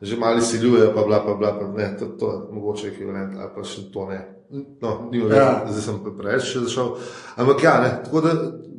že 0.00 0.16
mali 0.20 0.42
siljujejo, 0.42 0.92
pa 0.94 1.02
bla, 1.08 1.22
pa 1.24 1.34
bla, 1.34 1.56
pa 1.58 1.66
ne, 1.72 1.88
to, 1.98 2.12
to 2.20 2.32
je 2.32 2.38
mogoče 2.54 2.92
ekvivalent, 2.92 3.34
ali 3.40 3.50
pa 3.56 3.64
še 3.64 3.88
to 3.92 4.06
ne. 4.12 4.20
No, 4.82 5.08
ni 5.10 5.18
v 5.18 5.26
redu, 5.26 5.40
Ja. 5.40 5.42
ja. 5.42 5.72
zdaj 5.72 5.82
sem 5.88 5.98
pa 6.04 6.12
preveč 6.14 6.52
še 6.52 6.62
zašel. 6.68 6.92
Ampak 7.42 7.64
ja, 7.64 7.74
ne, 7.82 7.90
tako 8.04 8.22
da, 8.22 8.36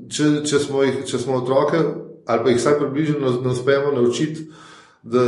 če, 0.07 0.29
če, 0.47 0.61
smo 0.63 0.85
jih, 0.85 1.01
če 1.09 1.19
smo 1.19 1.41
otroke, 1.41 1.81
ali 2.29 2.43
pa 2.45 2.53
jih 2.53 2.61
vsaj 2.61 2.79
približno 2.79 3.33
ne 3.41 3.51
uspemo 3.51 3.91
naučiti, 3.97 4.47
da 5.11 5.23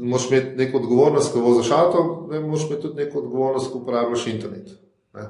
moraš 0.00 0.30
imeti 0.30 0.56
neko 0.56 0.78
odgovornost, 0.78 1.32
ko 1.32 1.40
voziš 1.40 1.70
avto, 1.70 2.28
ne 2.30 2.40
moraš 2.40 2.66
imeti 2.66 2.82
tudi 2.82 3.04
neko 3.04 3.18
odgovornost, 3.18 3.72
ko 3.72 3.78
uporabljaš 3.78 4.26
internet. 4.26 4.70
Ne. 5.14 5.26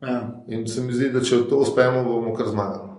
Ja. 0.00 0.20
In 0.48 0.68
se 0.68 0.80
mi 0.80 0.92
zdi, 0.92 1.10
da 1.12 1.20
če 1.24 1.42
to 1.48 1.60
uspemo, 1.64 2.04
bomo 2.04 2.34
kar 2.36 2.48
zmagali. 2.48 2.90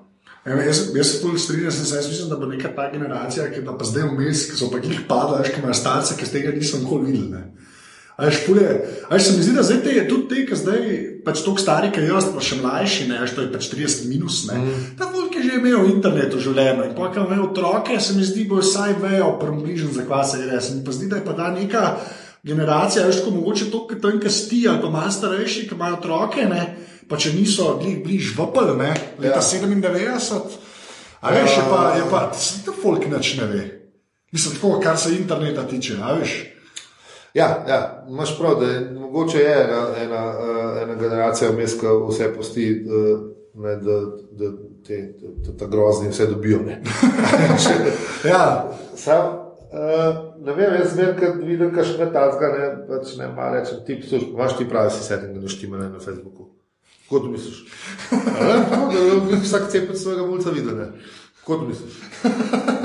Ja, 0.45 0.57
jaz, 0.65 0.87
jaz 0.95 1.11
se 1.11 1.21
tudi 1.21 1.39
strinjam, 1.39 1.71
sem 1.71 1.85
se, 1.85 1.95
jaz 1.95 2.07
mislim, 2.09 2.29
da 2.29 2.35
bo 2.35 2.45
neka 2.49 2.71
ta 2.75 2.87
generacija, 2.91 3.45
ki 3.53 3.61
pa 3.65 3.85
zdaj 3.85 4.07
vmes, 4.09 4.47
ki 4.49 4.57
so 4.57 4.71
pa 4.73 4.79
jih 4.81 5.03
padla, 5.09 5.43
ki 5.45 5.61
imajo 5.61 5.77
starce, 5.77 6.17
ki 6.17 6.25
z 6.25 6.33
tega 6.33 6.53
niso 6.55 6.79
nikoli 6.81 7.11
videli. 7.11 7.29
ne. 7.29 7.43
A 8.17 8.25
veš, 8.25 8.41
pulje, 8.45 8.69
a 9.09 9.13
veš, 9.13 9.27
se 9.27 9.35
mi 9.37 9.43
zdi, 9.43 9.53
da 9.55 9.63
zdaj 9.63 9.83
te, 9.85 9.93
tudi 10.09 10.27
te, 10.29 10.45
ki 10.49 10.57
zdaj 10.57 10.81
pač 11.25 11.43
tako 11.45 11.61
stari, 11.61 11.91
kot 11.93 12.05
jaz, 12.05 12.31
pa 12.33 12.41
še 12.43 12.57
mlajši, 12.59 13.07
ne, 13.09 13.19
veš, 13.21 13.35
to 13.37 13.45
je 13.45 13.51
pač 13.53 13.69
30 13.71 14.09
minus, 14.09 14.41
ne. 14.49 14.57
Mm. 14.57 14.81
Ta 14.97 15.07
volk 15.13 15.20
je 15.51 15.59
imel 15.59 15.89
internet 15.91 16.33
v 16.33 16.41
življenju 16.41 16.87
in 16.87 16.95
pa, 16.97 17.11
ko 17.13 17.25
imajo 17.25 17.49
otroke, 17.49 17.99
se 17.99 18.15
mi 18.17 18.25
zdi, 18.25 18.47
bo 18.49 18.61
vsaj 18.61 18.97
vejo, 19.01 19.35
približno 19.41 19.91
za 19.95 20.05
kva 20.07 20.23
se 20.27 20.41
gre. 20.41 20.61
Se 20.61 20.75
mi 20.75 20.83
pa 20.85 20.95
zdi, 20.95 21.09
da 21.11 21.19
je 21.19 21.25
pa 21.25 21.35
ta 21.37 21.51
neka 21.53 21.83
generacija, 22.43 23.05
veš, 23.05 23.23
ko 23.25 23.33
mogoče 23.35 23.69
to, 23.71 23.85
ki 23.87 23.99
tam 24.01 24.19
kasti, 24.21 24.63
ali 24.69 24.81
pa 24.81 24.89
malo 24.89 25.11
starejši, 25.11 25.67
ki 25.69 25.77
imajo 25.77 25.99
otroke, 25.99 26.45
ne, 26.49 26.63
pa 27.09 27.19
če 27.19 27.33
niso 27.35 27.75
glih 27.81 27.99
bliž 28.05 28.33
vpl, 28.37 28.73
ne, 28.79 28.93
leta 29.19 29.41
Ja. 29.41 29.41
97. 29.41 30.57
A 31.21 31.35
veš, 31.35 31.57
je 31.57 31.65
pa, 31.69 31.81
je 31.99 32.05
pa, 32.09 32.21
to 32.65 32.73
folk 32.73 33.05
nič 33.05 33.35
ne 33.37 33.45
ve. 33.45 33.61
Mislim, 34.33 34.55
tako, 34.55 34.79
kar 34.81 34.97
se 34.97 35.13
interneta 35.15 35.67
tiče, 35.67 35.99
a 36.01 36.15
veš. 36.17 36.33
Ja, 37.33 37.65
ja, 37.67 38.05
imaš 38.09 38.37
prav, 38.39 38.59
da 38.59 38.65
je, 38.65 38.79
mogoče 38.91 39.37
je 39.37 39.53
ena, 39.63 39.81
ena, 40.03 40.23
eh, 40.33 40.81
ena 40.83 40.95
generacija 40.95 41.51
vmes, 41.51 41.77
ki 41.79 41.93
vse 42.09 42.33
posti, 42.35 42.65
eh, 42.71 43.40
ne, 43.53 43.75
da, 43.75 43.99
da 44.31 44.51
te, 44.87 45.13
da, 45.21 45.27
da 45.51 45.57
ta 45.57 45.65
grozni 45.65 46.09
vse 46.09 46.27
dobijo. 46.27 46.59
Ne. 46.65 46.81
Ja, 48.31 48.71
Sam, 48.95 49.27
uh, 49.27 50.45
ne 50.45 50.53
vem, 50.53 50.73
jaz 50.79 50.93
zmeraj, 50.93 51.15
kad 51.19 51.43
vidim, 51.43 51.73
kaj 51.75 51.87
še 51.89 52.09
tazga, 52.13 52.51
ne, 52.57 52.67
pač 52.87 53.15
ne, 53.19 53.27
malo 53.35 53.57
rečem, 53.57 53.81
ti 53.87 53.97
psuš, 54.01 54.29
imaš 54.31 54.57
ti 54.59 54.67
pravi 54.69 54.93
si 54.93 55.03
setting, 55.03 55.39
da 55.41 55.49
štima 55.51 55.79
ne, 55.81 55.89
na 55.95 56.03
Facebooku. 56.03 56.51
Kot 57.09 57.27
misliš? 57.31 57.65
A 58.11 58.17
Ne, 58.47 58.55
no, 58.71 58.85
da 58.93 59.25
bi 59.25 59.41
vsak 59.43 59.67
cepet 59.71 59.99
svojega 59.99 60.25
mulca 60.25 60.53
videl, 60.55 60.77
ne. 60.77 60.87
Kot 61.43 61.65
misliš? 61.67 61.97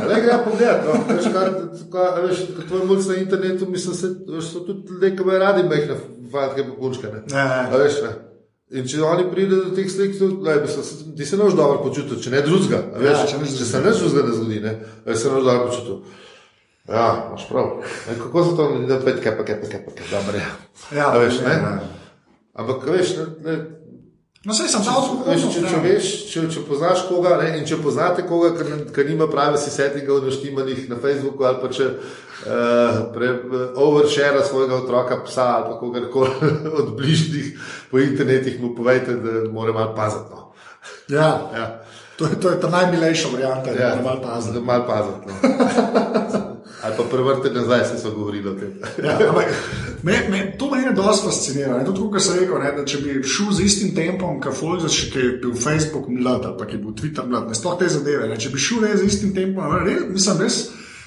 Le 0.09 0.21
gre 0.25 0.39
pogledat, 0.45 0.87
no. 0.89 0.97
veš, 1.11 1.29
kar, 1.33 1.53
kar, 1.93 2.23
veš, 2.25 2.47
ko 2.57 2.64
tvoj 2.69 2.87
mulc 2.89 3.07
na 3.07 3.19
internetu, 3.21 3.69
mislim, 3.71 3.95
se, 3.95 4.14
veš, 4.29 4.53
so 4.55 4.64
tudi 4.67 4.93
ljudje, 4.93 5.12
ki 5.17 5.23
imajo 5.23 5.43
radi 5.45 5.69
mehne 5.69 5.99
fantke 6.33 6.64
pa 6.64 6.75
punčke, 6.81 7.12
ne. 7.12 7.23
Ja, 7.31 7.45
ja. 7.45 7.77
Veš, 7.77 8.01
ne. 8.07 8.14
In 8.75 8.87
če 8.91 8.99
oni 9.07 9.29
pridejo 9.31 9.69
do 9.69 9.75
teh 9.77 9.87
slik, 9.87 10.17
ti 10.19 11.27
se 11.27 11.37
ne 11.39 11.45
boš 11.45 11.55
dobro 11.55 11.85
počutil, 11.85 12.19
če 12.19 12.33
ne 12.33 12.41
drugega. 12.43 12.81
Ja, 12.99 13.12
če 13.31 13.39
ne 13.39 13.47
če, 13.47 13.67
se 13.69 13.83
ne 13.85 13.93
drugega 13.95 14.25
ne 14.27 14.35
zgodi, 14.35 14.59
ne, 14.64 14.73
se 15.14 15.29
ne 15.29 15.35
boš 15.37 15.47
dobro 15.47 15.69
počutil. 15.69 16.01
Ja, 16.91 17.07
imaš 17.29 17.47
prav. 17.49 17.71
E, 18.11 18.17
kako 18.19 18.45
se 18.45 18.57
to 18.59 18.67
naredi, 18.71 18.91
da 18.91 18.99
pet, 19.03 19.23
kaj 19.23 19.37
pa, 19.39 19.47
kaj 19.47 19.61
pa, 19.62 19.71
kaj 19.71 19.85
pa, 19.87 19.95
kaj 20.01 20.11
dobro 20.11 20.43
je. 20.43 20.51
Ja, 20.99 21.12
A 21.12 21.23
veš, 21.23 21.41
ne, 21.47 21.55
ne? 21.55 21.73
ne. 21.79 21.89
Ampak, 22.59 22.87
veš, 22.91 23.14
ne, 23.19 23.27
ne, 23.47 23.57
No, 24.47 24.55
sej 24.55 24.69
sem 24.71 24.83
ta 24.87 24.95
Veš, 25.27 25.45
če, 25.51 25.61
če, 25.67 25.79
veš, 25.83 26.09
če, 26.31 26.43
če 26.55 26.61
poznaš 26.69 27.01
koga 27.09 27.35
ne, 27.41 27.49
in 27.59 27.64
če 27.67 27.81
poznate 27.83 28.23
koga, 28.29 28.53
ki 28.55 28.67
ne- 28.71 29.07
nima 29.09 29.27
pravi 29.27 29.59
si 29.59 29.73
settingov 29.75 30.23
naštimanih 30.23 30.85
na 30.87 30.99
Facebooku 31.03 31.43
ali 31.49 31.59
pa 31.59 31.71
če 31.75 31.89
uh, 32.45 33.12
pre, 33.14 33.28
overshare 33.74 34.45
svojega 34.45 34.76
otroka, 34.76 35.24
psa 35.24 35.43
ali 35.43 35.78
kogarkoli 35.80 36.30
od 36.80 36.97
bližnjih 36.97 37.61
po 37.91 37.99
internetih, 37.99 38.61
mu 38.62 38.74
povejte, 38.74 39.14
da 39.14 39.53
mora 39.53 39.72
malo 39.72 39.95
paziti. 39.95 40.30
No. 40.30 40.53
Ja, 41.09 41.51
Ja, 41.55 41.82
to 42.16 42.24
je, 42.24 42.41
to 42.41 42.51
je 42.51 42.61
ta 42.61 42.70
najmilejša 42.70 43.28
varianta, 43.32 43.72
da 43.72 43.82
ja, 43.82 43.89
ja, 43.89 44.03
malo 44.03 44.22
paziti. 44.22 44.55
da 44.55 44.61
malo 44.61 44.84
paziti. 44.87 45.26
No. 45.26 45.34
ali 46.87 46.95
pa 46.97 47.03
prevrte 47.11 47.51
nazaj, 47.51 47.84
se 47.84 47.99
so 47.99 48.11
govorili 48.11 48.49
o 48.49 48.55
tem. 48.55 48.72
Ja, 49.05 49.18
ampak 49.28 49.45
me, 50.03 50.12
me, 50.30 50.59
to 50.59 50.70
me 50.70 50.82
je 50.82 50.93
dosti 50.93 51.26
fasciniralo. 51.26 51.84
Tudi, 51.84 52.11
kot 52.12 52.22
sem 52.22 52.39
rekel, 52.39 52.59
ne, 52.62 52.72
da 52.76 52.84
če 52.84 53.01
bi 53.03 53.16
šel 53.22 53.53
z 53.53 53.64
istim 53.66 53.95
tempom, 53.95 54.41
kot 54.41 54.55
Folks, 54.55 54.99
ki 55.12 55.18
je 55.18 55.32
bil 55.43 55.55
Facebook 55.55 56.09
mlad 56.09 56.45
ali 56.45 56.59
pa 56.59 56.66
ki 56.66 56.76
je 56.76 56.82
bil 56.82 56.95
Twitter 57.01 57.26
mlad, 57.26 57.49
ne 57.49 57.59
sploh 57.59 57.78
te 57.80 57.89
zadeve. 57.89 58.28
Ne, 58.28 58.39
če 58.41 58.53
bi 58.55 58.62
šel 58.62 58.87
z 58.95 59.09
istim 59.09 59.34
tempom, 59.34 59.74
ne, 59.87 59.97
mislim, 60.12 60.45
res, 60.45 60.61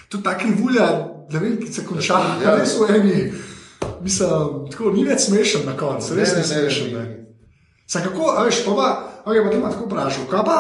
tudi 0.10 0.24
taki 0.26 0.52
volja, 0.60 0.90
da 0.90 1.19
vem, 1.32 1.58
ki 1.58 1.74
se 1.74 1.86
konča, 1.86 2.18
Ja. 2.44 2.56
res 2.56 2.74
v 2.80 2.90
eni. 2.96 3.32
Mislim, 4.02 4.30
tako 4.72 4.92
ni 4.92 5.04
več 5.04 5.20
smešen 5.22 5.66
na 5.66 5.78
koncu, 5.78 6.16
res 6.16 6.30
Ne, 6.30 6.36
ni 6.36 6.42
ne, 6.42 6.48
ne, 6.48 6.70
smešen. 6.72 6.94
ne. 6.94 7.26
Sam 7.88 8.04
kako, 8.04 8.44
veš, 8.46 8.66
pa 8.66 8.72
pa, 8.72 8.88
okay, 9.26 9.44
pa 9.44 9.50
te 9.50 9.58
ima 9.58 9.70
tako 9.70 9.86
vprašal, 9.86 10.26
kaj 10.30 10.44
pa, 10.46 10.58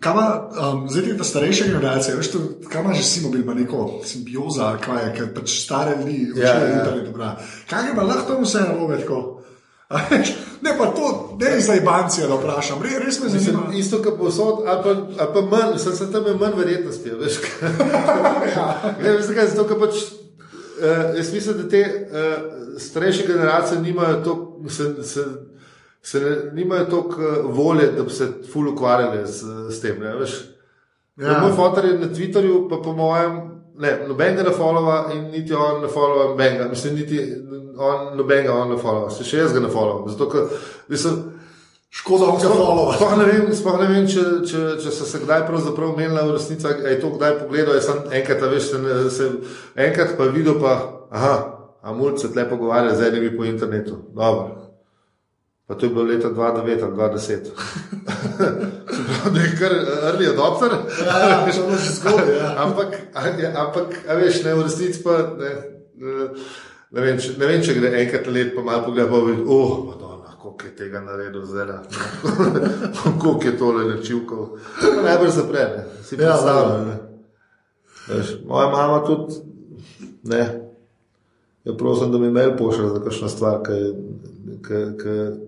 kaj 0.00 0.12
pa, 0.12 0.24
um, 0.62 0.88
zdaj 0.88 1.02
ti 1.02 1.16
ta 1.18 1.24
starejša 1.24 1.64
generacija, 1.64 2.16
veš, 2.16 2.30
to, 2.30 2.38
kaj 2.68 2.82
ima 2.82 2.94
že 2.94 3.02
Simobil, 3.02 3.40
ima 3.40 3.54
neko 3.54 4.00
simbioza, 4.04 4.76
kaj 4.78 5.04
je, 5.04 5.14
ker 5.16 5.34
pač 5.34 5.64
stare 5.64 5.96
ljudi 5.98 6.32
Ja, 6.36 6.52
ja. 6.54 7.36
Kaj 7.70 7.88
je 7.88 7.94
pa 7.96 8.02
lahko 8.02 8.34
tam 8.34 8.44
vse 8.44 8.60
narobe 8.60 9.00
tako? 9.00 9.35
Ne 10.62 10.78
pa 10.78 10.86
to, 10.86 11.36
ne 11.40 11.60
zdaj 11.60 11.80
bancija, 11.80 12.26
da 12.26 12.34
vprašam, 12.34 12.82
res, 12.82 12.98
res 13.04 13.20
me 13.20 13.24
Mislim, 13.24 13.42
zanima. 13.42 13.74
isto, 13.74 14.02
kot 14.02 14.18
posod, 14.18 14.64
ali 14.66 14.82
pa, 14.82 14.88
ali 15.22 15.32
pa 15.34 15.40
manj, 15.40 15.78
sem 15.78 15.92
se 15.96 16.12
tam 16.12 16.24
manj 16.40 16.56
verjetnosti. 16.56 17.10
Veš, 17.10 17.38
ne, 19.02 19.12
veš, 19.12 19.24
zakaj? 19.26 19.46
Zato, 19.52 19.66
ker 19.68 19.78
pač, 19.80 20.00
uh, 20.00 21.16
jaz 21.16 21.32
mislim, 21.34 21.60
da 21.60 21.68
te 21.68 21.82
uh, 21.84 22.80
starejše 22.80 23.26
generacije 23.26 23.80
nimajo 23.80 24.20
toliko, 24.24 24.70
se, 24.70 25.02
se, 25.02 25.24
se 26.02 26.20
ne, 26.20 26.36
nimajo 26.52 26.84
toliko 26.84 27.22
uh, 27.22 27.56
volje, 27.56 27.92
da 27.92 28.02
bi 28.02 28.10
se 28.10 28.28
ful 28.52 28.68
ukvarjali 28.72 29.26
s, 29.26 29.44
s 29.70 29.80
tem. 29.80 30.00
Ne, 30.00 30.16
veš. 30.16 30.40
Ja. 31.16 31.32
ja. 31.32 31.40
Moj 31.40 31.52
fotor 31.56 31.84
je 31.84 31.98
na 31.98 32.06
Twitterju, 32.06 32.68
pa 32.70 32.80
po 32.84 32.92
mojem, 32.92 33.55
ne, 33.78 33.92
nobenega 34.08 34.42
ne 34.42 34.52
followa 34.54 34.98
in 35.14 35.30
niti 35.30 35.54
on 35.54 35.82
ne 35.82 35.88
followa 35.88 36.30
nobenega. 36.32 36.68
Mislim, 36.68 36.94
niti 36.94 37.20
on 37.78 38.16
nobenega 38.16 38.54
on 38.54 38.74
ne 38.74 38.78
followa, 38.80 39.10
se 39.10 39.24
še 39.24 39.42
jaz 39.44 39.56
ga 39.56 39.60
ne 39.64 39.72
followam. 39.72 40.08
Zato, 40.12 40.28
ker, 40.32 40.46
mislim, 40.88 41.24
Škoda, 41.96 42.26
on 42.28 42.36
ga 42.42 42.50
followa. 42.52 42.94
Sploh 42.98 43.16
ne 43.16 43.24
vem, 43.24 43.46
sploh 43.56 43.78
ne 43.80 43.86
vem 43.88 44.06
če, 44.10 44.24
če, 44.48 44.62
če 44.82 44.90
so 44.92 45.06
se 45.08 45.22
kdaj 45.22 45.46
pravzaprav 45.48 45.94
menila 45.96 46.26
v 46.26 46.34
resnici, 46.34 46.66
ali 46.68 46.92
je 46.92 47.00
to 47.00 47.14
kdaj 47.14 47.38
pogledal. 47.40 47.78
Jaz 47.78 47.88
sem 47.88 48.02
enkrat, 48.18 48.44
veš, 48.52 48.68
se, 48.72 48.80
ne- 48.82 49.10
se, 49.10 49.30
enkrat 49.86 50.16
pa 50.18 50.28
videl, 50.34 50.58
pa, 50.60 50.76
aha, 51.14 51.34
a 51.80 51.94
mulj 51.96 52.18
se 52.20 52.32
tle 52.34 52.44
pogovarja 52.50 52.92
z 52.98 53.08
enimi 53.08 53.32
po 53.36 53.46
internetu. 53.48 54.02
Dobro. 54.12 54.65
Pa 55.66 55.74
to 55.74 55.86
je 55.86 55.90
bilo 55.90 56.04
leta 56.04 56.28
2009 56.30 56.82
ali 56.84 56.94
2010. 56.94 57.18
Se 58.96 59.02
pravi, 59.06 59.34
da 59.34 59.40
je 59.40 59.56
kar 59.58 59.72
early 60.02 60.28
adopter. 60.30 60.70
Ja, 61.06 61.28
ja, 61.28 61.40
to 61.40 61.46
je 61.46 61.78
že 61.78 61.92
zgodaj, 61.94 62.36
ja. 62.36 62.54
ampak, 62.64 62.86
ja, 63.42 63.52
ampak, 63.66 63.86
a 64.08 64.14
veš, 64.14 64.44
ne, 64.44 64.54
v 64.54 64.62
resnici 64.62 65.02
pa 65.02 65.18
ne. 65.38 65.50
ne 66.90 67.00
vem, 67.00 67.18
če, 67.18 67.34
ne 67.38 67.46
vem, 67.46 67.62
če 67.62 67.74
gre 67.74 67.90
enkrat 68.02 68.26
na 68.26 68.32
let, 68.32 68.52
pa 68.54 68.62
malo 68.62 68.84
pogleda, 68.84 69.10
pa 69.10 69.18
vidi, 69.26 69.42
oh, 69.46 69.72
Madonna, 69.88 70.36
koliko 70.38 70.66
je 70.66 70.76
tega 70.76 71.00
naredil 71.00 71.42
zdaj, 71.46 71.72
koliko 73.22 73.42
je 73.44 73.58
tole 73.58 73.84
načivkov. 73.90 74.58
Najbolj 75.04 75.30
zapre, 75.30 75.64
ne. 75.76 75.84
si 76.04 76.14
Ja, 76.14 76.18
predstavljam. 76.18 76.86
ne. 76.88 76.96
Veš, 78.08 78.36
Moja 78.46 78.68
mama 78.70 79.02
tudi, 79.06 79.34
ne, 80.22 80.65
je 81.66 81.76
prosim, 81.78 82.12
da 82.12 82.18
mi 82.18 82.30
mail 82.30 82.56
pošlje 82.56 82.88
za 82.88 83.02
kakšno 83.04 83.28
stvar, 83.28 83.60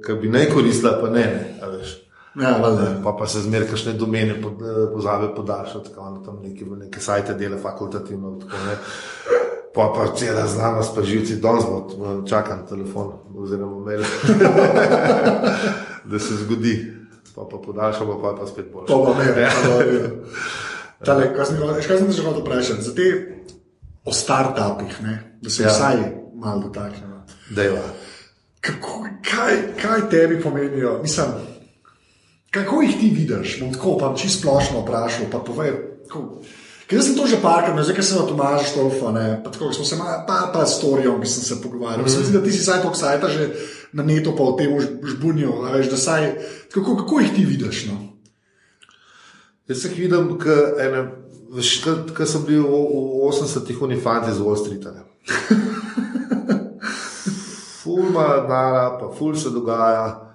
ki 0.06 0.20
bi 0.20 0.28
naj 0.28 0.50
koristila, 0.54 0.98
pa 1.00 1.10
ne, 1.10 1.24
ne. 1.60 2.08
Ja, 2.42 2.58
valjda. 2.62 3.00
Pa, 3.04 3.12
pa 3.18 3.26
se 3.26 3.40
zmeraj 3.40 3.68
kakšne 3.68 3.92
domene 3.98 4.42
pod, 4.42 4.62
eh, 4.62 4.92
pozabe 4.92 5.34
podaljšati, 5.36 5.88
tako 5.88 6.10
da 6.18 6.24
tam 6.24 6.40
neki, 6.42 6.64
neke 6.64 7.00
sajte 7.00 7.34
dela 7.34 7.58
fakultativno. 7.62 8.38
Tako, 8.40 8.56
ne. 8.66 8.76
pa 9.74 9.92
pa 9.94 10.14
cela 10.16 10.46
znanost, 10.46 10.94
pa 10.94 11.02
živci 11.02 11.36
danes 11.36 11.64
bo 11.64 12.22
čakam 12.28 12.66
telefon 12.68 13.12
oziroma 13.36 13.84
mail, 13.84 14.02
da 16.10 16.18
se 16.18 16.34
zgodi. 16.34 16.92
Pa 17.34 17.44
pa 17.50 17.58
podaljšamo, 17.66 18.22
pa 18.22 18.36
pa 18.40 18.46
spet 18.46 18.72
boljše. 18.72 18.86
To 18.86 19.04
pa 19.04 19.24
ne, 19.24 19.50
to 19.64 19.78
pa 19.78 19.84
ne. 19.84 20.10
Tale, 21.06 21.34
kaj 21.34 21.44
sem, 21.46 21.56
kaj 21.86 21.98
sem 21.98 22.06
te 22.06 22.12
že 22.12 22.22
hotel 22.22 22.42
vprašati? 22.42 23.37
O 24.08 24.12
startupih, 24.12 25.02
ne, 25.02 25.14
da 25.42 25.50
se 25.50 25.62
Ja. 25.62 25.68
vsaj 25.68 25.96
malo 26.34 26.62
dotaknemo. 26.62 27.26
Kako, 28.60 28.94
kaj, 29.24 29.52
kaj 29.76 30.08
tebi 30.10 30.40
pomenijo? 30.40 30.98
Mislim, 31.02 31.26
kako 32.50 32.82
jih 32.82 32.96
ti 32.96 33.10
vidiš? 33.10 33.60
Bom 33.60 33.72
tako 33.72 33.98
pa 33.98 34.14
čisto 34.16 34.40
splošno 34.40 34.80
vprašal. 34.80 35.26
Pa 35.28 35.38
povej, 35.40 35.72
kako, 36.04 36.40
ker 36.86 37.02
sem 37.02 37.14
to 37.14 37.26
že 37.26 37.36
parkrat, 37.38 37.76
no, 37.76 37.82
zdaj 37.82 37.94
ker 37.94 38.04
sem 38.04 38.18
od 38.18 38.28
Tomaža 38.28 38.64
Štolfa, 38.64 39.12
ne, 39.12 39.40
pa 39.44 39.50
tako 39.50 39.72
smo 39.72 39.84
se 39.84 39.96
ma- 39.96 40.24
pa, 40.26 40.50
pa 40.50 40.66
s 40.66 40.80
Torijem, 40.80 41.20
ki 41.20 41.28
sem 41.28 41.44
se 41.44 41.62
pogovarjal. 41.62 42.00
Mm. 42.00 42.08
Se 42.08 42.18
mi 42.18 42.24
zdi, 42.24 42.32
da 42.32 42.44
ti 42.44 42.52
si 42.52 42.64
saj 42.64 42.80
toliko 42.80 42.96
sajta 42.96 43.28
že 43.28 43.50
na 43.92 44.02
netu 44.02 44.32
pa 44.36 44.42
o 44.42 44.52
tem 44.52 44.72
žbunil, 45.04 45.52
a 45.62 45.70
veš, 45.70 45.90
da 45.90 45.96
saj, 45.98 46.32
kako, 46.72 46.96
kako 46.96 47.20
jih 47.20 47.30
ti 47.30 47.44
vidiš? 47.44 47.86
No? 47.86 48.08
Jaz 49.68 49.84
jih 49.84 49.98
vidim, 49.98 50.38
ko 52.16 52.26
sem 52.26 52.44
bil 52.44 52.62
v, 52.62 52.68
v 52.68 53.28
80-ih 53.32 53.82
unifanti 53.82 54.32
z 54.32 54.40
Wall 54.40 54.56
Streeta. 54.56 54.92
ne. 54.92 55.02
Ful 57.78 58.08
ima 58.10 58.44
denara, 58.44 58.98
pa 59.00 59.08
ful 59.08 59.36
se 59.36 59.50
dogaja, 59.50 60.28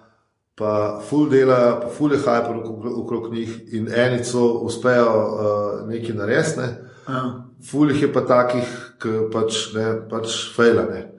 pa 0.55 0.99
ful 1.05 1.29
dela, 1.29 1.79
pa 1.81 1.89
ful 1.89 2.11
je 2.11 2.17
hyper 2.17 2.55
okrog, 2.97 3.33
njih 3.33 3.73
in 3.73 3.87
enico 3.93 4.47
uspejo 4.65 5.05
uh, 5.05 5.89
nekaj 5.89 6.15
narediti. 6.15 6.59
Ne. 6.59 6.69
Ja. 7.07 7.23
Ful 7.69 7.91
jih 7.91 8.01
je 8.01 8.13
pa 8.13 8.21
takih, 8.25 8.67
ki 8.99 9.27
pač, 9.33 9.73
ne, 9.75 9.85
pač 10.09 10.33
fejlane. 10.55 11.11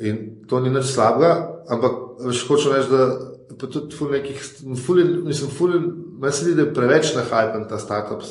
In 0.00 0.46
to 0.48 0.60
ni 0.60 0.70
nič 0.70 0.88
slabega, 0.94 1.64
ampak 1.68 1.92
veš, 2.24 2.46
hočem 2.48 2.72
reči, 2.72 2.90
da 2.90 3.02
pa 3.60 3.66
tudi 3.66 3.96
ful 3.96 4.10
nekih, 4.12 4.42
ful, 4.84 5.00
mislim, 5.24 5.50
ful, 5.50 5.72
meni 6.20 6.32
se 6.32 6.44
zdi, 6.44 6.54
da 6.58 6.66
je 6.66 6.74
preveč 6.74 7.14
nahajpen 7.16 7.68
ta 7.70 7.78
startup. 7.78 8.22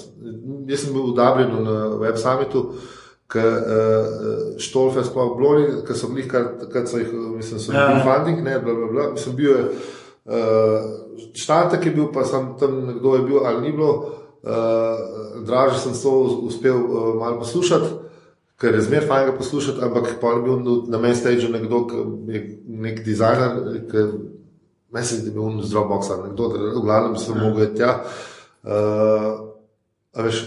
Jaz 0.68 0.84
sem 0.84 0.93
bil 0.93 1.09
v 1.09 1.15
Dublinu 1.18 1.63
na 1.65 1.76
Web 2.01 2.20
Summitu, 2.22 2.63
ki 3.28 3.43
uh, 3.43 4.57
štolfe 4.61 5.03
sploh 5.03 5.34
bloni, 5.39 5.68
ki 5.88 5.97
so 5.97 6.11
bili, 6.13 6.28
kar 6.32 6.53
takrat 6.61 6.88
so 6.91 7.01
jih, 7.01 7.11
mislim, 7.36 7.59
so 7.59 7.74
Ja. 7.74 7.88
bili 7.91 8.05
funding, 8.05 8.43
ne, 8.43 8.59
bla, 8.59 8.74
bla, 8.74 8.91
bla. 8.91 9.09
Mislim, 9.15 9.36
bil 9.36 9.51
je, 9.51 9.63
uh, 10.26 10.89
štatek 11.34 11.86
je 11.86 11.95
bil, 11.97 12.11
pa 12.13 12.24
sem 12.26 12.53
tam 12.59 12.86
nekdo 12.88 13.15
je 13.15 13.28
bil 13.28 13.45
ali 13.45 13.61
ni 13.68 13.76
bilo, 13.76 13.93
uh, 14.43 15.43
draže 15.47 15.80
sem 15.80 15.95
to 16.03 16.18
uspel 16.47 16.78
uh, 16.78 17.15
malo 17.20 17.39
poslušati 17.39 18.07
ker 18.57 18.76
je 18.76 18.82
zmeraj 18.82 19.07
fajn 19.07 19.36
poslušati, 19.38 19.82
ampak 19.82 20.15
pa 20.22 20.32
je 20.34 20.41
bil 20.41 20.82
na 20.88 20.97
main 20.97 21.15
stage 21.15 21.49
nekdo, 21.49 21.84
ki 21.88 21.97
je 22.34 22.41
nek 22.68 23.03
dizajner, 23.05 23.82
ki 23.91 24.05
meni 24.92 25.06
se 25.06 25.16
zdi, 25.16 25.24
da 25.26 25.40
je 25.40 25.50
bil 25.50 25.64
z 25.64 25.70
Dropboxa, 25.70 26.18
nekdo, 26.24 26.50
v 26.50 26.82
glavnem 26.82 27.18
se 27.18 27.32
ja. 27.32 27.38
mogel 27.38 27.74
tja. 27.76 27.92
Uh, 28.64 29.54
veš, 30.16 30.38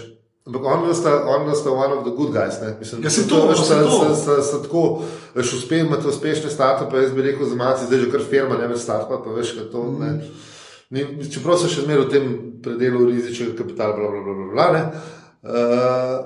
ampak 0.45 0.61
on 0.65 0.79
on 0.83 1.55
sta 1.55 1.71
one 1.71 1.93
of 1.93 2.03
the 2.03 2.11
good 2.11 2.31
guys. 2.31 2.61
Ne? 2.61 2.75
Mislim, 2.79 3.03
Ja, 3.03 3.09
saj 3.09 3.23
to, 3.23 3.47
veš, 3.47 3.59
sta- 3.59 3.79
to. 3.79 3.89
sta- 3.91 4.15
sta- 4.15 4.41
sta 4.41 4.57
tako, 4.61 5.01
veš, 5.35 5.53
uspe, 5.53 5.77
imate 5.77 6.07
uspešne 6.07 6.49
startupe, 6.49 6.97
jaz 6.97 7.11
bi 7.11 7.21
rekel 7.21 7.45
za 7.45 7.55
malce, 7.55 7.85
zdaj 7.85 7.99
že 7.99 8.11
kar 8.11 8.21
firma, 8.21 8.57
ne 8.57 8.67
več 8.67 8.79
startupa, 8.79 9.17
pa 9.17 9.29
veš, 9.31 9.53
kaj 9.53 9.71
to. 9.71 9.83
Ne? 9.99 10.11
Ni, 10.91 11.05
čeprav 11.31 11.55
so 11.55 11.67
še 11.67 11.81
zmeraj 11.81 12.05
v 12.05 12.11
tem 12.11 12.25
predelu 12.61 13.05
rizičnega 13.07 13.55
kapitala, 13.57 13.95
bla, 13.95 14.09
bla, 14.09 14.21
bla, 14.21 14.33
bla, 14.33 14.47
bla, 14.51 14.67
ne. 14.71 14.83
uh, 15.43 16.17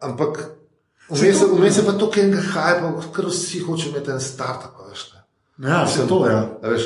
ampak 0.00 0.52
vmes 1.10 1.40
je- 1.42 1.48
je 1.76 1.86
pa 1.86 1.92
to, 1.92 2.06
kaj 2.10 2.22
enega 2.22 2.42
hajpa, 2.42 2.92
ker 3.12 3.26
vsi 3.26 3.60
hočejo 3.60 3.90
imeti 3.90 4.10
en 4.10 4.20
startup. 4.20 4.78
Veš, 4.90 5.02
ne. 5.12 5.20
Ja, 5.68 5.84
vse 5.84 6.06
to 6.06 6.26
je. 6.26 6.32
Ja. 6.32 6.42
Veš, 6.62 6.84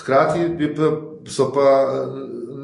hkrati 0.00 0.48
bi 0.58 0.74
pa, 0.74 0.90
so 1.28 1.52
pa 1.52 1.60
eh, 1.60 2.06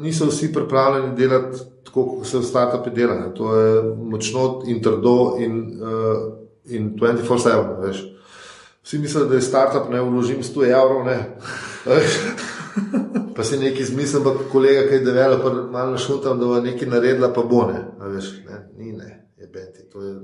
niso 0.01 0.25
vsi 0.25 0.53
pripravljeni 0.53 1.15
delati 1.15 1.57
tako, 1.83 2.05
kot 2.05 2.27
se 2.27 2.41
startupi 2.41 2.89
dela. 2.89 3.15
Ne. 3.15 3.33
To 3.35 3.55
je 3.55 3.95
močno 3.97 4.61
in 4.67 4.81
trdo 4.81 5.35
in, 5.39 5.81
uh, 5.81 6.33
in 6.65 6.95
24-7. 6.99 7.81
veš. 7.81 8.03
Vsi 8.83 8.97
mislijo, 8.97 9.25
da 9.25 9.35
je 9.35 9.41
startup, 9.41 9.89
ne 9.91 10.01
vložim 10.01 10.43
100 10.43 10.65
evrov, 10.65 11.05
ne. 11.05 11.37
Pa 13.35 13.43
si 13.43 13.57
nekaj 13.57 13.81
izmislil, 13.81 14.23
pa 14.23 14.31
kolega, 14.51 14.87
ki 14.87 14.93
je 14.93 15.05
developer, 15.05 15.53
malo 15.71 15.97
šutam, 15.97 16.39
da 16.39 16.45
bo 16.45 16.59
nekaj 16.61 16.87
naredila, 16.87 17.33
pa 17.33 17.43
bo 17.43 17.65
ne. 17.71 17.79
A 17.99 18.07
Veš, 18.07 18.31
ne? 18.47 18.57
Ni 18.77 18.91
ne, 18.91 19.27
je 19.37 19.47
beti, 19.47 19.89
to 19.91 20.01
je 20.03 20.15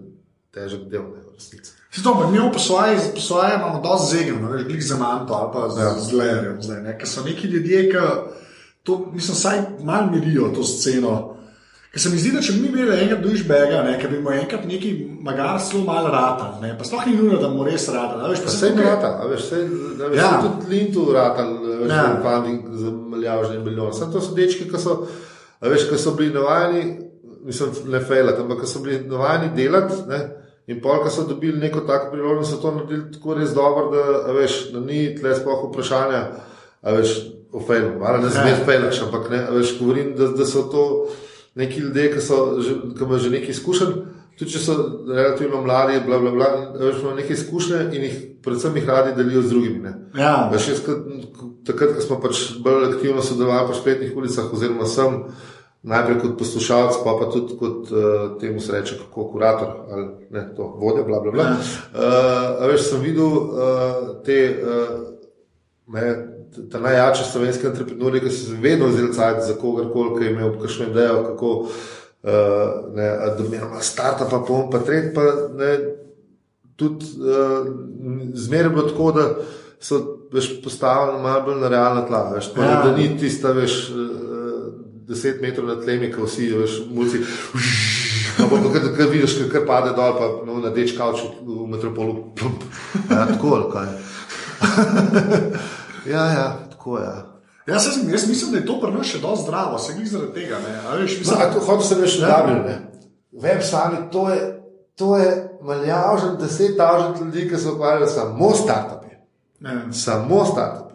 težek 0.54 0.88
del, 0.92 1.08
ne, 1.14 1.24
v 1.24 1.36
resnici. 1.36 1.77
Ampak 2.00 2.32
mi 2.32 2.40
v 2.40 2.52
posvoje, 2.52 2.98
posvoje 3.14 3.56
imamo 3.56 3.82
dosti 3.82 4.18
zegem, 4.18 4.42
no, 4.42 4.50
veš, 4.50 4.64
glik 4.64 4.84
za 4.84 4.98
manto 4.98 5.34
ali 5.34 5.50
pa 5.54 5.70
z, 5.70 5.78
Ja. 5.78 5.90
z 6.00 6.14
lerjem. 6.14 6.58
Zdaj, 6.62 6.82
ne, 6.82 6.98
ker 6.98 7.08
so 7.08 7.24
neki 7.24 7.48
ljudje, 7.48 7.90
ki 7.90 7.98
to, 8.84 9.12
mislim, 9.14 9.36
vsaj 9.36 9.58
malo 9.82 10.12
mirijo 10.12 10.50
to 10.50 10.64
sceno. 10.64 11.34
Ker 11.92 12.02
se 12.02 12.10
mi 12.10 12.18
zdi, 12.18 12.32
da 12.32 12.42
če 12.42 12.54
bi 12.54 12.60
mi 12.60 12.68
imeli 12.70 12.94
enega 12.94 13.16
dušbega, 13.18 13.82
ne, 13.84 14.00
ker 14.00 14.10
bi 14.10 14.20
mu 14.20 14.32
enkrat 14.32 14.66
neki 14.66 14.92
magar 15.22 15.60
zelo 15.62 15.84
malo 15.84 16.08
rata, 16.10 16.60
ne, 16.62 16.78
pa 16.78 16.84
sploh 16.84 17.06
ni 17.08 17.16
nujno, 17.16 17.38
da 17.38 17.50
mu 17.50 17.64
res 17.64 17.88
rata. 17.90 18.18
da 18.18 18.28
Veš, 18.28 18.40
pa 18.40 18.46
Pa 18.46 18.52
se 18.52 18.58
Vse 18.58 18.70
tukaj- 18.70 18.86
rata, 18.86 19.10
a 19.18 19.28
veš, 19.28 19.42
vse, 19.42 19.56
a 19.98 20.08
veš, 20.08 20.18
Ja. 20.18 20.32
tudi 20.38 20.70
Lintu 20.70 21.12
rata, 21.14 21.44
veš, 21.82 21.90
Ja. 21.90 22.22
funding 22.24 22.62
za 22.74 22.92
milijardni 22.92 23.60
milijon. 23.60 23.94
Samo 23.94 24.12
to 24.12 24.22
so 24.22 24.36
dečki, 24.36 24.70
ki 24.70 24.78
so, 24.78 25.08
veš, 25.62 25.90
ki 25.90 25.98
so 25.98 26.12
bili 26.12 26.34
navajeni, 26.34 27.00
mislim, 27.44 27.70
ne 27.86 28.00
fejlat, 28.02 28.40
ampak 28.40 28.62
ki 28.62 28.68
so 28.68 28.80
bili 28.80 29.00
navajeni 29.02 29.56
delati, 29.56 29.94
ne, 30.08 30.20
in 30.68 30.82
pol, 30.84 31.00
ki 31.04 31.14
so 31.14 31.24
dobili 31.28 31.60
neko 31.60 31.86
tako 31.88 32.12
priložnost, 32.12 32.52
so 32.52 32.62
to 32.62 32.74
naredili 32.76 33.12
tako 33.14 33.38
res 33.38 33.56
dobro, 33.56 33.88
da, 33.94 34.34
veš, 34.36 34.60
da 34.74 34.84
ni 34.84 35.16
tle 35.16 35.36
sploh 35.36 35.64
vprašanja, 35.70 36.22
a 36.82 36.98
veš, 36.98 37.16
o 37.56 37.62
fejlu, 37.64 37.96
ali 38.04 38.24
ne 38.26 38.30
zmer 38.30 38.60
fejlaš, 38.66 39.02
ampak 39.08 39.30
ne, 39.32 39.42
veš, 39.56 39.78
govorim, 39.80 40.12
da, 40.18 40.28
da 40.36 40.46
so 40.46 40.68
to 40.72 40.84
neki 41.56 41.80
ljudje, 41.80 42.12
ki 42.14 42.22
so 42.22 42.42
ki 42.60 43.04
imajo 43.04 43.20
že 43.24 43.34
nekaj 43.34 43.56
izkušenj, 43.56 43.94
tudi 44.38 44.52
če 44.54 44.60
so 44.62 44.76
relativno 45.08 45.62
mladi, 45.64 46.02
bla, 46.06 46.20
bla, 46.20 46.32
bla, 46.36 46.50
veš, 46.76 47.00
imajo 47.02 47.16
nekaj 47.22 47.40
izkušnje 47.40 47.84
in 47.88 48.10
jih, 48.10 48.18
predvsem 48.44 48.76
jih 48.76 48.90
radi 48.90 49.16
delijo 49.16 49.42
z 49.42 49.54
drugimi. 49.56 49.80
Ne. 49.88 49.94
Ja, 50.20 50.50
Veš, 50.52 50.68
jaz, 50.74 50.84
takrat, 51.68 51.96
ko 51.96 52.04
smo 52.04 52.20
pač 52.24 52.44
bolj 52.64 52.92
aktivno 52.92 53.24
sodelovali 53.24 53.72
po 53.72 53.80
spletnih 53.80 54.12
ulicah, 54.16 54.52
oziroma 54.54 54.86
sem 54.86 55.24
najprej 55.88 56.18
kot 56.22 56.38
poslušalec, 56.40 57.02
pa, 57.04 57.16
pa 57.20 57.28
tudi 57.32 57.58
kot 57.60 57.92
uh, 57.92 58.40
temu 58.42 58.60
se 58.64 58.76
reče, 58.76 58.98
kako 59.06 59.30
kurator 59.32 59.68
ali 59.92 60.08
ne, 60.30 60.48
to 60.56 60.68
vodja, 60.82 61.04
bla, 61.08 61.20
bla, 61.24 61.32
bla. 61.32 61.46
Uh, 61.52 62.66
veš, 62.68 62.90
sem 62.90 63.06
videl 63.06 63.38
uh, 63.38 64.18
te. 64.26 64.42
Uh, 64.64 65.14
Ne, 65.88 66.10
ta 66.72 66.80
najjači 66.84 67.24
slovenski 67.32 67.68
entrepreneur, 67.68 68.20
ki 68.20 68.30
so 68.30 68.56
vedno 68.60 68.90
vzeli 68.92 69.14
cajt 69.14 69.38
za 69.48 69.54
kogarkoli, 69.56 70.18
ki 70.18 70.26
je 70.26 70.32
imel 70.32 70.58
kakšno 70.60 70.86
idejo, 70.90 71.22
kako 71.24 71.52
uh, 71.54 71.72
ne, 72.96 73.08
a 73.08 73.30
da 73.38 73.46
imamo 73.46 73.80
startup, 73.82 74.28
pa 74.32 74.42
bom 74.48 74.70
pa 74.72 74.80
tretji, 74.80 75.14
pa 75.16 75.22
ne, 75.56 75.78
tudi 76.76 77.06
uh, 77.24 77.68
zmeraj 78.34 78.70
bilo 78.70 78.84
tako, 78.90 79.12
da 79.12 79.30
so 79.80 80.02
veš, 80.34 80.50
postavljeni 80.64 81.24
malo 81.24 81.42
bolj 81.46 81.62
na 81.62 81.70
realna 81.70 82.06
tla, 82.08 82.32
veš, 82.36 82.52
tako, 82.52 82.68
ja. 82.68 82.82
da 82.84 82.98
ni 82.98 83.18
tista, 83.20 83.52
veš, 83.52 83.78
uh, 83.90 84.37
deset 85.08 85.42
metrov 85.42 85.68
nad 85.68 85.84
tlemi, 85.84 86.12
ko 86.12 86.26
vsi, 86.28 86.50
veš, 86.54 86.72
mulci. 86.92 87.24
Ampak, 88.38 88.64
ko 88.64 88.70
kar 88.98 89.08
vidiš, 89.10 89.38
kar 89.52 89.64
pade 89.66 89.94
dol, 89.98 90.14
pa 90.14 90.26
no, 90.46 90.60
na 90.62 90.70
deč 90.70 90.94
kavč 90.98 91.24
v 91.42 91.68
metropolu. 91.68 92.34
Plump. 92.36 92.64
Ja, 93.10 93.26
tako 93.26 93.56
ali 93.56 93.72
kaj. 93.72 93.88
ja, 96.14 96.26
ja, 96.28 96.48
tako 96.72 96.98
je. 96.98 97.06
Ja. 97.06 97.74
jaz, 97.74 97.86
jaz, 97.86 97.98
jaz 98.12 98.28
mislim, 98.30 98.52
da 98.52 98.58
je 98.58 98.66
to 98.66 98.80
pri 98.82 98.92
nas 98.92 99.08
še 99.08 99.20
dosti 99.20 99.44
zdravo, 99.44 99.80
se 99.80 99.94
glih 99.94 100.10
zaradi 100.10 100.34
tega. 100.34 100.60
Ne, 100.60 100.76
a 100.80 100.96
veš, 100.96 101.12
No, 101.12 101.20
mislim, 101.20 101.42
a 101.42 101.54
to 101.54 101.60
hoče 101.62 101.88
se 101.88 101.96
reči, 101.96 102.22
Ja. 102.22 102.28
da 102.44 102.70
je. 102.70 102.78
Web 103.34 103.62
sami, 103.62 103.98
to 104.12 104.30
je, 104.30 104.40
to 104.96 105.18
je 105.18 105.32
maljavžen, 105.62 106.38
deset 106.40 106.78
tažen 106.78 107.14
ljudi, 107.20 107.50
ki 107.50 107.58
se 107.58 107.70
ukvarjajo 107.70 108.08
samo 108.08 108.52
s 108.56 108.64
startupi. 108.64 109.16
ne, 109.60 109.94
Samo 109.94 110.46
startupi. 110.46 110.87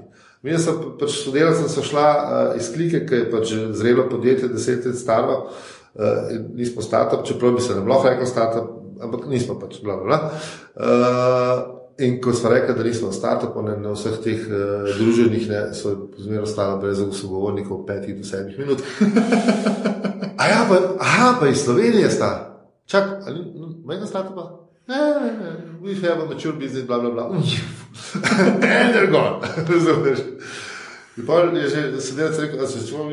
Mi 0.43 0.59
smo 0.59 0.97
pač 0.99 1.20
sodelavci, 1.22 1.68
sem 1.70 1.84
šla 1.86 2.07
uh, 2.07 2.57
iz 2.59 2.72
klike, 2.74 3.05
ki 3.07 3.14
je 3.20 3.26
pač 3.30 3.53
zrelo 3.78 4.09
podjetje, 4.11 4.49
deset 4.51 4.86
let 4.88 4.99
staro, 4.99 5.36
uh, 5.95 6.32
nismo 6.55 6.82
startup, 6.82 7.22
čeprav 7.26 7.55
bi 7.55 7.62
se 7.62 7.76
nam 7.76 7.86
lahko 7.88 8.11
rekel 8.11 8.26
startup, 8.26 8.72
ampak 9.03 9.28
nismo 9.30 9.55
pač 9.61 9.78
bla 9.84 10.01
bla. 10.03 10.18
Uh, 10.74 11.62
in 12.03 12.18
ko 12.24 12.34
smo 12.34 12.51
rekli, 12.51 12.74
da 12.74 12.86
nismo 12.88 13.12
startup, 13.14 13.55
ne, 13.62 13.76
na 13.84 13.95
vseh 13.95 14.18
teh 14.24 14.43
uh, 14.49 14.90
druženjih, 14.99 15.47
ne, 15.53 15.62
so 15.78 15.95
zmerno 16.18 16.49
ostala 16.49 16.80
brez 16.82 17.05
sogovornikov 17.20 17.84
petih 17.86 18.18
do 18.18 18.26
sedmih 18.26 18.59
minut. 18.59 18.82
A 20.43 20.49
ja, 20.49 20.66
pa, 20.66 20.80
aha, 20.99 21.36
pa 21.38 21.53
iz 21.53 21.62
Slovenije 21.62 22.11
sta. 22.11 22.32
Čak, 22.90 23.05
ali 23.30 23.47
meni 23.86 24.07
startupa? 24.11 24.49
Ne, 24.90 24.99
ne, 24.99 25.30
ne, 25.38 25.51
we 25.82 25.95
have 26.03 26.18
a 26.18 26.26
mature 26.26 26.59
business, 26.59 26.86
bla 26.86 26.99
bla 26.99 27.11
bla. 27.11 27.30
And 28.14 28.95
they're 28.95 29.11
gone. 29.11 29.40
Razumeš? 29.68 30.18
In 31.16 31.26
pa 31.26 31.40
je 31.40 31.68
že 31.68 32.01
sedel 32.01 32.32
in 32.32 32.40
rekel, 32.40 32.59
da 32.59 32.66
se 32.66 32.86
čuvam, 32.88 33.09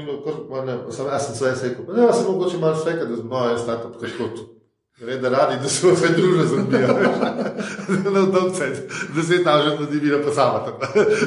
ne, 0.66 0.78
sem, 0.92 1.06
jaz 1.06 1.26
sem 1.26 1.36
sve 1.36 1.70
rekel, 1.70 1.86
da 1.86 2.02
ja, 2.02 2.14
se 2.14 2.24
mogoče 2.28 2.58
malo 2.58 2.84
feka, 2.84 3.06
da 3.06 3.16
smo 3.16 3.50
en 3.50 3.60
startup, 3.60 4.00
kot 4.00 4.10
kot. 4.18 4.40
Red, 5.02 5.22
da 5.22 5.30
radi, 5.30 5.60
da 5.64 5.70
se 5.70 5.88
vse 5.92 6.08
družbe 6.16 6.46
zbijajo. 6.48 7.10
Na 8.14 8.24
obdobce, 8.24 8.70
da 9.16 9.24
se 9.24 9.44
ta 9.44 9.62
že 9.64 9.76
ljudi 9.80 10.00
vira 10.00 10.24
pa 10.26 10.32
sama. 10.32 10.64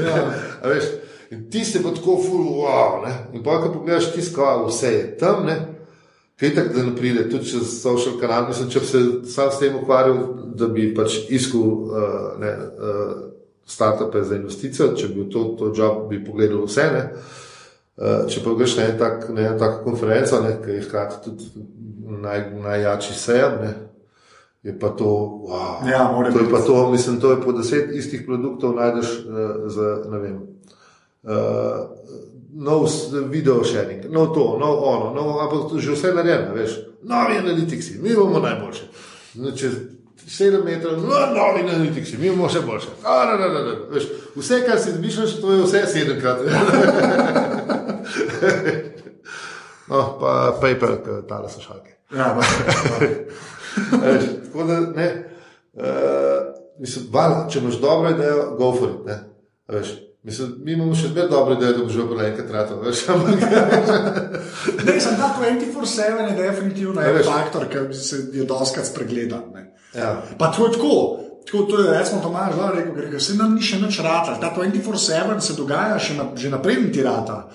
Ja. 0.07 0.33
A 0.63 0.69
veš, 0.69 0.85
in 1.31 1.51
ti 1.51 1.65
se 1.65 1.81
bo 1.81 1.91
tako 1.91 2.23
ful, 2.27 2.41
wow, 2.41 3.05
ne. 3.05 3.15
In 3.33 3.43
pa, 3.43 3.61
ko 3.63 3.73
pogledaš 3.73 4.13
tiskava, 4.15 4.67
vse 4.67 4.93
je 4.93 5.19
tam, 5.19 5.45
ne. 5.47 5.57
Kaj 6.41 6.55
tako, 6.55 6.75
da 6.75 6.83
ne 6.83 6.97
pride, 6.97 7.29
tudi 7.31 7.51
čez 7.51 7.83
social 7.83 8.17
kanal, 8.21 8.49
mislim, 8.49 8.71
če 8.71 8.81
bi 8.81 8.87
se 8.87 9.03
sam 9.35 9.51
s 9.53 9.59
tem 9.59 9.77
ukvarjal, 9.77 10.25
da 10.57 10.69
bi 10.69 10.95
pač 10.95 11.19
iskal 11.29 11.61
uh, 11.61 12.41
ne, 12.41 12.53
uh, 12.57 13.13
startupe 13.67 14.23
za 14.23 14.37
investicijo, 14.37 14.93
če 14.97 15.09
bi 15.09 15.29
to, 15.31 15.45
to 15.59 15.73
job, 15.77 16.09
bi 16.11 16.25
pogledal 16.25 16.65
vse. 16.67 16.89
Ne? 16.93 17.07
Eh, 18.03 18.25
če 18.33 18.41
pa 18.41 18.55
greš 18.57 18.79
na 18.79 18.85
eno 18.89 18.99
tak, 18.99 19.25
en 19.31 19.59
tako 19.61 19.83
konferenco, 19.85 20.39
ne, 20.41 20.55
ki 20.65 20.79
je 20.79 20.85
hkrati 20.87 21.19
tudi 21.27 21.65
naj, 22.23 22.47
najjači 22.65 23.13
sejem, 23.15 23.59
ne, 23.61 23.73
je 24.65 24.73
pa 24.81 24.95
to, 24.97 25.11
wow, 25.51 25.85
ja, 25.91 26.07
to 26.33 26.41
je 26.41 26.49
pa 26.51 26.63
to, 26.65 26.79
mislim, 26.91 27.21
to 27.21 27.35
je 27.35 27.41
po 27.43 27.53
deset 27.53 27.93
istih 27.93 28.23
produktov 28.27 28.75
najdeš 28.79 29.13
uh, 29.21 29.69
za, 29.75 29.91
ne 30.09 30.23
vem, 30.23 30.39
uh, 31.29 31.37
nov 32.53 32.89
video 33.29 33.61
sharing, 33.65 34.09
nov 34.09 34.33
to, 34.35 34.47
nov 34.61 34.83
ono, 34.89 35.13
nov, 35.15 35.29
ampak 35.45 35.77
že 35.77 35.93
vse 35.93 36.15
narejeno, 36.17 36.55
veš, 36.57 36.79
novi 37.03 37.39
analitiki, 37.43 37.99
mi 38.01 38.17
bomo 38.17 38.41
najboljši. 38.41 38.89
No, 39.35 39.51
znači, 39.51 39.71
7 40.29 40.65
metrov, 40.65 40.99
no, 41.03 41.09
novi 41.35 41.61
analitik 41.61 42.07
si, 42.07 42.19
mi 42.19 42.27
imamo 42.31 42.49
še 42.49 42.61
boljše. 42.67 42.93
A, 43.05 43.17
ne, 43.31 43.35
ne, 43.41 43.63
ne, 43.67 43.75
Veš, 43.93 44.05
vse, 44.37 44.61
kar 44.67 44.79
si 44.81 44.91
izmišljaš, 44.95 45.35
to 45.41 45.53
je 45.53 45.63
vse 45.65 45.81
sedemkrat. 45.93 46.39
no, 49.91 50.05
pa 50.21 50.37
paper, 50.61 50.97
tale 51.29 51.51
so 51.53 51.65
šalke. 51.65 51.99
Ja, 52.13 52.33
ba, 52.37 52.47
no, 52.47 52.47
no. 52.77 52.95
ba. 53.99 54.07
Veš, 54.07 54.31
tako 54.47 54.69
da 54.71 54.81
ne. 54.81 55.11
Uh, 55.73 55.85
mislim, 56.81 57.11
val, 57.13 57.37
če 57.51 57.63
imaš 57.63 57.81
dobro 57.83 58.15
idejo, 58.15 58.49
go 58.59 58.73
for 58.79 58.89
it. 58.95 59.05
Ne? 59.09 59.21
Veš, 59.73 59.95
Mislim, 60.23 60.53
mi 60.63 60.73
imamo 60.77 60.95
še 60.95 61.09
zmeraj 61.11 61.31
dobro 61.33 61.55
idejo, 61.57 61.73
da 61.75 61.85
bo 61.85 61.91
že 61.91 62.05
bilo 62.07 62.23
enkrat 62.23 62.51
rado. 62.55 62.77
Ampak... 63.15 63.41
ne, 64.87 64.93
sem 65.03 65.17
ta 65.19 65.31
24-7 65.35 66.21
je 66.29 66.37
definitivno 66.37 67.03
en 67.03 67.19
faktor, 67.27 67.67
ki 67.71 67.89
se 67.99 68.21
je 68.33 68.47
doskrat 68.47 68.87
spregledan. 68.87 69.49
Ne. 69.55 69.65
Ja. 69.95 70.23
Pa 70.39 70.49
to 70.49 70.67
je 70.67 70.73
tako. 70.73 70.95
Tako, 71.43 71.63
to 71.63 71.81
je, 71.81 71.99
recimo, 71.99 72.21
Tomaž 72.23 72.55
Zvar 72.55 72.75
rekel, 72.75 72.95
rekel 72.97 73.21
se 73.21 73.35
nam 73.35 73.55
ni 73.55 73.63
še 73.63 73.77
nič 73.77 73.99
rata. 73.99 74.39
Ta 74.41 74.53
24-7 74.57 75.41
se 75.41 75.53
dogaja 75.55 75.99
še 75.99 76.15
na, 76.15 76.31
že 76.37 76.51
naprej, 76.51 76.93
ti 76.93 77.03
rata. 77.03 77.49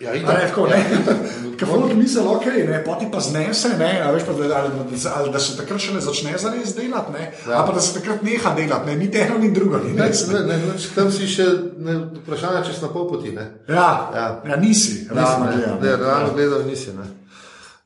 Ja, 0.00 0.10
A 0.10 0.14
ne, 0.16 0.48
tako, 0.50 0.66
ne. 0.66 0.74
Ja, 0.80 1.12
Ker 1.56 1.68
folk 1.70 1.92
misli, 1.94 2.18
ok, 2.18 2.46
ne, 2.66 2.80
poti 2.82 3.06
pa 3.06 3.20
znese, 3.22 3.76
ne, 3.78 4.00
a 4.02 4.10
veš 4.10 4.24
pa, 4.26 4.32
da, 4.34 4.56
ali, 4.58 4.72
ali 5.06 5.30
da 5.30 5.38
se 5.38 5.54
takrat 5.56 5.80
šele 5.80 6.00
začne 6.02 6.34
zares 6.34 6.74
delati, 6.74 7.12
ne, 7.14 7.28
ja. 7.46 7.60
ali 7.60 7.66
pa 7.68 7.74
da 7.74 7.80
se 7.80 7.94
takrat 7.94 8.24
neha 8.26 8.54
delati, 8.56 8.86
ne, 8.90 8.96
ni 8.96 9.06
eno, 9.14 9.38
ni 9.38 9.52
drugo. 9.54 9.78
Ni, 9.78 9.92
Ne, 9.94 10.08
ne. 10.10 10.32
ne, 10.32 10.40
ne, 10.48 10.56
ne, 10.66 10.74
tam 10.96 11.12
si 11.14 11.28
še 11.30 11.46
ne, 11.78 11.94
vprašanje, 12.24 12.64
če 12.66 12.74
si 12.74 12.82
na 12.82 12.90
pol 12.90 13.06
poti. 13.08 13.30
Ne, 13.38 13.46
Ja, 13.68 13.74
Ja. 13.76 14.18
ja. 14.18 14.26
ja, 14.50 14.56
nisi, 14.56 15.06
ja, 15.06 15.14
resno 15.14 15.44
ne, 15.46 15.52
gledam. 15.56 15.78
ne, 15.80 15.94
realno 15.96 16.32
gledano 16.34 16.64
nisi. 16.66 16.90
Ne. 16.98 17.06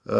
Uh, 0.08 0.14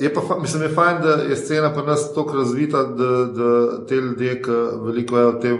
je 0.00 0.14
pa, 0.14 0.38
mislim, 0.40 0.62
je 0.62 0.68
fajn, 0.68 1.02
da 1.02 1.08
je 1.08 1.36
scena 1.36 1.72
pri 1.72 1.82
nas 1.86 2.14
tako 2.14 2.36
razvita, 2.36 2.82
da, 2.82 3.24
da 3.24 3.86
te 3.86 3.96
ljudje, 3.96 4.42
ki 4.42 4.50
veliko 4.84 5.16
vejo 5.16 5.28
o 5.28 5.32
tem, 5.32 5.58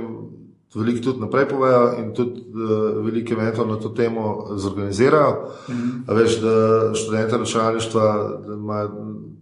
veliko 0.74 1.04
tudi 1.04 1.20
naprej 1.20 1.48
povejo 1.48 1.90
in 1.98 2.14
tudi 2.14 2.40
uh, 2.40 3.04
veliko 3.04 3.34
eventov 3.34 3.68
na 3.68 3.76
to 3.76 3.88
temo 3.88 4.46
zorganizirajo. 4.56 5.50
Mm 5.68 5.74
-hmm. 5.74 6.14
Veš, 6.14 6.40
da 6.40 6.94
študente 6.94 7.36
računalništva 7.36 8.38
da 8.46 8.54
imajo 8.54 8.90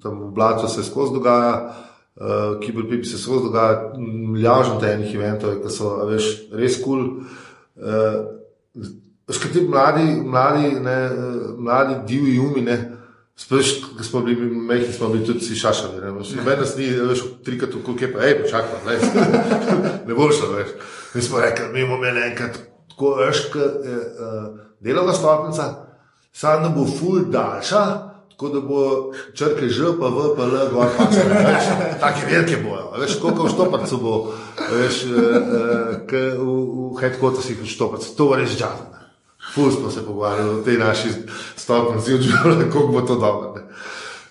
tam 0.02 0.20
v 0.20 0.30
blatu 0.30 0.68
se 0.68 0.82
skozi 0.82 1.14
dogaja. 1.14 1.74
Uh, 2.16 2.60
Kiberpipi 2.60 3.04
se 3.04 3.18
skozi 3.18 3.44
dogaja, 3.44 3.92
milijažen 3.98 4.80
tajnih 4.80 5.14
eventov, 5.14 5.50
ki 5.62 5.70
so 5.70 6.06
veš, 6.06 6.52
res 6.52 6.84
kul. 6.84 6.98
Cool. 6.98 7.16
Uh, 7.76 8.42
Škati 9.30 9.60
mladi, 9.68 10.22
mladi, 10.24 10.80
ne, 10.80 10.92
eh, 10.92 11.10
mladi 11.58 11.94
divji 12.06 12.38
umi, 12.38 12.60
ne. 12.60 12.92
Sploh, 13.42 13.96
ko 13.98 14.04
smo 14.04 14.20
bili 14.20 14.46
mehki, 14.46 14.92
smo 14.92 15.08
bili 15.08 15.26
tudi 15.26 15.38
vsi 15.42 15.56
šašali. 15.58 16.00
Ne, 16.00 16.12
Noben 16.12 16.60
nas 16.60 16.76
ni, 16.76 16.86
veš, 16.94 17.24
trikrat 17.44 17.74
v 17.74 17.82
kuke, 17.82 18.12
pa 18.12 18.22
hej, 18.22 18.36
počakaj, 18.42 18.84
ne, 18.86 18.98
ne 20.06 20.14
bo 20.14 20.28
šlo, 20.30 20.52
veš. 20.54 20.76
Mi 21.14 21.22
smo 21.22 21.40
rekli, 21.42 21.66
mi 21.72 21.82
bomo 21.82 21.98
imeli 21.98 22.22
enkrat 22.28 22.60
tako 22.92 23.16
veš, 23.18 23.42
kot 23.52 23.82
je 23.84 23.96
uh, 23.96 24.46
delovna 24.80 25.12
stopnica, 25.12 25.68
da 26.42 26.72
bo 26.76 26.86
ful 26.86 27.26
daljša. 27.30 27.84
Tako 28.32 28.48
da 28.48 28.60
bo 28.60 29.12
črke 29.34 29.68
Ž, 29.68 29.92
pa 30.00 30.08
V, 30.08 30.30
pa 30.36 30.42
L, 30.42 30.62
gor 30.72 30.88
pa 30.96 31.04
vse. 31.10 31.26
Tako 32.00 32.26
velike 32.30 32.56
bojo. 32.62 32.94
Veš, 32.98 33.18
koliko 33.20 33.44
v 33.44 33.52
štoparcu 33.52 33.98
bo, 34.02 34.14
veš, 34.70 35.04
uh, 35.10 35.18
v, 36.08 36.46
v 36.94 36.96
headquartersih 37.02 37.60
v 37.60 37.66
štoparcu. 37.66 38.14
To 38.16 38.30
bo 38.30 38.38
res 38.38 38.54
žal. 38.58 38.78
Ful 39.50 39.70
smo 39.70 39.90
se 39.90 40.06
pogovarjali 40.06 40.60
o 40.60 40.62
tej 40.62 40.78
naši 40.78 41.08
stopnici, 41.56 42.14
odživljali, 42.14 42.70
kako 42.70 42.86
bo 42.86 43.00
to 43.00 43.14
dobro. 43.14 43.52
Ne. 43.54 43.62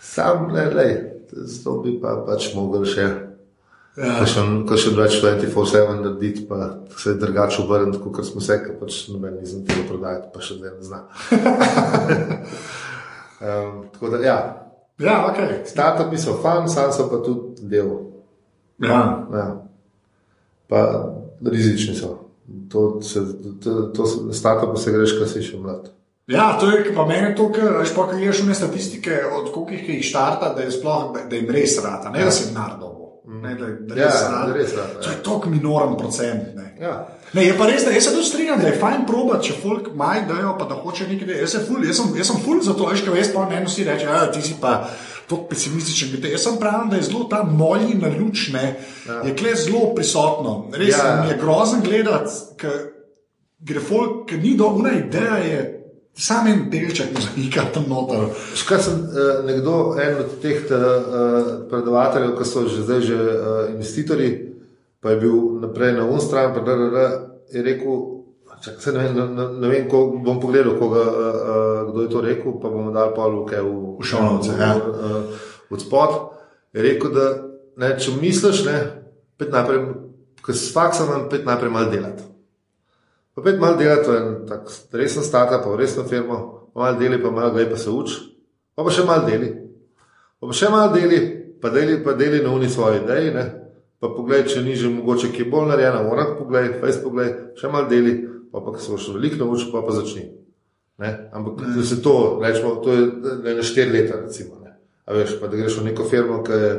Sam, 0.01 0.47
ne, 0.53 0.65
le, 0.65 1.13
zato 1.31 1.77
bi 1.77 1.99
pa 2.01 2.15
pač 2.27 2.53
mogel 2.55 2.85
še. 2.85 3.09
Ja. 3.99 4.21
Ko 4.67 4.77
še 4.79 4.93
več 4.95 5.17
24-7 5.19 5.99
narediti, 5.99 6.45
pa 6.47 6.69
se 6.97 7.11
je 7.11 7.19
drugače 7.19 7.61
obrniti, 7.61 7.99
kot 7.99 8.23
smo 8.25 8.41
se, 8.41 8.55
ker 8.63 8.77
pač 8.79 9.01
noben 9.11 9.35
nisem 9.41 9.65
tega 9.67 9.83
prodajati, 9.89 10.31
pa 10.31 10.43
še 10.43 10.57
zdaj 10.61 10.73
ne 10.77 10.87
znam. 10.87 11.03
um, 13.45 13.81
tako 13.91 14.13
da, 14.15 14.21
ja. 14.23 14.37
Ja, 15.01 15.17
ok. 15.27 15.67
Startupi 15.67 16.17
so 16.17 16.37
fan, 16.39 16.69
sam 16.71 16.93
so 16.95 17.09
pa 17.11 17.19
tudi 17.25 17.67
del. 17.67 17.91
Ja. 18.79 19.27
Ja. 19.33 19.45
Pa 20.71 20.81
rizični 21.43 21.95
so. 21.97 22.20
To, 22.71 23.01
se, 23.01 23.19
to, 23.59 23.81
to 23.87 24.05
startup 24.31 24.77
se 24.77 24.91
greš, 24.91 25.17
kar 25.19 25.27
si 25.27 25.41
še 25.43 25.57
mlad. 25.57 25.89
Ja, 26.27 26.55
to 26.55 26.69
je 26.69 26.93
pa 26.95 27.03
meni 27.05 27.33
to, 27.35 27.49
kar 27.49 27.73
veš, 27.75 27.91
pa 27.91 28.05
kaj 28.07 28.21
ješ 28.23 28.41
v 28.41 28.55
statistike, 28.55 29.17
od 29.27 29.49
koliko 29.51 29.91
jih 29.91 30.05
štarta, 30.05 30.53
da 30.55 30.61
je 30.61 30.71
sploh, 30.71 31.09
da, 31.11 31.25
da 31.25 31.35
jim 31.35 31.49
res 31.49 31.75
rata, 31.83 32.09
ne 32.09 32.23
da 32.23 32.31
se 32.31 32.45
jim 32.45 32.55
nardo. 32.55 32.87
Ne, 33.33 33.55
da, 33.55 33.65
da 33.85 33.95
Ja, 33.95 34.07
res 34.07 34.21
da 34.21 34.29
rata. 34.31 34.53
res 34.53 34.71
ja. 34.73 34.85
To 34.97 35.09
je 35.09 35.17
tok 35.23 35.45
minoren 35.45 35.97
procent. 35.97 36.55
Ne. 36.55 36.65
Ja. 36.79 36.93
Ne, 37.33 37.45
je 37.45 37.53
pa 37.55 37.67
res, 37.67 37.83
da 37.83 37.91
jaz 37.91 38.03
se 38.03 38.11
tudi 38.11 38.25
strinjam, 38.25 38.59
da 38.59 38.67
je 38.67 38.79
fajn 38.79 39.05
probat, 39.05 39.43
če 39.43 39.53
folk 39.61 39.91
maj 39.95 40.23
dajo, 40.27 40.55
pa 40.57 40.65
da 40.65 40.75
hoče 40.75 41.07
nekaj. 41.07 41.35
Jaz, 41.39 41.55
ful- 41.67 41.83
jaz, 41.83 41.97
sem- 41.97 42.15
jaz 42.17 42.27
sem 42.27 42.39
ful 42.39 42.59
za 42.61 42.73
to, 42.73 42.87
veš, 42.87 43.03
kaj 43.03 43.13
veš, 43.13 43.33
pa 43.33 43.45
meni 43.45 43.67
vsi 43.67 43.83
reče, 43.83 44.07
da 44.07 44.31
ti 44.31 44.41
si 44.41 44.55
pa 44.61 44.73
tako 45.31 45.49
pesimističen. 45.49 46.11
glede." 46.11 46.35
Jaz 46.35 46.45
sem 46.45 46.59
pravim, 46.59 46.91
da 46.91 46.99
je 46.99 47.07
zelo 47.09 47.25
ta 47.31 47.41
molji 47.47 47.95
na 47.97 48.11
luč, 48.19 48.49
ne, 48.53 48.75
ja. 49.07 49.21
je 49.25 49.35
kle 49.35 49.55
zelo 49.55 49.93
prisotno. 49.95 50.55
Res 50.75 50.95
Ja. 50.95 51.25
je 51.29 51.37
grozen 51.41 51.81
gledati, 51.81 52.31
ker 52.59 52.81
gre 53.61 53.79
folk, 53.79 54.25
ker 54.29 54.39
ni 54.41 54.55
dobra 54.57 54.91
ideja, 54.91 55.37
je 55.37 55.59
sam 56.17 56.47
en 56.47 56.69
delček 56.69 57.13
mozaika 57.15 57.65
tam 57.73 57.85
noter. 57.89 58.29
Škar 58.55 58.81
sem 58.83 59.03
uh, 59.07 59.41
nekdo, 59.47 59.95
en 60.01 60.23
od 60.25 60.37
teh 60.43 60.65
uh, 60.67 60.79
predavateljev, 61.71 62.35
ki 62.37 62.47
so 62.47 62.65
že 62.67 62.83
zdaj 62.83 63.01
že 63.07 63.17
uh, 63.17 63.59
investitorji, 63.73 64.31
pa 65.01 65.15
je 65.15 65.21
bil 65.23 65.37
naprej 65.61 65.95
na 65.97 66.05
unstran, 66.05 66.53
pa 66.53 66.65
da, 66.65 66.75
da, 66.75 66.89
da, 66.89 67.05
je 67.51 67.63
rekel, 67.63 68.01
čak, 68.61 68.75
ne, 68.93 69.07
vem, 69.07 69.15
ne, 69.35 69.45
ne, 69.61 69.67
vem, 69.71 69.87
ko, 69.89 70.03
bom 70.25 70.39
pogledal, 70.43 70.75
koga, 70.79 71.01
uh, 71.01 71.15
uh, 71.15 71.70
kdo 71.91 72.07
je 72.07 72.09
to 72.09 72.21
rekel, 72.25 72.57
pa 72.61 72.71
bomo 72.71 72.91
dali 72.95 73.13
pol 73.15 73.43
v, 73.43 73.51
v, 73.51 74.01
V 74.01 74.21
notes, 74.23 74.49
ja. 74.51 74.75
od 75.69 75.79
spod. 75.81 76.11
Je 76.71 76.83
rekel, 76.83 77.11
da 77.11 77.25
ne, 77.77 77.93
če 77.99 78.15
misliš, 78.19 78.63
ne, 78.67 78.77
pet 79.39 79.51
najprej, 79.53 79.81
ker 80.45 80.57
s 80.57 80.71
faksom, 80.73 81.27
pet 81.31 81.47
najprej 81.47 81.73
malo 81.73 81.91
delati. 81.91 82.23
Pa 83.35 83.43
pet 83.45 83.59
malo 83.59 83.79
delati, 83.79 84.05
to 84.05 84.13
je 84.13 84.21
en 84.21 84.33
tak 84.47 84.67
resen 84.93 85.23
startup, 85.23 85.63
pa 85.63 85.75
resno 85.79 86.03
firmo, 86.07 86.71
pa 86.73 86.87
malo 86.87 86.99
deli, 86.99 87.21
pa 87.21 87.31
malo 87.31 87.53
gre, 87.55 87.69
pa 87.69 87.77
se 87.79 87.89
uči, 87.89 88.19
pa, 88.75 88.83
pa 88.83 88.91
še 88.91 89.07
malo 89.07 89.27
deli. 89.27 89.51
Pa, 90.39 90.49
pa 90.49 90.57
še 90.57 90.71
malo 90.73 90.91
deli, 90.95 91.21
pa 91.61 91.71
deli, 91.73 91.99
pa 92.03 92.15
deli 92.17 92.43
na 92.43 92.53
uni 92.55 92.69
svoje 92.69 93.03
ideje, 93.03 93.33
ne. 93.35 93.45
Pa 94.01 94.09
poglej, 94.09 94.47
če 94.49 94.63
ni 94.65 94.73
že 94.73 94.89
mogoče, 94.89 95.29
ki 95.29 95.43
je 95.43 95.49
bolj 95.51 95.67
narejena, 95.69 96.01
moram 96.01 96.33
pogled, 96.39 96.79
face 96.81 97.03
pogled, 97.03 97.53
še 97.59 97.69
malo 97.69 97.85
deli, 97.89 98.17
pa 98.51 98.63
pa 98.63 98.73
se 98.77 98.91
boš 98.91 99.11
veliko 99.13 99.43
naučil, 99.43 99.69
pa 99.71 99.85
pa 99.85 99.93
začni. 99.93 100.25
Ne? 101.01 101.29
Ampak 101.33 101.63
da 101.75 101.83
se 101.83 102.01
to, 102.01 102.39
rečemo, 102.43 102.75
to 102.83 102.93
je 102.93 103.07
ne, 103.43 103.55
na 103.57 103.63
štiri 103.65 103.91
leta, 103.91 104.19
recimo. 104.21 104.59
Ne? 104.63 104.75
A 105.05 105.17
veš, 105.17 105.39
pa 105.41 105.49
da 105.49 105.57
greš 105.57 105.79
v 105.81 105.89
neko 105.89 106.05
firmo, 106.05 106.43
ki 106.45 106.59
je 106.61 106.75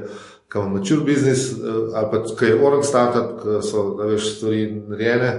ki 0.52 0.58
ima 0.58 0.68
mature 0.68 1.04
business, 1.04 1.52
eh, 1.52 1.56
ali 1.94 2.06
pa 2.10 2.22
ki 2.38 2.44
je 2.44 2.66
orang 2.66 2.84
startup, 2.84 3.42
ki 3.42 3.68
so, 3.68 3.84
veš, 3.96 4.36
stvari 4.36 4.82
narejene, 4.88 5.30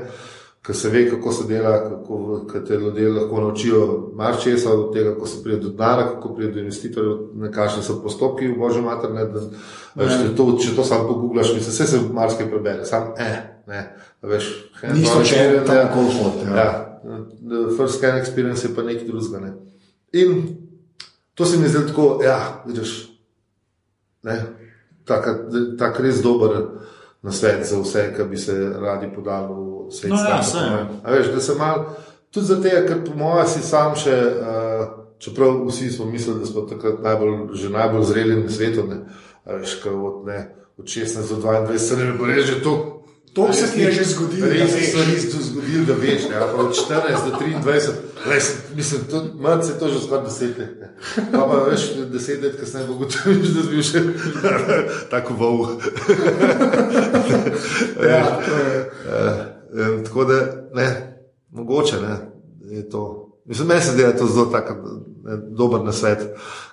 ki 0.66 0.74
se 0.74 0.90
ve, 0.90 1.10
kako 1.10 1.32
se 1.32 1.48
dela, 1.48 1.74
kako 1.90 2.42
te 2.68 2.78
ljudje 2.78 3.10
lahko 3.10 3.42
naučijo 3.42 4.12
marčesa 4.16 4.74
od 4.74 4.94
tega, 4.94 5.14
kako 5.14 5.28
se 5.28 5.44
pride 5.44 5.58
do 5.58 5.70
denara, 5.70 6.08
kako 6.08 6.36
pride 6.36 6.52
do 6.52 6.60
investitorjev, 6.60 7.18
kakšni 7.54 7.84
so 7.84 8.00
postopki 8.04 8.48
v 8.48 8.58
božjem 8.58 8.84
mater, 8.84 9.12
ne, 9.14 9.26
da, 9.26 9.42
veš, 9.96 10.14
če, 10.22 10.36
to, 10.38 10.48
če 10.62 10.76
to 10.76 10.84
samo 10.84 11.08
poguglaš, 11.08 11.54
mislim, 11.54 11.76
vse 11.76 11.88
se 11.88 12.00
marsikaj 12.14 12.50
prebere, 12.50 12.86
sam 12.86 13.12
eh, 13.18 13.38
ne, 13.68 13.84
veš, 14.22 14.50
Niso 14.94 15.22
če 15.24 15.62
kol 15.94 16.10
hod. 16.12 16.42
Ja. 16.48 16.56
Ja, 16.58 16.93
first 17.78 17.98
scan 17.98 18.18
experience 18.18 18.68
je 18.68 18.76
pa 18.76 18.84
nekaj 18.84 19.08
drugega. 19.08 19.40
Ne. 19.40 19.54
In 20.14 20.58
to 21.36 21.46
se 21.46 21.58
mi 21.58 21.68
zdi 21.68 21.88
tako, 21.88 22.20
ja, 22.24 22.64
vidiš, 22.66 23.10
ne, 24.24 24.44
tak, 25.06 25.28
tak 25.78 26.00
res 26.00 26.22
dober 26.22 26.62
na 27.22 27.32
svet 27.32 27.66
za 27.68 27.80
vse, 27.80 28.14
ki 28.18 28.24
bi 28.30 28.38
se 28.38 28.54
radi 28.80 29.10
podali 29.16 29.54
v 29.54 29.92
svet. 29.92 30.12
No 30.12 30.18
ja, 30.18 30.44
startupov, 30.44 30.62
saj. 30.62 30.70
ne. 30.70 31.00
A 31.04 31.12
veš, 31.12 31.32
da 31.34 31.42
se 31.42 31.56
mal, 31.60 31.86
tudi 32.32 32.46
zato, 32.46 32.70
ker 32.88 33.04
po 33.06 33.16
mojem 33.18 33.48
si 33.48 33.64
sam 33.64 33.96
še, 33.96 34.16
uh, 34.16 34.88
čeprav 35.20 35.64
vsi 35.68 35.92
smo 35.92 36.06
mislili, 36.06 36.40
da 36.40 36.46
smo 36.46 36.68
takrat 36.70 37.00
najbolj, 37.04 37.56
že 37.56 37.70
najbolj 37.70 38.04
zreli 38.04 38.42
na 38.44 38.50
svetu, 38.50 38.88
ne, 38.88 39.00
veš, 39.46 39.80
kaj 39.84 39.94
od, 39.94 40.26
ne, 40.28 40.40
od 40.78 40.86
16 40.86 41.30
do 41.30 41.42
22, 41.42 41.78
se 41.78 41.98
ne 41.98 42.12
bo 42.18 42.28
reči, 42.28 42.48
že 42.52 42.64
to. 42.64 43.03
To 43.34 43.54
se 43.54 43.72
ti 43.74 43.82
je 43.82 43.92
že 43.92 44.04
zgodilo, 44.04 44.48
Res 44.48 44.72
se 44.72 44.98
je 44.98 45.42
zgodilo, 45.42 45.86
da 45.86 45.94
veš, 45.94 46.30
ne, 46.30 46.36
ampak 46.36 46.60
od 46.60 46.76
14 46.76 47.26
do 47.26 47.32
23, 47.66 47.94
res, 48.30 48.46
mislim, 48.76 49.02
to, 49.10 49.26
malo 49.40 49.64
se 49.64 49.72
je 49.72 49.80
to 49.80 49.88
že 49.90 50.00
skoraj 50.06 50.24
deset 50.24 50.58
let. 50.58 50.82
ne. 50.82 50.90
Pa 51.32 51.38
pa 51.38 51.56
veš, 51.70 51.82
deset 52.12 52.44
let 52.44 52.60
kasneje 52.60 52.88
bo 52.88 52.94
gotoviš, 52.94 53.48
da 53.56 53.64
si 53.64 53.70
bil 53.70 53.82
še 53.82 54.00
tako 55.10 55.34
vol. 55.34 55.68
Ja. 58.04 58.40
Um, 59.74 60.04
tako 60.06 60.26
da, 60.26 60.38
ne, 60.74 60.88
mogoče 61.52 61.96
ne, 62.02 62.18
je 62.76 62.90
to. 62.90 63.30
Mislim, 63.46 63.68
meni 63.68 63.82
se 63.82 63.92
zdi, 63.92 64.02
da 64.02 64.08
je 64.08 64.18
to 64.18 64.28
zelo 64.28 64.46
tak, 64.46 64.70
ne, 65.24 65.38
dober 65.58 65.82
nasvet, 65.82 66.22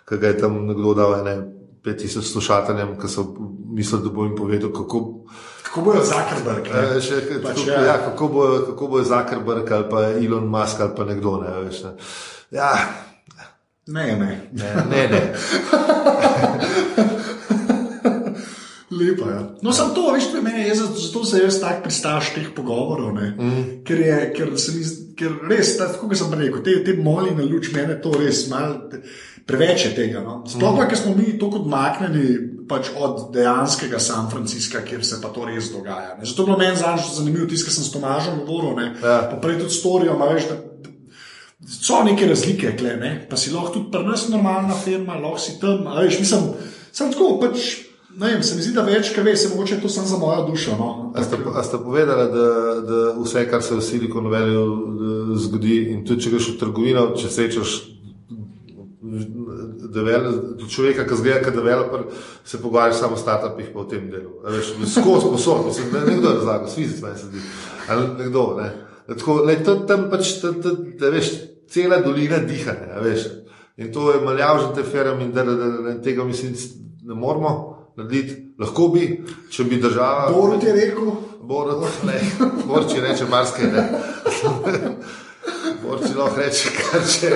ki 0.08 0.18
ga 0.20 0.26
je 0.28 0.38
tam 0.38 0.66
nekdo 0.66 0.94
dal 0.94 1.14
ene 1.20 1.36
5000 1.84 2.32
slušateljem, 2.32 2.98
ki 3.00 3.08
so 3.08 3.24
mislili, 3.72 4.02
da 4.04 4.12
bo 4.12 4.24
jim 4.24 4.36
povedal, 4.36 4.72
kako, 4.72 5.24
Kako 5.70 5.80
bojo 5.82 6.02
Zuckerberg? 6.02 6.66
ne? 6.66 6.80
Eh, 6.88 7.00
še, 7.00 7.20
Pač 7.38 7.56
kako, 7.56 7.70
ja. 7.70 7.80
ja, 7.84 7.98
kako 8.02 8.28
bo, 8.28 8.44
kako 8.66 8.88
bo 8.88 9.02
Zuckerberg 9.04 9.70
ali 9.72 9.86
pa 9.88 10.00
Elon 10.18 10.48
Musk 10.48 10.80
ali 10.80 10.96
pa 10.96 11.04
nekdo. 11.04 11.36
Ne, 11.38 11.52
veš, 11.60 11.82
ne. 11.82 11.92
Ja, 12.52 12.72
Ne, 13.86 14.04
ne. 14.14 14.32
ne, 14.52 14.70
ne. 14.86 15.08
ne. 15.08 15.20
Lepo 18.90 19.28
je. 19.28 19.34
Ja. 19.34 19.42
No, 19.62 19.72
samo 19.72 19.94
to, 19.94 20.12
veš, 20.12 20.24
meni 20.42 20.60
je, 20.60 20.74
zato, 20.74 21.24
se 21.24 21.38
jaz 21.38 21.60
tako 21.60 21.82
pristaš 21.82 22.32
teh 22.34 22.48
pogovorov. 22.56 23.12
Mm. 23.14 23.64
Ker 23.84 24.00
je, 24.00 24.16
ker 24.36 24.50
mi, 24.50 24.82
ker 25.16 25.30
res, 25.48 25.76
ta- 25.78 25.86
tako 25.88 26.08
kot 26.08 26.18
sem 26.18 26.34
rekel, 26.34 26.62
te, 26.62 26.74
te 26.84 26.96
moli 26.98 27.30
na 27.30 27.42
luč, 27.44 27.70
mene 27.72 28.00
to 28.02 28.10
res 28.18 28.48
malo, 28.50 28.90
preveč 29.46 29.84
je 29.84 29.94
tega. 29.94 30.22
No? 30.24 30.40
Sploh 30.48 30.78
pa, 30.78 30.86
ker 30.90 30.98
smo 30.98 31.14
mi 31.16 31.34
tako 31.38 31.62
odmaknjeni 31.64 32.26
pač 32.70 32.92
od 32.94 33.30
dejanskega 33.34 33.98
San 33.98 34.30
Francisca, 34.30 34.84
kjer 34.86 35.04
se 35.06 35.20
pa 35.22 35.32
to 35.34 35.44
res 35.48 35.72
dogaja. 35.74 36.14
Ne? 36.18 36.26
Zato 36.26 36.42
je 36.42 36.46
bilo 36.46 36.58
meni 36.58 36.76
zanimivo, 36.78 37.48
tisto, 37.50 37.68
kar 37.68 37.74
sem 37.74 37.86
s 37.86 37.94
Tomažem 37.94 38.42
govoril, 38.46 38.76
ne? 38.78 38.92
Ja. 39.02 39.22
pa 39.30 39.40
prej 39.42 39.58
tudi 39.64 39.74
storijo, 39.74 40.16
ma 40.18 40.30
veš, 40.30 40.48
da, 40.52 40.58
so 41.66 42.02
neke 42.06 42.28
razlike, 42.30 42.76
kle, 42.78 42.96
ne? 43.00 43.12
pa 43.30 43.36
si 43.36 43.52
lahko 43.54 43.74
tudi 43.74 43.90
pri 43.92 44.06
nas 44.06 44.28
normalna 44.30 44.78
firma, 44.78 45.18
lahko 45.18 45.42
si 45.42 45.58
tam. 45.60 45.86
Veš, 45.98 46.20
mislim, 46.22 46.50
sem 46.94 47.10
tako, 47.12 47.32
pač, 47.42 47.74
ne 48.14 48.32
vem, 48.32 48.42
se 48.46 48.56
mi 48.56 48.62
zdi, 48.62 48.74
da 48.78 48.86
več, 48.86 49.12
kaj 49.14 49.26
veš, 49.26 49.48
mogoče 49.52 49.76
je 49.76 49.82
to 49.82 49.90
samo 49.90 50.14
za 50.14 50.18
mojo 50.22 50.46
dušo. 50.50 50.78
No? 50.78 50.90
A 51.14 51.26
ste, 51.26 51.42
a 51.42 51.66
ste 51.66 51.82
povedali, 51.82 52.30
da, 52.32 52.48
da 52.86 53.00
vse, 53.18 53.46
kar 53.50 53.66
se 53.66 53.74
v 53.74 53.84
Silicon 53.84 54.30
Valleyju 54.30 54.66
eh, 54.66 55.38
zgodi, 55.42 55.78
in 55.94 56.04
tudi 56.06 56.26
če 56.26 56.36
greš 56.36 56.52
v 56.54 56.60
trgovino, 56.62 57.10
če 57.18 57.32
srečaš 57.34 57.78
devel- 59.94 60.68
človeka, 60.68 61.06
ki 61.08 61.16
zgleda 61.16 61.42
kot 61.44 61.54
developer, 61.54 62.04
se 62.44 62.62
pogovarjaš 62.62 63.00
samo 63.00 63.14
o 63.14 63.18
startupih 63.18 63.70
pa 63.74 63.80
v 63.80 63.88
tem 63.88 64.10
delu. 64.10 64.40
A 64.44 64.50
Veš, 64.50 64.74
skozi 64.92 65.26
posod, 65.32 65.66
mislim, 65.66 65.90
da 65.92 66.04
nekdo 66.04 66.28
je 66.28 66.34
razlagal, 66.34 66.68
svizi 66.68 66.96
se 66.96 67.04
meni 67.04 67.18
se 67.18 67.26
zdi. 67.26 67.40
Ali 67.88 68.06
nekdo, 68.18 68.56
ne. 68.60 68.70
Tako, 69.08 69.42
le, 69.46 69.56
to, 69.64 69.74
tam 69.74 70.10
pač, 70.10 70.36
ta, 70.42 70.52
ta, 70.62 70.70
da 71.00 71.10
veš, 71.10 71.32
cela 71.70 72.00
dolina 72.04 72.38
diha, 72.38 72.72
ne, 72.72 73.00
veš. 73.02 73.26
In 73.80 73.92
to 73.92 74.12
je 74.12 74.20
maljavžen 74.20 74.74
te 74.74 74.82
feram 74.82 75.20
in 75.20 75.32
da, 75.32 75.44
da, 75.44 75.54
da, 75.54 75.66
da 75.66 76.02
tega 76.02 76.24
mislim, 76.24 76.54
ne 77.02 77.14
moramo 77.14 77.52
narediti. 77.96 78.54
Lahko 78.60 78.88
bi, 78.88 79.24
če 79.50 79.64
bi 79.64 79.80
država. 79.80 80.30
Borut 80.34 80.64
je 80.64 80.72
rekel, 80.72 81.10
Borut, 81.42 81.86
ne, 82.06 82.20
Borči 82.68 83.00
reče 83.00 83.24
marsikaj, 83.30 83.72
ne. 83.72 83.84
Borči 85.82 86.12
lahko 86.16 86.40
reče, 86.40 86.74
kar 86.76 87.06
če, 87.08 87.30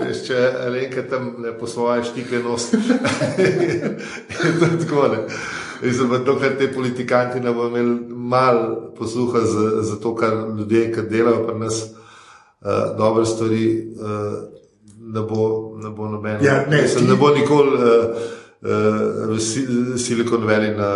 veš, 0.00 0.26
če 0.26 0.36
Alenka 0.60 1.02
tam 1.02 1.34
ne 1.38 1.58
po 1.58 1.66
svoje 1.66 2.04
štike 2.04 2.38
nos. 2.38 2.72
je 2.72 2.78
to 4.60 4.66
tako, 4.80 5.08
dokler 6.18 6.58
te 6.58 6.72
politikanti 6.72 7.40
ne 7.40 7.52
bodo 7.52 7.68
imeli 7.68 8.00
malo 8.08 8.92
posluha 8.98 9.40
za, 9.40 9.82
za 9.82 9.96
to, 9.96 10.14
kar 10.14 10.32
ljudje, 10.58 10.92
ki 10.92 11.02
delajo 11.02 11.46
pri 11.46 11.58
nas 11.58 11.82
uh, 11.82 12.68
dobre 12.98 13.26
stvari, 13.26 13.66
uh, 13.92 14.38
ne 15.00 15.20
bo, 15.22 15.42
ne 15.76 15.90
bo 15.90 16.08
noben. 16.08 16.38
Ja, 16.42 16.64
ne, 16.70 16.82
Mislim, 16.82 17.04
ti- 17.04 17.10
ne 17.10 17.16
bo 17.16 17.30
nikoli 17.30 17.70
uh, 17.70 17.80
uh, 19.32 19.38
si- 19.38 19.66
Silicon 19.98 20.44
Valley 20.44 20.76
na 20.76 20.90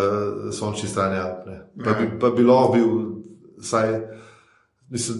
sončni 0.53 0.89
strani. 0.89 1.19
Alp. 1.19 1.47
Pa 1.85 1.93
bi, 1.93 2.11
pa 2.21 2.31
bi 2.31 2.43
lahko 2.43 2.73
bil, 2.73 2.89
saj, 3.63 4.01
mislim, 4.91 5.19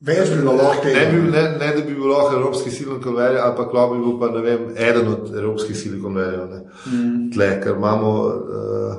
Več 0.00 0.28
bi 0.30 0.36
bilo 0.38 0.52
lahko 0.54 0.84
Ne, 0.86 0.92
tega. 0.92 1.10
bi, 1.10 1.30
ne, 1.30 1.42
ne 1.58 1.68
da 1.74 1.80
bi 1.82 1.94
bil 1.94 2.06
lahko 2.06 2.36
evropski 2.36 2.70
Silicon 2.70 3.16
Valley, 3.16 3.40
ampak 3.42 3.72
lahko 3.74 3.96
bi 3.96 4.04
bil 4.04 4.18
pa 4.20 4.28
ne 4.30 4.42
vem, 4.44 4.68
eden 4.76 5.08
od 5.08 5.32
evropskih 5.34 5.76
Silicon 5.76 6.14
Valley. 6.14 6.60
Mm. 6.86 7.30
Tle, 7.34 7.48
ker 7.64 7.74
imamo 7.74 8.12
uh, 8.26 8.94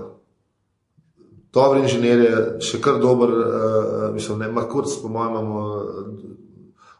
dobre 1.55 1.85
inženirje, 1.85 2.59
še 2.59 2.81
kar 2.83 2.99
dober, 2.99 3.31
uh, 3.31 4.03
mislim, 4.13 4.43
ne, 4.43 4.51
Makurc, 4.51 4.91
po 5.01 5.07
mojem, 5.07 5.31
imamo 5.31 5.63
eh, 5.79 6.11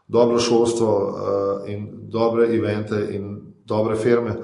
dobro 0.08 0.40
šolstvo 0.40 0.88
uh, 0.88 1.70
in 1.70 1.86
dobre 2.10 2.48
evente 2.56 3.04
in 3.14 3.36
dobre 3.68 3.96
firme, 4.00 4.38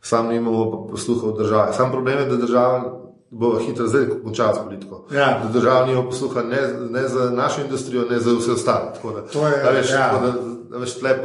sam 0.00 0.32
nimamo 0.32 0.70
pa 0.70 0.82
posluha 0.90 1.28
od 1.28 1.38
države. 1.38 1.72
Sam 1.76 1.92
problem 1.92 2.18
je, 2.18 2.30
da 2.32 2.36
država 2.36 3.01
bo 3.32 3.58
hitro 3.58 3.86
zdaj 3.86 4.02
končala 4.20 4.54
s 4.54 4.60
politiko. 4.60 5.04
Ja. 5.10 5.40
Da 5.42 5.48
država 5.50 5.86
nima 5.86 6.02
posluha 6.04 6.42
ne, 6.42 6.60
ne 6.90 7.08
za 7.08 7.30
našo 7.32 7.60
industrijo, 7.60 8.04
ne 8.10 8.18
za 8.18 8.30
vse 8.32 8.52
ostale. 8.52 8.92
Tako 8.94 9.10
da- 9.10 9.20
To 9.22 9.48
je- 9.48 9.62
a 9.62 9.70
veš, 9.70 9.90
ja. 9.90 10.10
tako 10.10 10.26
da, 10.26 10.32
a 10.70 10.78
veš, 10.78 10.94
tle 10.94 11.22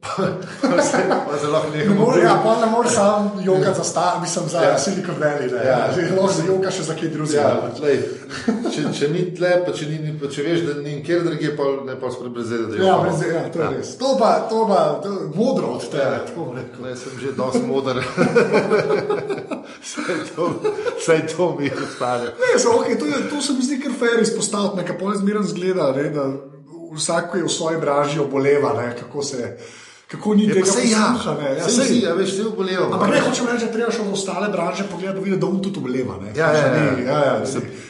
pa, 0.00 0.08
pa, 0.62 0.68
pa, 0.68 1.16
pa 1.30 1.38
zelo 1.38 1.62
Ne 1.74 1.84
more, 1.88 2.22
ja, 2.22 2.40
pa 2.44 2.60
ne 2.60 2.66
moreš 2.66 2.92
sam 2.92 3.30
jokati 3.44 3.76
za 3.76 3.84
star, 3.84 4.20
mislim 4.20 4.48
za 4.48 4.58
ja. 4.58 4.70
Ja. 4.70 4.78
Silicon 4.78 5.14
Valley. 5.20 5.52
Ne, 5.52 5.58
Ja. 5.64 5.78
ja. 5.78 5.88
Lahko 6.16 6.32
se 6.32 6.42
joka 6.46 6.70
še 6.70 6.82
za 6.82 6.94
kaj 6.94 7.08
drugega. 7.08 7.40
Ja, 7.40 7.70
tlej, 7.76 7.96
če, 8.74 8.84
če 8.98 9.08
ni 9.08 9.24
tle, 9.34 9.50
pa 9.66 9.72
če, 9.72 9.86
ni, 9.86 10.12
pa 10.20 10.26
če 10.28 10.42
veš, 10.42 10.60
da 10.68 10.74
ni 10.80 10.94
nikjer 10.96 11.24
drugje, 11.26 11.50
pa 11.56 11.64
ne 11.86 11.96
pa 12.00 12.10
sprebrezeti, 12.10 12.66
da 12.70 12.76
je 12.78 12.86
Ja, 12.86 12.94
to. 12.96 13.02
brez, 13.02 13.22
ja, 13.34 13.42
to 13.52 13.62
je 13.62 13.68
res. 13.76 13.90
To 13.98 14.12
pa, 14.18 14.30
to 14.50 14.62
pa 14.68 14.80
to, 15.02 15.08
je 15.12 15.30
modro 15.34 15.66
od 15.78 15.88
tebe. 15.90 16.04
Ja. 16.04 16.20
tako 16.26 16.52
rekel. 16.56 16.84
Ne, 16.86 16.96
sem 16.96 17.18
že 17.20 17.32
dosti 17.36 17.64
modar. 17.66 17.98
Vsaj 19.82 20.20
to, 20.36 20.44
vsaj 20.98 21.26
to 21.26 21.56
mi 21.58 21.70
ostane. 21.74 22.24
Ne, 22.38 22.58
so, 22.58 22.68
okay, 22.78 22.98
to, 22.98 23.06
je, 23.06 23.18
to 23.30 23.42
se 23.42 23.52
mi 23.52 23.62
zdi 23.62 23.80
kar 23.82 23.92
fair 23.98 24.22
izpostaviti, 24.22 24.76
nekaj 24.82 24.98
pol 24.98 25.14
zmeraj 25.18 25.42
zgleda, 25.50 25.90
ne, 25.96 26.06
da 26.14 26.28
vsak 26.94 27.34
je 27.36 27.44
v 27.44 27.52
svoji 27.52 27.76
branži 27.82 28.20
oboleva, 28.20 28.72
ne, 28.78 28.94
kako 29.00 29.22
se. 29.22 29.56
Kako 30.08 30.34
ni 30.34 30.46
tega 30.48 30.60
posluha, 30.62 31.34
ne. 31.36 31.48
Ja, 31.52 31.64
sej, 31.64 31.74
sej- 31.74 31.88
si, 31.90 32.06
a 32.06 32.14
veš, 32.14 32.30
vsi 32.30 32.42
obolevam. 32.42 32.92
Ampak 32.92 33.10
ne 33.10 33.20
hočem 33.20 33.46
reči, 33.46 33.66
da 33.66 33.72
treba 33.72 33.92
še 33.92 34.00
v 34.00 34.12
ostale 34.12 34.48
branže 34.48 34.84
pogledati, 34.84 35.18
da 35.18 35.24
vidi, 35.24 35.36
da 35.36 35.46
on 35.46 35.60
tudi 35.60 35.78
oboleva. 35.78 36.14
Ja, 36.34 36.48
ja, 36.48 36.62
ja. 36.66 36.70
Ni- 36.90 37.04
ja, 37.04 37.18
ja, 37.20 37.34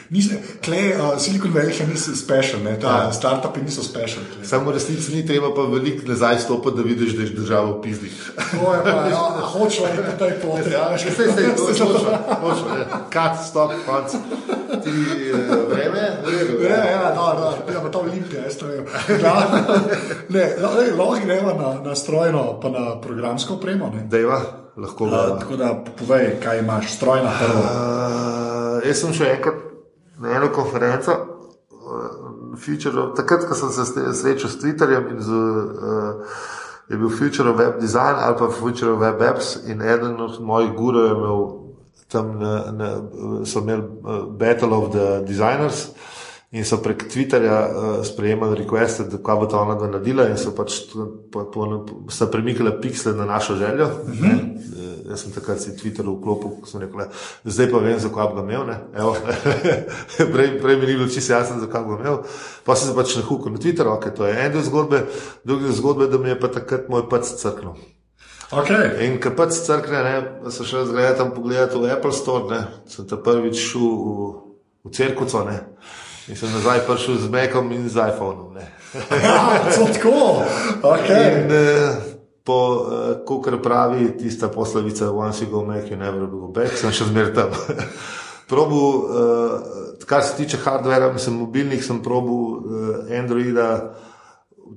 Nisem, 0.09 0.37
tle, 0.59 0.95
uh, 0.95 1.19
Silicon 1.21 1.53
Valley 1.53 1.69
še 1.71 1.85
niso 1.85 2.15
special, 2.17 2.63
ne, 2.63 2.73
ta 2.75 2.87
Ja. 2.87 3.03
ja. 3.03 3.11
startupi 3.13 3.61
niso 3.61 3.83
special. 3.83 4.25
tle. 4.25 4.41
Samo 4.43 4.71
resnici 4.71 5.13
ni 5.13 5.21
treba 5.21 5.53
pa 5.53 5.61
veliko 5.63 6.01
nazaj 6.07 6.39
stopiti, 6.39 6.75
da 6.75 6.81
vidiš, 6.81 7.11
da 7.13 7.21
je 7.21 7.29
država 7.29 7.69
v 7.69 7.81
pizdi. 7.81 8.09
To 8.51 8.73
je 8.73 8.79
pa, 8.83 8.95
ja, 9.07 9.21
hočemo 9.45 9.87
iti 9.87 10.01
po 10.01 10.13
tej 10.17 10.33
poti. 10.41 10.69
Ja, 10.71 10.97
Še 10.97 11.09
vse 11.09 11.23
je 11.23 11.53
to, 11.53 11.61
točno, 11.63 11.85
točno. 12.41 12.69
Kat, 13.09 13.37
stop, 13.45 13.71
konc. 13.85 14.09
Ti 14.81 14.89
eh, 14.89 15.33
vreme, 15.69 16.03
v 16.19 16.27
redu. 16.27 16.57
Ja, 16.63 16.81
ja, 16.83 17.13
no, 17.13 17.23
no, 17.35 17.45
ja, 17.69 17.79
pa 17.79 17.89
ta 17.89 18.01
Ja, 19.23 19.33
ne, 20.29 20.55
lahko 20.97 21.15
gremo 21.25 21.53
na, 21.53 21.89
na 21.89 21.95
strojno, 21.95 22.59
pa 22.61 22.69
na 22.69 23.01
programsko 23.01 23.53
opremo. 23.53 23.91
ne. 23.95 24.03
Dejva, 24.09 24.41
lahko 24.77 25.05
Uh, 25.05 25.11
ga. 25.11 25.39
tako 25.39 25.55
da 25.55 25.83
povej, 25.99 26.39
kaj 26.43 26.59
imaš, 26.59 26.93
strojna 26.95 27.31
prvo. 27.39 27.59
Uh, 27.59 28.87
jaz 28.87 29.01
sem 29.01 29.13
še 29.13 29.33
enkrat 29.37 29.55
na 30.19 30.35
eno 30.37 30.49
konferenco, 30.55 31.11
uh, 31.11 32.55
Future, 32.59 33.13
takrat, 33.15 33.45
ko 33.47 33.55
sem 33.55 33.69
se 33.71 33.85
srečal 34.13 34.49
s 34.49 34.59
Twitterjem 34.59 35.11
in 35.13 35.21
z, 35.21 35.29
uh, 35.31 36.39
je 36.89 36.97
bil 36.97 37.09
Future 37.09 37.49
of 37.49 37.57
Web 37.59 37.79
Design 37.79 38.17
ali 38.17 38.35
pa 38.39 38.49
Future 38.49 38.91
of 38.91 38.99
Web 38.99 39.21
Apps 39.21 39.55
in 39.67 39.81
eden 39.81 40.19
od 40.21 40.41
mojih 40.41 40.71
gurov 40.73 41.05
je 41.05 41.11
imel 41.11 41.39
tam, 42.09 42.39
na, 42.39 42.71
na, 42.71 42.89
so 43.45 43.59
imeli 43.59 43.83
uh, 43.83 44.25
Battle 44.33 44.73
of 44.73 44.91
the 44.91 45.21
Designers. 45.27 45.87
In 46.49 46.65
so 46.65 46.79
prek 46.81 47.03
Twitterja 47.05 47.57
uh, 47.69 48.05
sprejemali 48.05 48.55
requeste, 48.63 49.03
da 49.05 49.19
kaj 49.21 49.35
bo 49.37 49.45
ta 49.45 49.59
ona 49.61 49.75
naredila, 49.77 50.25
in 50.31 50.37
so 50.37 50.49
pač 50.57 50.79
po, 51.29 51.43
po, 51.53 51.67
sta 52.09 52.25
premikala 52.25 52.71
piksle 52.81 53.13
na 53.13 53.27
našo 53.29 53.55
željo. 53.55 53.85
Uh 53.85 54.09
-huh. 54.09 54.33
uh, 54.33 55.11
jaz 55.11 55.21
sem 55.21 55.31
takrat 55.31 55.61
si 55.61 55.77
Twitter 55.77 56.05
vklopil, 56.05 56.49
ko 56.61 56.65
sem 56.65 56.81
rekel, 56.81 56.99
"Le, 56.99 57.07
zdaj 57.45 57.71
pa 57.71 57.77
vem, 57.77 57.99
zakaj 57.99 58.27
bi 58.27 58.35
ga 58.35 58.41
imel. 58.41 58.65
ne." 58.65 58.77
Evo, 58.97 59.15
prej, 60.33 60.61
prej 60.61 60.77
mi 60.77 60.85
ni 60.85 60.93
bilo 60.97 61.07
čisto 61.07 61.33
jasno, 61.33 61.59
zakaj 61.59 61.83
bi 61.83 61.89
ga 61.89 61.99
imel. 61.99 62.17
Pa 62.65 62.75
sem 62.75 62.89
se 62.89 62.95
pač 62.95 63.15
nahukal 63.15 63.51
na 63.51 63.57
Twitter, 63.59 63.87
ok, 63.87 64.09
to 64.15 64.25
je 64.25 64.45
en 64.45 64.51
del 64.51 64.61
zgodbe, 64.61 65.05
drugi 65.43 65.63
del 65.63 65.73
zgodbe, 65.73 66.07
da 66.07 66.17
mi 66.17 66.29
je 66.29 66.39
pa 66.39 66.47
takrat 66.47 66.89
moj 66.89 67.09
pac 67.09 67.29
crknil. 67.29 67.73
Okay. 68.51 69.05
In 69.05 69.21
ko 69.21 69.29
pač 69.37 69.53
crkne, 69.53 70.03
ne, 70.03 70.51
se 70.51 70.65
še 70.65 70.85
zgleda 70.85 71.13
tam 71.13 71.29
pogledati 71.31 71.77
v 71.77 71.93
Apple 71.93 72.11
Store, 72.11 72.49
ne, 72.49 72.67
sem 72.89 73.05
ta 73.05 73.17
prvič 73.17 73.53
šel 73.53 73.81
v, 73.81 74.33
v 74.83 74.91
Cerkuco, 74.91 75.43
ne, 75.45 75.59
in 76.29 76.37
sem 76.37 76.53
nazaj 76.53 76.85
prišel 76.87 77.17
z 77.17 77.33
Macom 77.33 77.71
in 77.71 77.89
z 77.89 77.97
iPhonom. 78.13 78.57
Ja, 79.23 79.71
so 79.73 79.85
tako. 79.89 80.45
Okay. 80.81 81.45
In 81.45 81.51
eh, 81.51 82.17
po, 82.43 82.59
eh, 82.85 83.25
kot 83.25 83.49
pravi 83.63 84.17
tista 84.17 84.49
poslovica, 84.49 85.11
once 85.11 85.45
you 85.45 85.51
go 85.51 85.65
Mac, 85.65 85.89
you 85.89 85.97
never 85.97 86.25
go 86.27 86.47
back, 86.47 86.77
sem 86.77 86.91
še 86.91 87.09
zmeraj 87.09 87.33
tam. 87.33 87.53
probu, 88.49 89.05
eh, 89.09 90.05
kar 90.05 90.23
se 90.23 90.35
tiče 90.37 90.57
hardvera, 90.57 91.13
mislim, 91.13 91.35
mobilnih 91.35 91.85
sem 91.85 92.03
probu 92.03 92.61
eh, 93.09 93.19
Androida. 93.19 93.93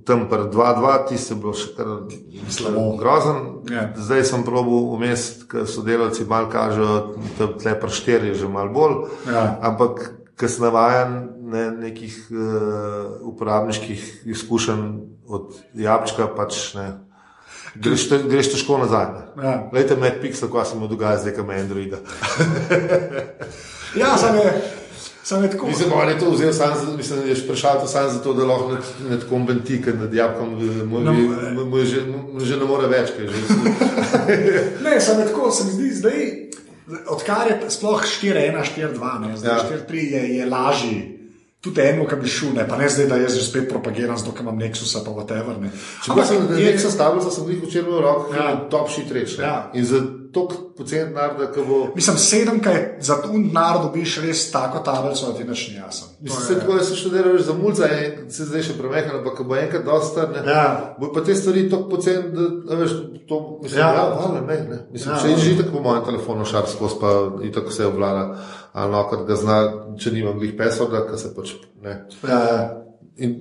Tam 0.05 0.25
pa 0.29 0.37
2-2, 0.37 1.09
tisti 1.09 1.35
je 1.35 1.37
bilo 1.37 1.53
še 1.53 1.75
kar 1.77 1.87
Slabo. 2.49 2.97
grozen. 2.97 3.37
Ja. 3.71 3.91
Zdaj 3.97 4.25
sem 4.25 4.45
probil 4.45 4.87
vmes, 4.97 5.27
ker 5.51 5.67
sodelavci 5.69 6.25
malo 6.29 6.49
kažejo, 6.51 6.95
da 7.39 7.51
tle 7.61 7.75
pa 7.81 7.91
štiri 7.93 8.33
je 8.33 8.41
že 8.41 8.49
malo 8.49 8.73
bolj. 8.73 8.95
Ja. 9.29 9.59
Ampak, 9.61 10.01
navajen 10.59 11.29
ne, 11.53 11.71
nekih 11.71 12.27
uh, 12.31 13.29
uporabniških 13.29 14.23
izkušenj 14.25 14.85
od 15.29 15.55
Jabčka, 15.75 16.27
pač 16.37 16.75
ne. 16.75 16.91
Greš, 17.75 18.09
te, 18.09 18.19
greš 18.29 18.53
težko 18.53 18.79
nazaj. 18.79 19.07
Ne. 19.13 19.45
Ja. 19.45 19.55
Glejte, 19.71 19.97
med 19.97 20.21
Pixel, 20.21 20.51
kaj 20.53 20.73
se 20.73 20.77
mu 20.77 20.89
dogaja 20.89 21.23
zdaj, 21.23 21.35
ko 21.37 21.47
ima 21.47 21.61
Androida. 21.61 22.03
Ja, 23.97 24.17
sam 24.17 24.37
je, 24.37 24.63
sam 25.23 25.43
je 25.45 25.51
tako. 25.51 25.67
Mislim, 25.67 25.91
da 25.91 26.11
je 26.11 26.19
to 26.19 26.31
vzel 26.31 26.53
sam, 26.53 26.71
mislim, 26.97 27.21
da 27.21 27.27
je 27.27 27.35
vprašal 27.35 27.81
to 27.81 27.87
sam 27.87 28.11
zato, 28.11 28.35
da 28.35 28.45
lahko 28.45 28.69
nad, 28.69 28.85
nad 29.09 29.29
kom 29.29 29.47
venti, 29.47 29.83
ker 29.83 29.99
nad 29.99 30.15
Jabkom 30.15 30.55
eh, 30.55 30.85
mu, 30.85 31.01
No, 31.01 31.77
je 31.79 31.85
že, 31.85 32.01
že 32.41 32.57
ne 32.57 32.65
more 32.65 32.89
več. 32.89 33.11
je 33.19 33.29
Že, 33.29 33.37
Ne, 34.85 35.01
sam 35.01 35.21
je 35.21 35.27
tako, 35.27 35.51
se 35.51 35.65
mi 35.65 35.71
zdi 35.71 35.91
zdaj, 35.95 36.49
odkar 37.07 37.49
je 37.49 37.71
sploh 37.71 38.03
4-1, 38.03 38.65
4-2, 38.77 39.21
ne, 39.21 39.37
zdaj 39.37 39.51
Ja. 39.51 39.57
ja. 39.57 39.79
4-3 39.89 39.95
je, 39.95 40.37
je 40.37 40.47
lažji. 40.47 41.12
Tudi 41.63 41.81
eno, 41.81 42.07
ki 42.07 42.17
bi 42.17 42.29
šel, 42.29 42.55
ne, 42.55 42.65
pa 42.69 42.77
ne 42.77 42.89
zdaj, 42.89 43.07
da 43.07 43.17
jaz 43.17 43.35
že 43.35 43.45
spet 43.45 43.69
propagiram, 43.69 44.17
zato 44.19 44.33
imam 44.41 44.59
Nexusa, 44.59 45.05
pa 45.05 45.11
whatever. 45.13 45.61
Ne. 45.61 45.71
Čeprav 46.05 46.27
sem 46.27 46.59
je- 46.59 46.65
nek 46.65 46.81
sestavljal, 46.81 47.31
sem 47.31 47.51
jih 47.51 47.63
včeraj 47.63 47.91
v 47.91 48.01
rokah, 48.01 48.37
Ja. 48.37 48.69
top 48.69 48.91
shit 48.91 49.13
reč. 49.13 49.39
Ja. 49.39 49.71
In 49.73 49.85
za 49.85 50.01
tok 50.33 50.53
pocen 50.77 51.13
narda, 51.13 51.47
ki 51.47 51.61
bo. 51.61 51.93
Mislim, 51.95 52.17
sedem, 52.17 52.61
kaj 52.61 52.97
za 53.01 53.23
tu 53.23 53.29
denar 53.31 53.79
dobiš 53.79 54.19
res 54.19 54.51
tako 54.51 54.79
tablico, 54.81 55.27
da 55.27 55.39
ti 55.39 55.45
nič 55.45 55.69
ni 55.69 55.75
jasno. 55.77 56.09
Mislim, 56.21 56.43
je- 56.43 56.47
se 56.49 56.61
tako, 56.61 56.75
da 56.75 56.85
se 56.85 56.97
študiraj 56.97 57.39
za 57.39 57.53
mulca, 57.55 57.85
in 57.97 58.31
se 58.31 58.45
zdaj 58.45 58.63
še 58.63 58.73
premehna, 58.73 59.19
ampak 59.19 59.43
bo 59.43 59.55
enkrat 59.57 59.85
dosta, 59.85 60.27
ne. 60.27 60.51
Ja. 60.51 60.95
Bo 60.99 61.13
pa 61.13 61.21
te 61.21 61.35
stvari 61.35 61.71
tako 61.71 61.89
pocen, 61.91 62.23
da, 62.33 62.43
da 62.67 62.75
veš, 62.75 62.91
to 63.29 63.59
mislim, 63.63 63.81
Ja. 63.81 63.89
ja, 63.89 64.03
ja 64.03 64.41
ne, 64.41 64.57
ne. 64.67 64.79
Mislim, 64.93 65.15
Ja, 65.15 65.21
če 65.23 65.31
ja. 65.31 65.37
že 65.37 65.57
tako 65.57 65.71
po 65.71 65.83
mojem 65.83 66.05
telefonu 66.05 66.45
šar 66.45 66.65
skozi, 66.67 66.95
pa 67.01 67.11
in 67.43 67.53
tako 67.53 67.71
se 67.71 67.87
obvlada, 67.87 68.39
ali 68.73 68.93
no, 68.93 69.07
kot 69.09 69.27
ga 69.29 69.37
zna, 69.37 69.57
če 70.01 70.13
nimam 70.15 70.39
glih 70.41 70.55
pesovda, 70.57 71.05
ker 71.09 71.19
se 71.21 71.33
pač 71.37 71.57
ne. 71.85 71.97
Ja, 72.25 72.39
ja. 72.49 72.61
In 73.21 73.35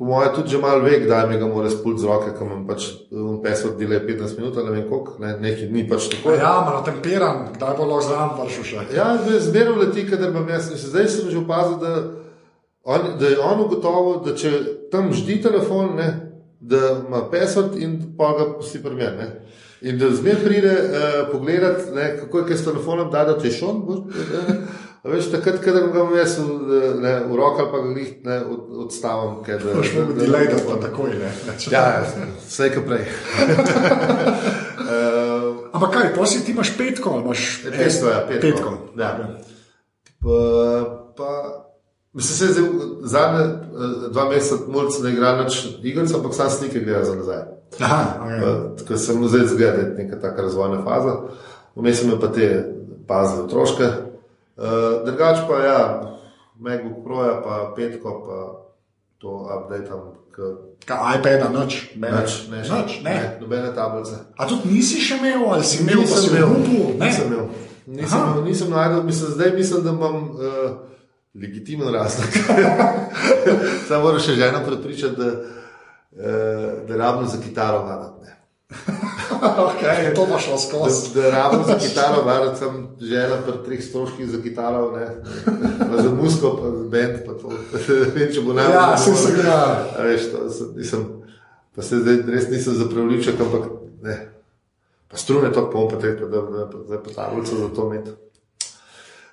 po 0.00 0.06
mojem 0.08 0.32
tudi 0.34 0.54
že 0.54 0.58
malo 0.58 0.80
ve, 0.80 0.96
kdaj 1.00 1.26
mi 1.28 1.36
ga 1.38 1.46
mora 1.46 1.70
spult 1.70 2.00
z 2.00 2.08
roke, 2.08 2.30
ker 2.32 2.46
imam 2.46 2.62
pač 2.64 2.86
un 3.12 3.42
pesod 3.44 3.76
dele 3.76 4.00
15 4.00 4.38
minut, 4.40 4.56
ne 4.56 4.72
vem 4.72 4.86
koliko, 4.88 5.18
ne, 5.20 5.34
nekaj 5.36 5.68
ni 5.68 5.84
pač 5.88 6.08
tako. 6.14 6.32
ja 6.40 6.54
malo 6.64 6.80
temperan, 6.86 7.50
kdaj 7.56 7.76
bo 7.76 7.88
lahko 7.90 8.06
zraven 8.08 8.32
vršil 8.38 8.64
še. 8.64 8.86
Ja, 8.96 9.10
zmerno 9.20 9.76
leti, 9.82 10.06
kadar 10.08 10.32
imam 10.32 10.48
jaz. 10.48 10.70
Mislim, 10.72 10.90
Zdaj 10.94 11.08
sem 11.12 11.28
že 11.28 11.42
opazil, 11.42 11.76
da, 11.84 11.92
on, 12.88 13.06
da 13.20 13.28
je 13.28 13.38
on 13.44 13.60
ugotovil, 13.66 14.22
da 14.24 14.32
če 14.32 14.52
tam 14.88 15.12
ždi 15.12 15.42
telefon, 15.44 15.92
ne, 16.00 16.08
da 16.60 16.80
ima 17.04 17.26
pesod 17.28 17.76
in 17.76 18.00
pa 18.16 18.32
ga 18.38 18.48
pusti 18.56 18.80
primer. 18.80 19.20
Ne. 19.20 19.28
In 19.80 19.98
da 19.98 20.10
zmer 20.12 20.36
pride 20.44 20.72
uh, 20.72 21.32
pogledat, 21.32 21.76
ne, 21.94 22.16
kako 22.20 22.38
je 22.38 22.46
kaj 22.46 22.56
s 22.56 22.64
telefonom, 22.64 23.10
da 23.10 23.24
da 23.24 23.38
ti 23.38 23.50
šon. 23.50 23.82
Veš, 25.04 25.30
takrat, 25.32 25.62
kadar 25.64 25.86
ga 25.88 26.00
imam 26.02 26.16
jaz 26.16 26.34
v, 26.38 26.80
ne, 27.00 27.14
v 27.24 27.36
roki 27.36 27.62
ali 27.62 27.70
pa 27.72 27.78
ga 27.80 27.92
glih 27.94 28.10
ne, 28.24 28.36
od, 28.44 28.66
odstavim. 28.84 29.38
Da, 29.46 29.74
Boš 29.74 29.94
mogel 29.96 30.18
delay, 30.20 30.50
da 30.52 30.58
pa 30.68 30.76
takoj 30.82 31.14
ne. 31.16 31.30
Ja, 31.72 32.02
vse 32.44 32.68
je 32.68 32.82
prej. 32.86 33.06
uh, 34.84 35.56
Ampak 35.74 35.90
kaj, 35.94 36.12
prosi, 36.14 36.44
ti 36.44 36.52
imaš 36.52 36.76
petko, 36.76 37.16
imaš 37.24 37.62
Petko, 37.64 38.08
ja, 38.10 38.26
petko. 38.28 38.40
petko. 38.42 38.76
Ja. 38.98 39.10
Pa, 40.20 40.36
pa, 41.16 41.30
mislim, 42.12 42.38
se 42.38 42.44
je 42.44 42.52
zdaj 42.52 42.68
zadnje 43.02 43.44
eh, 43.44 44.10
dva 44.10 44.28
meseca 44.28 44.62
mulj 44.68 44.86
ne 45.02 45.12
igra 45.12 45.32
več 45.42 45.66
igric, 45.82 46.14
ampak 46.14 46.34
sam 46.34 46.50
slike 46.50 46.80
gledam 46.80 47.04
za 47.04 47.14
nazaj. 47.14 47.42
Aha, 47.80 48.04
okay. 48.26 48.86
Ker 48.88 48.98
sem 48.98 49.28
zdaj 49.28 49.46
zgledal 49.46 49.94
neka 49.96 50.20
taka 50.20 50.42
razvojna 50.42 50.82
faza, 50.84 51.16
vmes 51.76 52.00
sem 52.00 52.14
pa 52.20 52.32
te 52.32 52.48
pazne 53.06 53.44
otroške. 53.46 53.90
Uh, 54.60 55.04
drugač 55.06 55.46
pa 55.48 55.60
ja, 55.64 55.82
MacBook 56.58 57.04
Pro, 57.04 57.22
-ja, 57.24 57.42
pa 57.44 57.72
petko, 57.76 58.10
pa 58.26 58.38
to 59.18 59.46
updateam, 59.48 60.20
Kaj 60.86 61.18
iPada, 61.18 61.48
noč, 61.52 61.92
Nič, 61.94 62.48
ne, 62.48 62.62
noč, 62.64 63.00
ne. 63.04 63.10
ne, 63.10 63.36
nobene 63.40 63.74
tablice. 63.74 64.16
A 64.36 64.46
tudi 64.48 64.72
nisi 64.72 65.00
še 65.02 65.18
imel, 65.20 65.44
ali 65.52 65.64
si 65.64 65.82
imel, 65.82 66.00
pa 66.08 66.16
Nisem 66.16 66.22
si 66.22 66.30
imel? 66.30 66.48
Ne? 66.48 67.06
nisem 67.06 67.26
imel. 67.26 67.44
Nisem, 67.86 68.18
Aha. 68.18 68.30
imel, 68.30 68.44
nisem 68.48 68.70
najdel, 68.70 69.02
mislim, 69.04 69.34
zdaj 69.34 69.52
mislim, 69.56 69.82
da 69.84 69.90
imam 69.90 70.16
uh, 70.30 70.70
legitimen 71.34 71.88
razlog. 71.88 72.26
Samo 73.88 74.02
moram 74.02 74.20
še 74.20 74.34
ženo 74.34 74.60
prepričati, 74.66 75.16
da, 75.16 75.26
uh, 75.26 75.36
da 76.88 76.96
rabim 76.96 77.28
za 77.28 77.38
kitaro 77.38 77.78
varati. 77.80 78.20
ne. 78.20 78.36
okay, 79.40 80.14
to 80.14 80.26
pa 80.26 80.38
šlo 80.38 80.52
Da, 80.52 80.58
skozi. 80.58 81.14
da 81.14 81.30
rabim 81.30 81.60
za 81.66 81.78
kitaro 81.78 82.22
varati, 82.22 82.58
sem 82.58 82.74
žena 83.00 83.36
pri 83.36 83.52
treh 83.64 83.80
stroških 83.80 84.28
za 84.28 84.42
kitaro, 84.42 84.90
ne. 84.90 85.06
Pa 85.80 86.02
za 86.02 86.10
musko, 86.12 86.56
pa 86.56 86.70
za 86.72 86.84
bend, 86.86 87.18
pa 87.26 87.32
to. 87.34 87.48
Ne 87.48 87.94
vem, 88.10 88.28
če 88.30 88.40
bo 88.40 88.52
najbolj. 88.52 88.74
Ja, 88.74 88.96
sem 88.96 89.16
se 89.16 89.32
ga. 89.34 89.56
Veš, 90.00 90.26
to, 90.30 90.50
sem, 90.50 90.66
nisem, 90.76 91.06
pa 91.74 91.82
se 91.82 91.98
zdaj 91.98 92.20
res 92.26 92.48
nisem 92.48 92.74
za 92.74 92.84
prevliček, 92.86 93.40
ampak 93.40 93.70
ne. 94.02 94.18
Pa 95.08 95.16
strune 95.16 95.50
to 95.50 95.64
pom, 95.66 95.88
pa 95.90 95.96
treba, 95.96 96.26
da 96.26 96.42
da- 96.42 96.66
da- 96.66 96.84
zdaj 96.84 96.98
pa 97.00 97.10
tablico 97.12 97.56
za 97.56 97.68
to 97.70 97.86
imeti. 97.86 98.10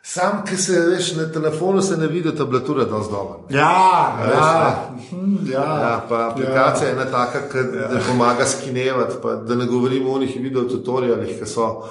Sam, 0.10 0.46
ki 0.50 0.58
se 0.58 0.80
veš, 0.80 1.16
na 1.16 1.32
telefonu 1.32 1.82
se 1.82 1.98
ne 1.98 2.08
vidi 2.08 2.36
tablatura 2.36 2.86
dosti 2.86 3.12
dobro. 3.12 3.40
ne. 3.50 3.58
Ja, 3.58 4.18
veš, 4.24 4.38
ja, 4.38 4.92
mhm, 5.12 5.52
ja. 5.52 5.60
Ja, 5.60 6.06
pa 6.10 6.30
aplikacija 6.32 6.88
je 6.88 6.94
ena 6.94 7.06
taka, 7.06 7.40
ki 7.52 7.58
ja. 7.58 8.00
pomaga 8.08 8.46
skinevati, 8.46 9.16
pa 9.22 9.36
da 9.36 9.56
ne 9.56 9.66
govorimo 9.66 10.12
o 10.12 10.20
njih 10.20 10.36
video 10.40 10.64
tutorialih, 10.64 11.40
ki 11.40 11.46
so. 11.46 11.84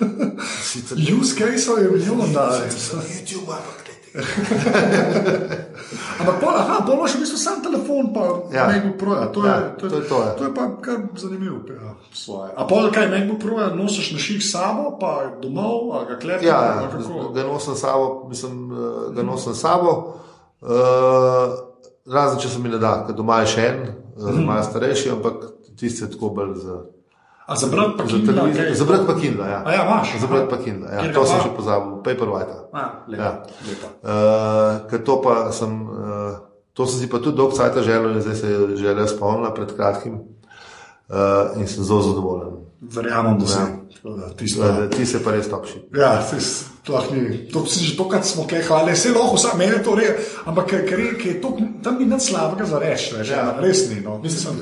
Sicer 0.64 0.98
Use 1.20 1.34
case 1.38 1.82
je 1.82 1.90
milijon, 1.90 2.32
da 2.34 2.40
je. 2.40 2.70
YouTube, 2.70 3.52
ampak. 3.52 3.77
Ampak 6.18 6.36
pol, 6.42 6.50
aha, 6.50 6.82
pol 6.82 6.98
imaš 6.98 7.14
v 7.14 7.20
bistvu 7.22 7.38
sam 7.38 7.62
telefon, 7.62 8.10
pa 8.14 8.22
Ja. 8.50 8.66
MacBook 8.66 8.98
Pro. 8.98 9.14
Ja. 9.14 9.26
To, 9.30 9.46
je, 9.46 9.50
Ja, 9.50 9.70
to 9.78 9.86
je 9.86 10.02
to, 10.08 10.16
ja. 10.22 10.32
to 10.34 10.44
je 10.44 10.54
pa 10.54 10.64
kar 10.82 10.98
zanimivo. 11.14 11.62
Ja, 11.70 11.94
svoje. 12.12 12.50
A 12.56 12.66
pol 12.66 12.90
kaj 12.90 13.06
MacBook 13.10 13.38
Pro 13.38 13.60
ja, 13.62 13.70
nosiš 13.74 14.12
na 14.12 14.18
ših 14.18 14.42
sabo, 14.42 14.98
pa 15.00 15.38
domov, 15.42 15.94
ali 15.94 16.06
ga 16.10 16.16
klepiš? 16.18 16.48
Ja, 16.48 16.82
ja, 16.82 16.90
ga 17.34 17.42
nosim 17.46 17.74
sabo, 17.78 18.26
mislim, 18.28 18.72
eh, 18.72 19.14
ga 19.14 19.22
nosim 19.22 19.54
sabo. 19.54 20.18
Uh, 20.58 21.54
razen 22.10 22.40
če 22.42 22.48
se 22.48 22.58
mi 22.58 22.68
ne 22.68 22.80
da, 22.82 23.06
ker 23.06 23.14
doma 23.14 23.38
je 23.44 23.52
še 23.54 23.66
en, 23.68 23.78
mm. 24.18 24.42
malo 24.42 24.62
starejši, 24.66 25.12
ampak 25.14 25.34
tisti 25.78 26.02
je 26.02 26.10
tako 26.10 26.32
bolj 26.34 26.56
za, 26.64 26.80
A 27.48 27.56
za 27.56 27.66
brat 27.72 27.96
pa 27.96 28.04
Kindle? 28.04 28.74
Za 28.76 28.84
brat 28.84 29.06
pa 29.08 29.14
Kindle, 29.16 29.48
ja. 29.48 29.62
A 29.64 29.72
ja, 29.72 29.84
imaš? 29.88 30.20
Za 30.20 30.26
brat 30.28 30.50
pa 30.50 30.58
Kindle, 30.60 30.88
ja. 30.92 31.00
Kjer 31.00 31.12
ga 31.12 31.16
To 31.16 31.24
sem 31.24 31.38
pa? 31.38 31.44
še 31.44 31.52
pozabil, 31.56 31.92
Paperwhite. 32.04 32.56
Ja. 33.16 33.30
Uh, 34.04 34.98
to 35.00 35.14
pa 35.24 35.48
sem, 35.48 35.72
uh, 35.88 36.44
to 36.76 36.84
sem 36.84 37.00
si 37.00 37.08
pa 37.08 37.22
tudi 37.24 37.40
dolgo 37.40 37.56
časa 37.56 37.80
želel 37.80 38.20
in 38.20 38.20
zdaj 38.20 38.36
se 38.36 38.52
je 38.52 38.76
želel 38.76 39.08
spomnila 39.08 39.54
pred 39.56 39.72
kratkim 39.72 40.20
uh, 41.10 41.56
in 41.56 41.66
sem 41.66 41.84
zelo 41.84 42.02
zadovoljen. 42.02 42.48
Verjamem, 42.80 43.38
da 43.38 43.46
si. 43.46 43.58
Ja. 43.58 43.66
Tisto- 44.36 44.62
Uh, 44.62 44.88
ti 44.88 45.06
se 45.06 45.18
pa 45.18 45.30
res 45.30 45.48
topši. 45.48 45.88
Ja, 45.94 46.22
to 46.22 46.36
je 46.36 46.40
sploh 46.42 47.12
ni. 47.12 47.48
To 47.48 47.66
si 47.66 47.84
že 47.84 47.96
tokrat 47.96 48.24
smo 48.24 48.46
kaj 48.46 48.62
hvali, 48.62 48.92
vse 48.92 49.10
lahko, 49.10 49.36
vsa 49.36 49.56
meni 49.56 49.72
je 49.72 49.82
to 49.82 49.94
res, 49.94 50.10
ampak 50.46 50.66
ker, 50.66 50.86
ker, 50.86 51.00
je- 51.00 51.14
ker 51.14 51.26
je 51.26 51.40
to, 51.40 51.56
tam 51.82 51.98
ni 51.98 52.06
nič 52.06 52.22
slabega 52.22 52.64
za 52.64 52.78
reči, 52.78 53.14
veš, 53.14 53.28
ja. 53.28 53.36
Ja. 53.36 53.60
res 53.60 53.90
ni. 53.90 54.00
No. 54.00 54.18
Mislim, 54.18 54.54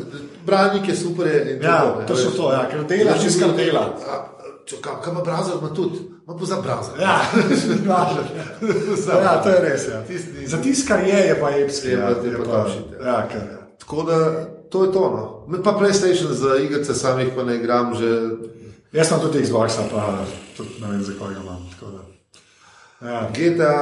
Branik 0.46 0.88
je 0.88 0.96
super. 0.96 1.26
Je, 1.26 1.60
Ja, 1.62 1.96
ne, 2.00 2.06
to 2.06 2.16
so 2.16 2.30
to, 2.30 2.52
ja, 2.52 2.66
ker 2.66 2.84
dela. 2.84 3.92
A, 4.08 4.28
če- 4.64 4.80
Kam 4.80 5.02
kam 5.02 5.12
ima 5.12 5.22
browser, 5.22 5.58
ima 5.60 5.68
tudi, 5.70 5.98
ima 6.24 6.36
pa 6.38 6.44
za 6.44 6.56
browser. 6.56 7.00
Ja, 7.00 7.20
ja, 9.22 9.42
to 9.42 9.48
je 9.48 9.60
res. 9.60 9.88
Ja. 9.88 10.02
Tisti- 10.04 10.46
Za 10.46 10.56
tisto, 10.56 10.88
kar 10.88 11.00
je, 11.00 11.18
je 11.18 11.40
pa 11.40 11.50
epski. 11.50 11.88
Je 11.88 11.92
ja, 11.92 12.14
pa- 12.14 12.26
je 12.26 12.38
pa 12.38 12.44
top 12.44 12.68
shit, 12.70 12.84
ja. 13.00 13.06
ja, 13.06 13.28
kar 13.28 13.40
je. 13.40 13.58
Tako 13.78 14.02
da 14.02 14.46
to 14.68 14.84
je 14.84 14.92
to. 14.92 15.00
No. 15.00 15.22
Me 15.48 15.62
Pa 15.62 15.72
PlayStation 15.72 16.32
za 16.32 16.56
igrice 16.56 16.94
samih 16.94 17.28
pa 17.34 17.42
ne 17.42 17.56
igram 17.56 17.94
že. 17.94 18.10
Jaz 18.92 19.08
sem 19.08 19.20
tudi 19.20 19.42
Xbox, 19.42 19.76
pa 19.90 20.24
tudi 20.56 20.70
ne 20.80 20.88
vem, 20.88 21.02
zakaj 21.02 21.34
ga 21.34 21.40
imam. 21.40 21.62
da. 21.82 22.02
Ja. 23.02 23.28
GTA. 23.30 23.74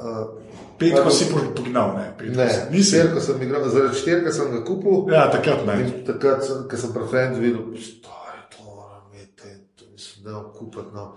Uh, 0.00 0.42
Petko 0.78 1.10
si 1.10 1.24
po- 1.26 1.52
pognal, 1.54 1.94
ne? 1.94 2.14
Petko 2.18 2.36
Ne, 2.36 2.50
si- 2.50 2.60
nisi. 2.70 2.88
štirko 2.90 3.20
sem 3.20 3.42
igral, 3.42 3.68
zaradi 3.68 3.94
štirka 3.94 4.32
sem 4.32 4.50
ga 4.50 4.64
kupil. 4.64 5.12
Ja, 5.12 5.30
takrat 5.30 5.66
ne. 5.66 5.72
In 5.74 6.04
takrat, 6.06 6.42
sem- 6.42 6.64
ko 6.66 6.76
sem 6.76 6.92
pri 6.92 7.04
Friends 7.06 7.38
videl, 7.38 7.62
da 7.62 8.14
je 8.28 8.42
to 8.48 8.64
moram 8.64 9.02
imeti, 9.08 9.48
to 9.76 9.84
mislim, 9.92 10.24
da 10.24 10.30
je 10.30 10.42
kupiti. 10.54 10.90
No. 10.94 11.12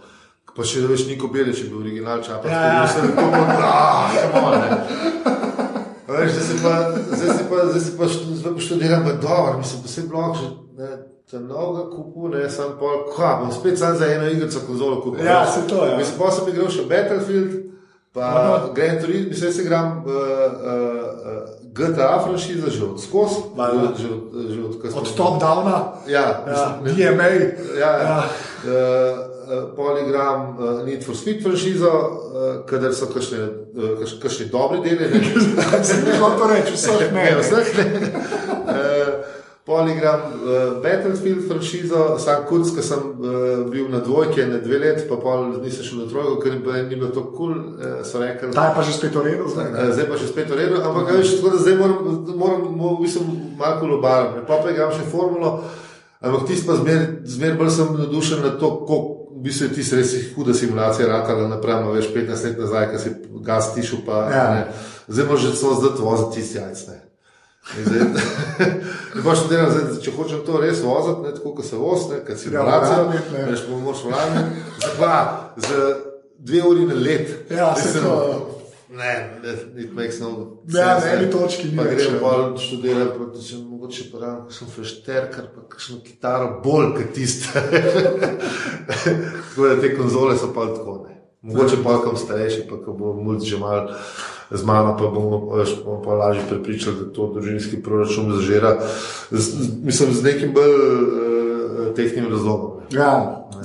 Pa 0.55 0.63
še 0.63 0.80
veš, 0.82 1.07
Niko 1.07 1.28
Belič 1.28 1.57
je 1.57 1.69
bil 1.69 1.80
original 1.80 2.21
čapa. 2.21 2.47
Ja, 2.47 2.61
ja. 2.76 2.88
Sem 2.88 3.07
to 3.07 3.21
ah, 3.23 4.07
rekel, 4.07 4.41
Veš, 6.08 6.32
zdaj 6.32 6.43
si 6.43 6.64
pa, 6.64 6.74
zdaj 7.12 7.30
si 7.32 7.43
pa, 7.43 7.56
zdaj 7.66 7.82
si 7.82 7.91
pa 7.91 8.06
zdaj 8.08 8.53
pa 8.53 8.60
študiram, 8.60 9.03
pa 9.03 9.12
dobro, 9.14 9.58
mislim, 9.58 9.82
pa 9.82 9.88
se 9.88 10.01
je 10.01 10.08
blok 10.08 10.36
že, 10.36 10.47
ne, 10.78 10.89
te 11.26 11.39
novega 11.41 11.89
kupu, 11.89 12.28
ne, 12.28 12.49
sem 12.49 12.70
pa, 12.80 12.86
kva, 13.10 13.36
bom 13.36 13.51
spet 13.51 13.80
sam 13.80 13.97
za 13.97 14.06
eno 14.08 14.28
igrico 14.28 14.60
konzolo 14.62 15.01
kupil. 15.01 15.26
Ja, 15.26 15.45
saj 15.45 15.68
to, 15.68 15.86
ja. 15.86 15.97
Mislim, 15.97 16.20
pa 16.20 16.32
sem 16.32 16.47
igral 16.47 16.70
še 16.70 16.82
Battlefield, 16.84 17.51
pa 18.14 18.28
Grand 18.74 19.01
Turismo, 19.01 19.30
mislim, 19.30 19.53
se 19.53 19.62
igram 19.62 19.88
uh, 19.97 20.06
uh, 20.06 21.41
GTA 21.74 22.22
franšiza 22.22 22.70
že 22.70 22.86
od 22.86 23.01
skos, 23.01 23.32
Valjda. 23.56 23.89
že 23.97 24.08
od, 24.08 24.22
že 24.47 24.60
od, 24.62 24.74
smo- 24.86 25.01
Od 25.01 25.16
top-downa, 25.16 25.78
Ja, 26.08 26.22
ja, 26.47 26.80
mislim, 26.84 26.95
DMA. 26.97 27.24
ja, 27.24 27.41
ja. 27.80 28.03
Ja. 28.03 28.24
Uh, 28.64 29.34
uh, 29.48 29.76
Poligram, 29.76 30.39
uh, 30.52 30.84
Need 30.84 31.04
for 31.04 31.14
Speed 31.14 31.41
franšizo, 31.41 31.91
uh, 31.91 32.10
kadar 32.66 32.91
so 32.91 33.06
kakšne, 33.08 33.38
uh, 33.38 34.00
kaš- 34.00 34.20
kakšni 34.20 34.46
dobri 34.48 34.80
deli. 34.82 35.08
ne. 35.10 35.84
Se 35.84 35.96
mi 35.98 36.20
lahko 36.20 36.48
reči, 36.48 36.74
vseh 36.74 37.12
ne. 37.12 37.24
Ne, 37.24 37.38
vseh 37.38 37.68
ne. 37.78 37.86
Uh, 38.66 39.26
Poligram, 39.66 40.22
uh, 40.36 40.50
Battlefield 40.78 41.48
franšizo, 41.48 42.20
sam 42.20 42.43
kurc, 42.46 42.70
ki 42.70 42.84
sem 42.84 43.00
uh, 43.00 43.26
bil 43.66 43.88
na 43.89 43.98
dvojki, 44.00 44.43
na 44.43 44.60
dve 44.60 44.78
let, 44.80 45.08
pa 45.10 45.18
pol 45.18 45.56
nisem 45.58 45.82
šel 45.82 46.04
na 46.04 46.06
trojko, 46.06 46.36
ker 46.38 46.54
ni 46.54 46.60
bilo 46.91 47.08
tako 47.08 47.24
kul, 47.28 47.34
cool, 47.34 47.56
uh, 47.74 48.04
so 48.04 48.22
rekli. 48.22 48.52
Ta 48.54 48.68
je 48.68 48.76
pa 48.76 48.82
že 48.82 48.93
spet 48.93 49.16
v 49.16 49.24
redu 49.24 49.50
zdaj. 49.50 49.66
ne? 49.66 49.80
Eh, 49.80 49.91
Zdaj 49.91 50.06
pa 50.06 50.18
še 50.18 50.28
spet 50.28 50.48
v 50.48 50.56
redu, 50.56 50.76
ampak 50.80 51.10
a 51.10 51.16
veš, 51.16 51.34
tako 51.36 51.50
da 51.50 51.58
zdaj 51.58 51.76
moram, 51.76 51.98
moram 52.36 52.62
mo- 52.72 52.93
v 52.93 53.02
bistvu 53.02 53.26
malo 53.58 53.88
lobarem. 53.88 54.46
Pa 54.46 54.60
pa 54.60 54.70
igram 54.70 54.93
še 54.93 55.02
formulo, 55.04 55.64
ampak 56.22 56.46
tisti 56.46 56.68
pa 56.68 56.76
zmer, 56.76 57.02
zmer 57.26 57.58
bolj 57.58 57.72
sem 57.72 57.89
navdušen 57.91 58.39
na 58.41 58.52
to, 58.54 58.70
v 58.70 58.86
bistvu 59.46 59.64
je 59.64 59.74
tisti 59.74 59.96
res 59.96 60.12
huda 60.34 60.54
simulacija 60.54 61.08
ratala 61.08 61.48
napram, 61.48 61.88
a 61.88 61.91
veš, 61.91 62.10
15 62.10 62.46
let 62.46 62.60
nazaj, 62.60 62.86
ko 62.88 63.00
si 63.00 63.10
gas 63.41 63.74
tišel, 63.74 64.00
pa 64.06 64.22
Ja. 64.30 64.46
ne. 64.52 64.62
Zdaj 65.08 65.26
moraš 65.26 65.41
že 65.43 65.56
celo 65.56 65.76
zdaj 65.76 66.00
voziti 66.00 66.36
tisti 66.36 66.58
jajc, 66.58 66.88
ne. 66.88 66.98
In 67.72 67.84
zdaj, 67.84 68.02
delam, 69.50 69.70
zdaj, 69.72 70.02
če 70.02 70.12
hočem 70.12 70.41
to 70.46 70.58
res 70.58 70.82
voziti, 70.82 71.22
ne, 71.22 71.32
tako 71.32 71.54
kot 71.54 71.66
se 71.66 71.76
vozi, 71.76 72.10
ne, 72.12 72.20
kot 72.22 72.38
simulacija, 72.38 72.98
vlamiti, 73.00 73.34
ne. 73.34 73.46
veš, 73.46 73.64
pa 73.66 73.78
moraš 73.78 74.04
vlamiti, 74.04 74.50
za 74.82 74.91
dva, 74.98 75.16
za 75.58 75.80
dve 76.39 76.62
uri 76.64 76.86
na 76.86 76.93
let. 76.96 77.28
Ja, 77.52 77.76
se 77.76 78.02
to- 78.02 78.52
Ne, 78.89 79.14
ne, 79.43 79.52
it 79.82 79.91
makes 79.91 80.20
no 80.20 80.30
Ja, 80.68 81.00
sense, 81.00 81.08
na 81.08 81.14
eni 81.14 81.26
ne. 81.26 81.32
točki 81.32 81.68
ni 81.68 81.78
Pa 81.78 81.84
več, 81.84 81.98
grem 81.98 82.14
ja. 82.14 82.20
bolj 82.22 82.58
študirati, 82.58 83.12
pa 83.18 83.26
če 83.39 83.56
mogoče 83.86 84.03
pa 84.11 84.19
ravno 84.19 84.43
kakšen 84.43 84.67
fešterkar, 84.67 85.45
pa 85.55 85.61
kakšno 85.69 85.97
kitaro 86.03 86.61
bolj 86.63 86.93
kot 86.95 87.13
tiste. 87.13 87.61
tako 89.49 89.67
da 89.67 89.81
te 89.81 89.97
konzole 89.97 90.38
so 90.38 90.53
pa 90.53 90.65
tako, 90.65 91.05
ne. 91.07 91.15
Mogoče 91.41 91.77
pa 91.83 92.01
kam 92.01 92.17
starejši, 92.17 92.63
pa 92.69 92.75
ko 92.81 92.93
bo 92.93 93.13
mulj 93.13 93.39
že 93.39 93.57
mal 93.57 93.89
z 94.51 94.63
mano, 94.63 94.97
pa 94.97 95.07
bomo, 95.07 95.55
veš, 95.55 95.75
bomo 95.86 96.01
pa 96.01 96.13
lažje 96.13 96.41
prepričali, 96.49 96.95
da 96.95 97.13
to 97.13 97.27
družinski 97.33 97.83
proračun 97.83 98.31
zažira. 98.33 98.77
Z, 99.31 99.53
mislim, 99.83 100.13
z 100.13 100.23
nekim 100.23 100.53
bolj 100.53 100.73
uh, 100.73 101.93
tehnim 101.95 102.31
razlogom. 102.31 102.71
ne. 102.79 102.97
Ja, 102.97 103.11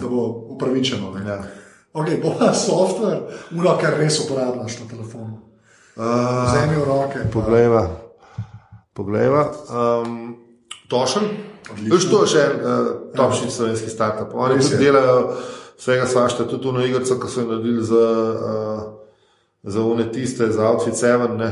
da 0.00 0.08
bo 0.08 0.22
upravičeno. 0.48 1.10
ne. 1.10 1.30
Ja. 1.30 1.42
Okay, 1.92 2.22
bo 2.22 2.34
pa 2.38 2.52
software, 2.54 3.20
uno, 3.50 3.76
kar 3.80 3.96
res 3.98 4.20
uporabljaš 4.20 4.80
na 4.80 4.86
telefonu. 4.90 5.38
Uh, 5.96 6.04
Vzemi 6.46 6.76
v 6.76 6.84
roke. 6.84 7.18
pa- 7.24 7.28
Poglejva. 7.32 8.09
Poglejva. 9.01 9.48
Um, 9.72 10.36
Tošen. 10.88 11.22
Veš, 11.88 12.05
to 12.11 12.18
je 12.26 12.32
še 12.34 12.42
en 12.44 12.59
uh, 12.61 12.88
topši 13.16 13.48
slovenski 13.48 13.88
startup. 13.88 14.34
Oni 14.36 14.59
tudi 14.61 14.76
je. 14.76 14.80
delajo 14.82 15.14
vsega 15.78 16.05
svašta, 16.07 16.44
tudi 16.44 16.62
to 16.66 16.82
igrico, 16.84 17.16
ki 17.16 17.30
so 17.32 17.40
jo 17.40 17.46
naredili 17.48 17.84
za, 17.88 18.03
uh, 18.51 18.82
za 19.62 19.84
une 19.88 20.05
tiste, 20.12 20.51
za 20.53 20.68
Outfit 20.68 21.01
7, 21.01 21.32
ne. 21.40 21.51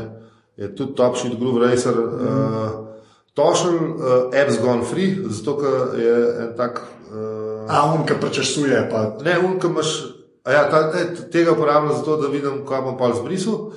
je 0.60 0.68
tudi 0.76 0.92
topši 0.92 1.32
Groove 1.40 1.64
Racer. 1.64 1.96
Uh, 1.96 2.84
Tošen, 3.32 3.80
uh, 3.96 4.28
apps 4.42 4.60
gone 4.60 4.84
free, 4.84 5.16
zato 5.30 5.56
ker 5.56 5.96
je 5.96 6.14
en 6.44 6.52
tak. 6.58 6.82
Uh, 7.08 7.64
A 7.72 7.86
on, 7.94 8.04
ki 8.04 8.20
prečesuje, 8.20 8.76
pa 8.92 9.16
Ne, 9.24 9.38
unka 9.40 9.72
imaš 9.72 10.17
Ja, 10.48 10.64
ta, 10.64 10.90
te, 10.90 11.00
tega 11.28 11.52
uporabljam 11.52 11.96
zato, 11.96 12.16
da 12.16 12.28
vidim, 12.28 12.64
kam 12.64 12.84
bom 12.84 12.96
pa 12.96 13.12
zbrisal. 13.14 13.54
Uh, 13.54 13.72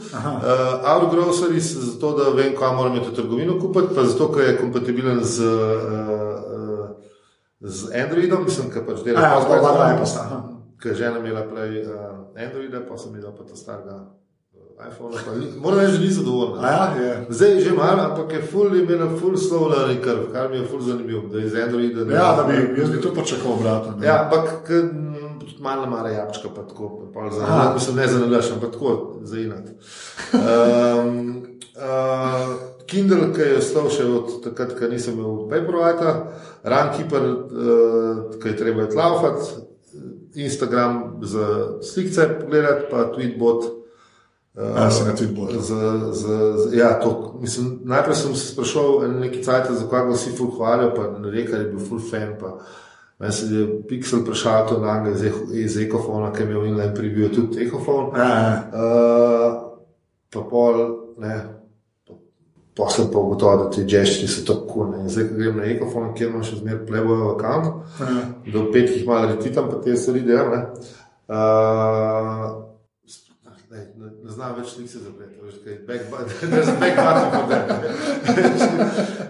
Outgroceries, 0.86 1.64
zato 1.74 2.12
da 2.14 2.30
vem, 2.32 2.54
kam 2.56 2.76
moram 2.76 2.96
iti 2.96 3.10
v 3.10 3.14
trgovino 3.14 3.60
kupiti, 3.60 3.96
pa 3.96 4.04
zato, 4.04 4.30
ker 4.30 4.44
je 4.44 4.58
kompatibilen 4.58 5.20
z, 5.22 5.42
uh, 5.42 6.90
z 7.62 7.80
Androidom, 7.96 8.44
mislim, 8.44 8.70
ker 8.70 8.86
pač 8.86 9.04
dela 9.04 9.22
Ja, 9.22 9.42
zelo 9.42 9.56
dobro. 9.58 10.06
Ker 10.78 10.96
žena 10.96 11.20
imela 11.20 11.44
prej 11.44 11.84
uh, 11.84 11.94
Androida, 12.38 12.80
pa 12.82 12.98
sem 12.98 13.12
imela 13.12 13.32
pa 13.32 13.44
ta 13.44 13.56
starega 13.56 13.96
uh, 13.96 15.36
ni- 15.36 15.52
Moram 15.58 15.80
reči, 15.80 15.92
da 15.92 16.00
ni 16.00 16.10
zadovoljna. 16.10 16.58
A 16.60 16.70
Ja, 16.70 16.96
je. 16.98 17.26
Zdaj 17.30 17.52
je 17.52 17.60
že 17.60 17.72
malo, 17.74 18.02
ampak 18.04 18.34
je 18.34 18.42
full 18.44 18.76
imela 18.76 19.08
full 19.12 19.36
slow 19.36 19.70
learning 19.70 20.02
curve, 20.02 20.32
kar 20.32 20.50
mi 20.50 20.58
je 20.58 20.66
full 20.66 20.82
zanimivo, 20.82 21.22
da 21.28 21.38
je 21.38 21.46
iz 21.46 21.56
Androida. 21.56 22.04
ne- 22.04 22.14
Ja, 22.14 22.34
da 22.34 22.44
bi, 22.44 22.56
jaz 22.78 22.90
bi 22.90 22.98
to 23.00 23.14
počakal, 23.14 23.52
obratno. 23.52 23.94
ne. 23.94 24.08
Ja, 24.08 24.24
ampak 24.24 24.70
tudi 25.62 25.64
malo 25.64 25.86
mara 25.88 26.10
jabčka, 26.10 26.50
pa 26.56 26.62
tako, 26.62 27.12
pa 27.14 27.30
za 27.30 27.44
Aha. 27.44 27.74
mislim, 27.74 27.96
ne 27.96 28.08
za 28.08 28.20
nalaš, 28.20 28.52
ampak 28.52 28.72
tako 28.72 29.20
za 29.24 29.40
inat. 29.40 29.70
Um, 30.34 31.44
uh, 31.76 32.56
Kindle, 32.86 33.34
ki 33.34 33.42
je 33.42 33.58
ostal 33.58 33.90
še 33.90 34.06
od 34.06 34.44
takrat, 34.44 34.74
ko 34.80 34.88
nisem 34.88 35.14
imel 35.14 35.48
Paperwhite, 35.50 36.16
Runkeeper, 36.64 37.28
uh, 37.28 38.40
ki 38.42 38.50
je 38.50 38.58
treba 38.58 38.84
odlaufati, 38.84 39.68
Instagram 40.36 41.22
za 41.22 41.78
slike 41.84 42.28
pogledati, 42.42 42.88
pa 42.92 43.12
Tweetbot. 43.14 43.64
Uh, 43.64 43.78
Ja, 44.76 44.90
se 44.92 45.06
ga 45.08 45.14
Tweetbot. 45.16 45.54
Z, 45.64 45.72
z, 46.12 46.24
z, 46.60 46.76
ja, 46.76 47.00
to, 47.00 47.38
mislim, 47.40 47.80
najprej 47.88 48.16
sem 48.16 48.36
se 48.36 48.52
sprašal, 48.52 49.08
nekaj 49.22 49.44
cajt, 49.44 49.72
zakaj 49.80 50.10
ga 50.10 50.16
vsi 50.16 50.34
ful 50.36 50.52
hvalijo, 50.58 50.90
pa 50.96 51.06
rekel, 51.32 51.56
da 51.56 51.62
je 51.62 51.70
bil 51.72 51.80
full 51.80 52.04
fan. 52.04 52.34
Pa, 52.40 52.58
Meni 53.22 53.34
se 53.34 53.46
je 53.54 53.66
Pixel 53.88 54.24
prešal 54.26 54.68
to 54.68 54.80
na 54.82 54.96
njega 55.00 55.28
iz, 55.54 55.78
Ecofona, 55.78 56.32
ki 56.34 56.42
je 56.42 56.48
imel 56.48 56.66
inline 56.66 56.94
preview, 56.96 57.30
tudi 57.30 57.66
Ecofon. 57.68 58.16
Ja, 58.18 58.28
ja. 58.28 58.54
Uh, 58.74 59.52
pa 60.34 60.42
pol, 60.50 60.80
ne, 61.22 61.36
sem 62.90 63.12
pa 63.14 63.20
ugotovil, 63.20 63.58
da 63.58 63.70
ti 63.70 63.84
gesti 63.86 64.28
so 64.28 64.42
tako 64.48 64.88
ne. 64.90 65.04
In 65.04 65.10
Zdaj, 65.10 65.28
ko 65.30 65.38
grem 65.38 65.58
na 65.58 65.70
Ecofon, 65.70 66.16
kjer 66.18 66.32
imam 66.32 66.44
še 66.44 66.58
zmeraj 66.64 66.82
plebojo 66.88 67.30
account, 67.36 67.70
ja. 68.00 68.26
do 68.54 68.66
petkih 68.74 69.06
malo 69.08 69.30
retitam, 69.36 69.70
pa 69.70 69.78
te 69.86 69.94
stvari 69.98 70.26
delam. 70.26 70.52
Ne, 70.52 70.66
uh, 71.30 72.50
ne, 73.70 73.86
ne, 74.02 74.12
ne 74.24 74.30
znam 74.34 74.58
več 74.58 74.74
slik 74.74 74.90
se 74.90 75.06
zapreti, 75.06 75.38
veš, 75.46 75.62
kaj, 75.62 75.78
back, 75.86 76.10
bu- 76.10 76.26
there's 76.50 76.74
a 76.74 76.78
back 76.82 76.96
button 76.98 77.30
for 77.32 77.46
that. 77.54 77.68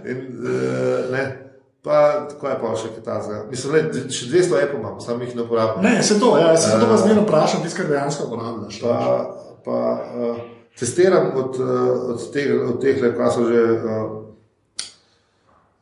In, 0.05 0.17
uh, 0.39 1.11
ne, 1.11 1.50
pa, 1.83 2.27
tako 2.29 2.47
je 2.47 2.57
pa 2.61 2.71
še 2.77 2.93
kaj 2.95 3.03
tazga. 3.03 3.41
Mislim, 3.49 3.73
ne, 3.73 4.09
še 4.13 4.29
200 4.29 4.63
apov 4.67 4.79
imam, 4.79 4.99
samo 5.01 5.25
jih 5.25 5.35
ne 5.35 5.45
uporabljam. 5.45 5.83
Ne, 5.85 5.93
se 6.03 6.19
to, 6.19 6.33
ja, 6.37 6.53
se 6.57 6.79
to 6.79 6.89
vas 6.89 7.05
vedno 7.07 7.25
vprašam, 7.25 7.63
tisto, 7.65 7.81
kar 7.81 7.89
dejansko 7.89 8.27
uporabljaš. 8.29 8.79
pa, 8.81 8.97
pa 9.65 9.79
uh, 9.97 10.43
testiram 10.79 11.31
od, 11.35 11.59
uh, 11.59 12.09
od 12.13 12.27
teh, 12.33 12.53
od 12.69 12.81
teh 12.81 13.01
kaj 13.01 13.31
so 13.33 13.47
že 13.49 13.63
uh, 13.63 13.81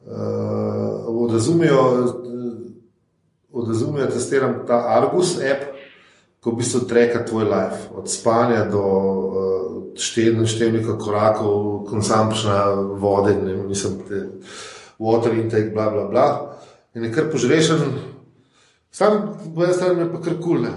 uh, 0.08 1.24
odrazumijo, 1.26 1.84
uh, 1.84 2.16
odrazumijo, 3.52 4.08
testiram 4.16 4.62
ta 4.68 4.84
Argus 4.95 5.36
app, 5.43 5.68
ko 6.39 6.54
v 6.56 6.62
bistvu 6.62 6.86
treka 6.88 7.26
tvoj 7.28 7.43
life, 7.43 7.91
od 7.91 8.08
spanja 8.08 8.64
do 8.72 8.84
uh, 8.88 9.50
števnika, 10.00 10.47
števnika 10.47 10.97
korakov, 10.97 11.84
konsumpčna 11.89 12.64
vode, 12.95 13.36
ne 13.36 13.58
te, 14.08 14.22
water 15.00 15.34
intake, 15.34 15.74
bla 15.74 15.89
bla 15.89 16.06
bla. 16.12 16.28
In 16.95 17.04
je 17.08 17.14
kar 17.14 17.32
požrešen, 17.32 17.82
sam 18.91 19.34
po 19.56 19.64
eni 19.64 19.74
strani 19.74 20.06
je 20.06 20.12
pa 20.12 20.22
kar 20.22 20.38
kul. 20.38 20.64
Cool, 20.64 20.72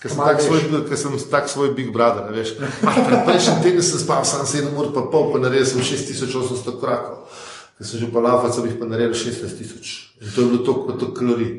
Ker 0.00 0.08
sem, 0.08 0.20
tak 0.24 0.40
svoj, 0.40 0.60
ker 0.88 0.96
sem 0.96 1.12
tak 1.28 1.44
svoj 1.52 1.74
big 1.76 1.92
brother, 1.92 2.24
veš. 2.32 2.54
Prejšnji 2.80 3.60
teden 3.60 3.84
sem 3.84 4.00
spal 4.00 4.24
samo 4.24 4.48
7 4.48 4.72
ur, 4.72 4.96
pa 4.96 5.04
pol, 5.12 5.28
pa 5.28 5.36
naredil 5.42 5.68
sem 5.68 5.84
6800 5.84 6.80
korakov. 6.80 7.28
Ker 7.76 7.84
sem 7.84 8.00
že 8.00 8.08
pa 8.08 8.24
laufal, 8.24 8.48
sem 8.48 8.64
jih 8.64 8.80
pa 8.80 8.88
naredil 8.88 9.12
16 9.12 9.60
tisoč. 9.60 10.16
In 10.24 10.32
to 10.32 10.40
je 10.40 10.46
bilo 10.48 10.64
toliko, 10.64 10.96
toliko 10.96 11.16
kalorij. 11.20 11.52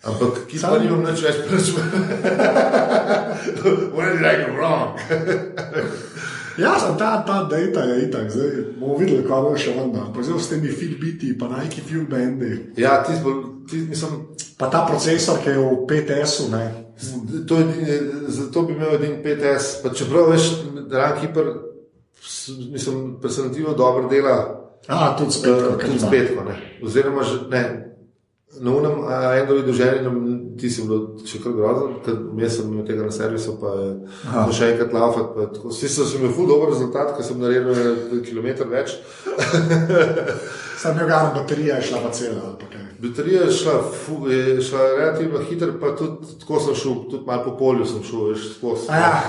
Ampak 0.00 0.48
ki 0.48 0.56
pa 0.56 0.80
nimam 0.80 1.04
nič 1.04 1.20
več 1.20 1.36
plačati. 1.44 1.84
Where 3.92 4.16
did 4.16 4.24
I 4.24 4.34
go 4.40 4.56
wrong? 4.56 4.96
Ja, 6.60 6.74
sem 6.78 6.96
ta, 6.98 7.10
ta 7.26 7.42
data 7.48 7.84
je 7.88 7.96
itak, 8.04 8.30
zdaj 8.30 8.50
bomo 8.76 8.98
videli, 9.00 9.24
kaj 9.24 9.42
bo 9.46 9.56
še 9.56 9.74
vendar. 9.78 10.10
Pa 10.14 10.24
zdaj 10.26 10.42
s 10.44 10.52
temi 10.52 10.68
Fitbiti, 10.68 11.32
pa 11.38 11.48
Nike 11.48 11.82
Fuel 11.86 12.04
Bandi, 12.10 12.52
Ja, 12.76 13.00
ti, 13.06 13.16
zbol, 13.16 13.64
ti 13.70 13.80
mislim, 13.88 14.20
pa 14.60 14.68
ta 14.70 14.84
procesor, 14.88 15.40
ki 15.40 15.54
je 15.54 15.58
v 15.58 15.72
5S-u, 15.88 16.50
ne. 16.52 16.64
To, 17.48 17.56
je 17.56 17.98
zato 18.28 18.62
bi 18.68 18.76
imel 18.76 18.98
edin 18.98 19.20
5S. 19.24 19.80
Pa 19.82 19.94
čeprav 19.96 20.28
veš, 20.34 20.50
Rankeeper, 20.92 21.52
mislim, 22.72 23.20
presenetljivo 23.22 23.72
dobro 23.72 24.08
dela, 24.08 24.60
A, 24.88 25.16
tudi 25.18 25.32
spet, 25.32 25.50
uh, 25.50 25.78
tudi 25.78 25.98
spetko. 25.98 26.44
Ne. 26.44 26.56
Oziroma, 26.82 27.22
že, 27.22 27.38
ne, 27.50 27.62
na 28.60 28.70
unem 28.74 29.04
Androidu 29.06 29.72
ženjenem 29.72 30.49
ti 30.60 30.70
si 30.70 30.84
bilo 30.86 31.18
še 31.26 31.40
kar 31.42 31.54
grozno, 31.56 32.00
ker 32.04 32.16
jaz 32.42 32.56
sem 32.58 32.70
imel 32.70 32.86
tega 32.88 33.06
na 33.06 33.14
servisu, 33.14 33.56
pa 33.60 33.74
je 33.78 34.56
še 34.56 34.72
enkrat 34.74 34.92
tako. 34.94 35.72
Vsi 35.72 35.88
so 35.90 36.06
imeli 36.18 36.32
ful 36.36 36.48
dober 36.50 36.72
rezultat, 36.72 37.14
ker 37.16 37.26
sem 37.26 37.40
naredil 37.40 37.76
en 38.12 38.24
kilometr 38.26 38.68
več. 38.70 38.96
Sam 40.80 40.96
je 40.96 41.06
gano, 41.08 41.32
baterija 41.36 41.76
je 41.76 41.88
šla 41.90 42.02
pa 42.04 42.10
cela. 42.16 42.52
Baterija 43.00 43.46
je 43.48 43.56
šla, 43.56 43.74
fu, 44.04 44.18
je 44.28 44.60
šla 44.64 44.86
relativno 44.98 45.40
hitro, 45.48 45.72
pa 45.80 45.94
tudi 45.96 46.36
tako 46.40 46.60
sem 46.64 46.76
šel, 46.82 46.98
tudi 47.12 47.24
malo 47.28 47.46
po 47.48 47.56
polju 47.58 47.88
sem 47.88 48.04
šel, 48.04 48.26
veš, 48.30 48.46
skozi. 48.58 48.88
Ja. 48.92 49.22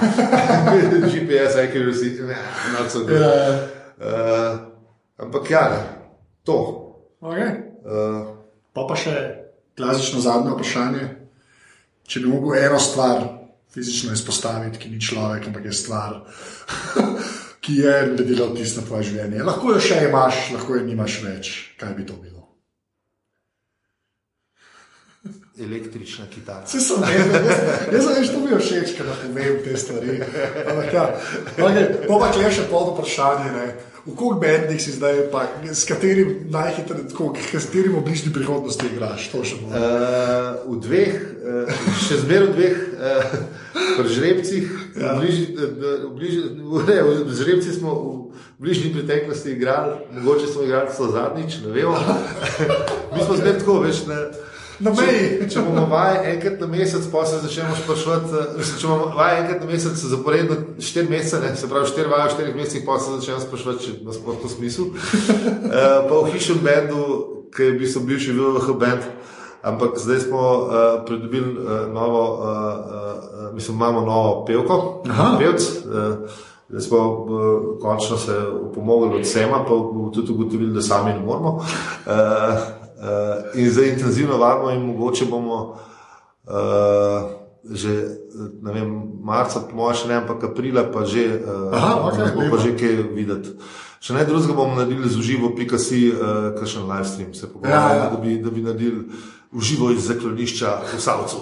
GPS 1.13 1.59
accuracy, 1.63 2.13
ne, 2.27 2.39
not 2.75 2.91
so 2.91 3.03
good. 3.07 3.19
Ja. 3.19 3.57
Uh, 4.01 4.59
ampak 5.27 5.51
ja, 5.51 5.65
to. 6.47 6.59
Okay. 7.21 7.51
Uh, 7.86 8.41
Pa 8.71 8.86
pa 8.88 8.95
še 8.95 9.15
klasično 9.75 10.21
zadnje 10.23 10.53
vprašanje. 10.55 11.07
Če 12.12 12.20
bi 12.20 12.32
mogel 12.32 12.57
eno 12.59 12.80
stvar 12.80 13.24
fizično 13.72 14.12
izpostaviti, 14.14 14.82
ki 14.82 14.91
ni 14.91 14.99
človek, 14.99 15.47
ampak 15.47 15.70
je 15.70 15.78
stvar, 15.78 16.18
ki 17.64 17.78
je 17.80 17.95
naredila 18.09 18.49
vtis 18.51 18.76
na 18.76 18.84
tvoje 18.84 19.12
življenje. 19.12 19.45
Lahko 19.47 19.72
jo 19.72 19.80
še 19.80 20.01
imaš, 20.09 20.49
lahko 20.57 20.76
jo 20.76 20.84
nimaš 20.89 21.22
več. 21.24 21.53
Kaj 21.80 21.95
bi 21.95 22.07
to 22.09 22.20
bilo? 22.20 22.41
električna 25.62 26.26
kitara. 26.36 26.66
Vse 26.66 26.80
sem 26.80 27.01
vedel, 27.01 27.43
jaz- 27.91 28.03
sem 28.03 28.16
več 28.18 28.30
to 28.34 28.39
bil 28.41 28.57
všeč, 28.57 28.93
ker 28.97 29.05
da 29.05 29.16
povem 29.22 29.59
te 29.64 29.78
stvari. 29.78 30.16
Ampak 30.66 30.93
ja, 30.93 31.03
okay, 31.57 31.86
pa 32.07 32.20
pa 32.20 32.30
kle 32.34 32.51
še 32.51 32.68
pod 32.72 32.93
vprašanje. 32.95 33.51
Ne. 33.51 33.68
V 34.06 34.16
koliko 34.16 34.39
bendih 34.39 34.82
si 34.82 34.91
zdaj, 34.91 35.30
pa, 35.32 35.45
s 35.74 35.86
katerim 35.86 36.47
najhitreje, 36.49 37.04
s 37.54 37.66
katerim 37.66 37.95
v 37.95 38.02
bližnji 38.02 38.34
prihodnosti 38.34 38.86
igraš? 38.89 39.30
Uh, 39.34 39.43
v 40.66 40.80
dveh, 40.82 41.14
uh, 41.14 41.84
še 42.02 42.18
zmeraj 42.24 42.47
v 42.49 42.56
dveh, 42.56 42.80
uh, 42.97 43.36
pri 43.99 44.08
žrebcih, 44.10 44.66
ja. 44.97 45.14
v, 45.14 45.22
bližnji, 45.22 45.47
v, 45.54 45.93
bližnji, 46.18 46.41
ne, 46.89 46.97
v 47.30 47.30
žrebcih 47.30 47.78
smo 47.78 47.93
v 47.93 48.10
bližnji 48.58 48.89
preteklosti 48.97 49.54
igrali, 49.54 49.93
mogoče 50.18 50.49
smo 50.49 50.66
igrali 50.66 50.89
celo 50.97 51.12
zadnjič, 51.14 51.62
ne 51.62 51.70
vemo. 51.70 51.93
Mi 53.14 53.22
smo 53.22 53.38
zdaj 53.38 53.60
tako, 53.62 53.84
veš, 53.86 54.08
ne. 54.10 54.18
Na 54.82 54.91
meji. 54.97 55.25
Če, 55.43 55.47
če 55.53 55.63
bomo 55.65 55.86
vaje 55.91 56.21
enkrat 56.34 56.61
na 56.63 56.67
mesec, 56.71 57.05
pa 57.13 57.23
se 57.29 57.39
začnemo 57.43 57.75
sprašovati, 57.84 58.41
eh, 58.41 58.71
če 58.82 58.89
bomo 58.89 59.09
vaje 59.17 59.41
enkrat 59.43 59.65
na 59.65 59.69
mesec 59.69 60.03
zaporedno 60.13 60.57
štiri 60.82 61.11
mesece, 61.11 61.41
ne, 61.43 61.53
se 61.55 61.69
pravi 61.69 61.89
štiri 61.91 62.09
vaje 62.09 62.29
v 62.29 62.36
štirih 62.36 62.55
mesecih, 62.57 62.86
pa 62.88 62.97
se 62.99 63.17
začnemo 63.17 63.43
sprašovati, 63.45 63.86
če 63.86 64.05
nas 64.07 64.17
sploh 64.17 64.39
to 64.41 64.49
smisel. 64.49 64.89
Uh, 64.89 65.97
pa 66.09 66.21
v 66.25 66.32
hišnem 66.34 66.63
bendu, 66.65 67.01
ki 67.53 67.69
je 67.69 67.77
bil 67.77 68.05
bivši 68.09 68.38
VVH 68.38 68.77
bend, 68.82 69.09
ampak 69.61 69.99
zdaj 70.01 70.23
smo 70.25 70.41
uh, 70.41 70.77
pridobili 71.05 71.57
uh, 71.59 71.86
novo, 71.93 72.23
uh, 72.39 72.47
uh, 72.47 73.49
mislim, 73.53 73.77
imamo 73.77 74.05
novo 74.07 74.32
pevko, 74.47 75.03
Aha. 75.09 75.36
pevc. 75.38 75.67
Uh, 75.86 76.47
Zdaj 76.71 76.86
smo 76.88 76.97
uh, 76.97 77.79
končno 77.84 78.17
se 78.17 78.32
upomogli 78.61 79.19
od 79.19 79.27
Sema, 79.27 79.57
pa 79.67 79.75
tudi 80.13 80.32
ugotovili, 80.32 80.71
da 80.73 80.82
sami 80.82 81.11
ne 81.11 81.19
moramo. 81.19 81.49
Uh, 81.59 82.80
Uh, 83.02 83.58
in 83.58 83.66
zdaj 83.66 83.88
intenzivno 83.95 84.38
varimo, 84.38 84.70
in 84.72 84.84
mogoče 84.86 85.26
bomo 85.26 85.78
uh, 86.45 87.41
že 87.66 87.89
vem, 88.62 88.89
marca, 89.22 89.60
po 89.62 89.76
mojem, 89.76 89.95
še 89.97 90.08
ne, 90.10 90.16
ampak 90.22 90.43
aprila, 90.49 90.84
pa 90.89 91.06
že, 91.06 91.41
uh, 91.41 91.74
Aha, 91.74 92.10
okej, 92.10 92.20
nas 92.22 92.32
bo 92.34 92.41
pa 92.49 92.58
že 92.62 92.78
kaj 92.78 92.93
videti. 93.14 93.54
Še 94.02 94.18
ne 94.18 94.26
drugega 94.26 94.54
bomo 94.58 94.78
naredili 94.78 95.10
z 95.10 95.18
uživo.si, 95.18 96.02
uh, 96.14 96.54
kakšen 96.58 96.89
live 96.89 97.06
stream 97.10 97.34
se 97.38 97.49
pogovarjamo, 97.49 97.89
Ja, 97.89 97.97
ja, 98.06 98.10
da, 98.10 98.18
bi, 98.18 98.38
da 98.41 98.49
bi 98.54 98.62
naredili 98.66 99.06
uživo 99.54 99.91
iz 99.93 100.06
zaklonišča 100.10 100.70
v 100.89 101.02
Savcu. 101.02 101.41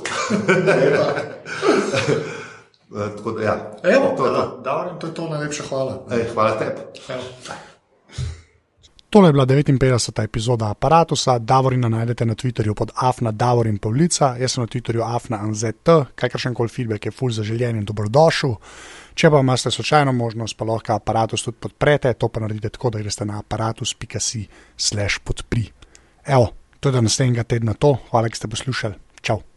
uh, 2.91 3.07
tako 3.19 3.31
da, 3.31 3.41
ja. 3.43 3.55
Evo, 3.83 4.15
to, 4.15 4.23
to. 4.23 4.43
da, 4.63 4.95
to 4.99 5.07
je 5.07 5.13
to, 5.13 5.27
najlepša 5.27 5.63
hvala. 5.71 6.03
Ej, 6.11 6.31
hvala 6.35 6.55
tebi. 6.59 6.87
Tole 9.09 9.29
je 9.29 9.33
bila 9.33 9.45
59. 9.45 10.23
epizoda 10.23 10.69
aparata. 10.69 11.39
Davorina 11.39 11.89
najdete 11.89 12.25
na 12.25 12.35
Twitterju 12.35 12.73
pod 12.73 12.91
Afna 12.95 13.31
Davorin 13.31 13.77
Pavlica, 13.77 14.35
jaz 14.39 14.51
sem 14.51 14.61
na 14.61 14.67
Twitterju 14.67 15.15
Afna 15.15 15.41
NZT, 15.47 15.89
kakršen 16.15 16.53
koli 16.53 16.69
feedback 16.69 17.05
je 17.05 17.11
ful 17.11 17.31
zaželjen 17.31 17.81
in 17.81 17.85
dobrodošel. 17.85 18.55
Če 19.13 19.31
pa 19.33 19.41
imate 19.41 19.71
slučajno 19.71 20.13
možnost, 20.13 20.57
pa 20.57 20.65
lahko 20.65 20.93
aparatus 20.93 21.43
tudi 21.43 21.57
podprete, 21.57 22.13
to 22.13 22.29
pa 22.29 22.39
naredite 22.39 22.69
tako, 22.69 22.89
da 22.89 23.01
greste 23.01 23.25
na 23.25 23.39
aparatus.si 23.39 24.45
slash 24.77 25.19
podpri. 25.23 25.65
Evo, 26.25 26.53
to 26.79 26.89
je 26.89 26.93
do 26.93 27.01
naslednjega 27.01 27.43
tedna 27.43 27.73
to, 27.73 27.97
hvala, 28.11 28.27
da 28.27 28.35
ste 28.35 28.47
poslušali. 28.47 28.93
Čau! 29.21 29.48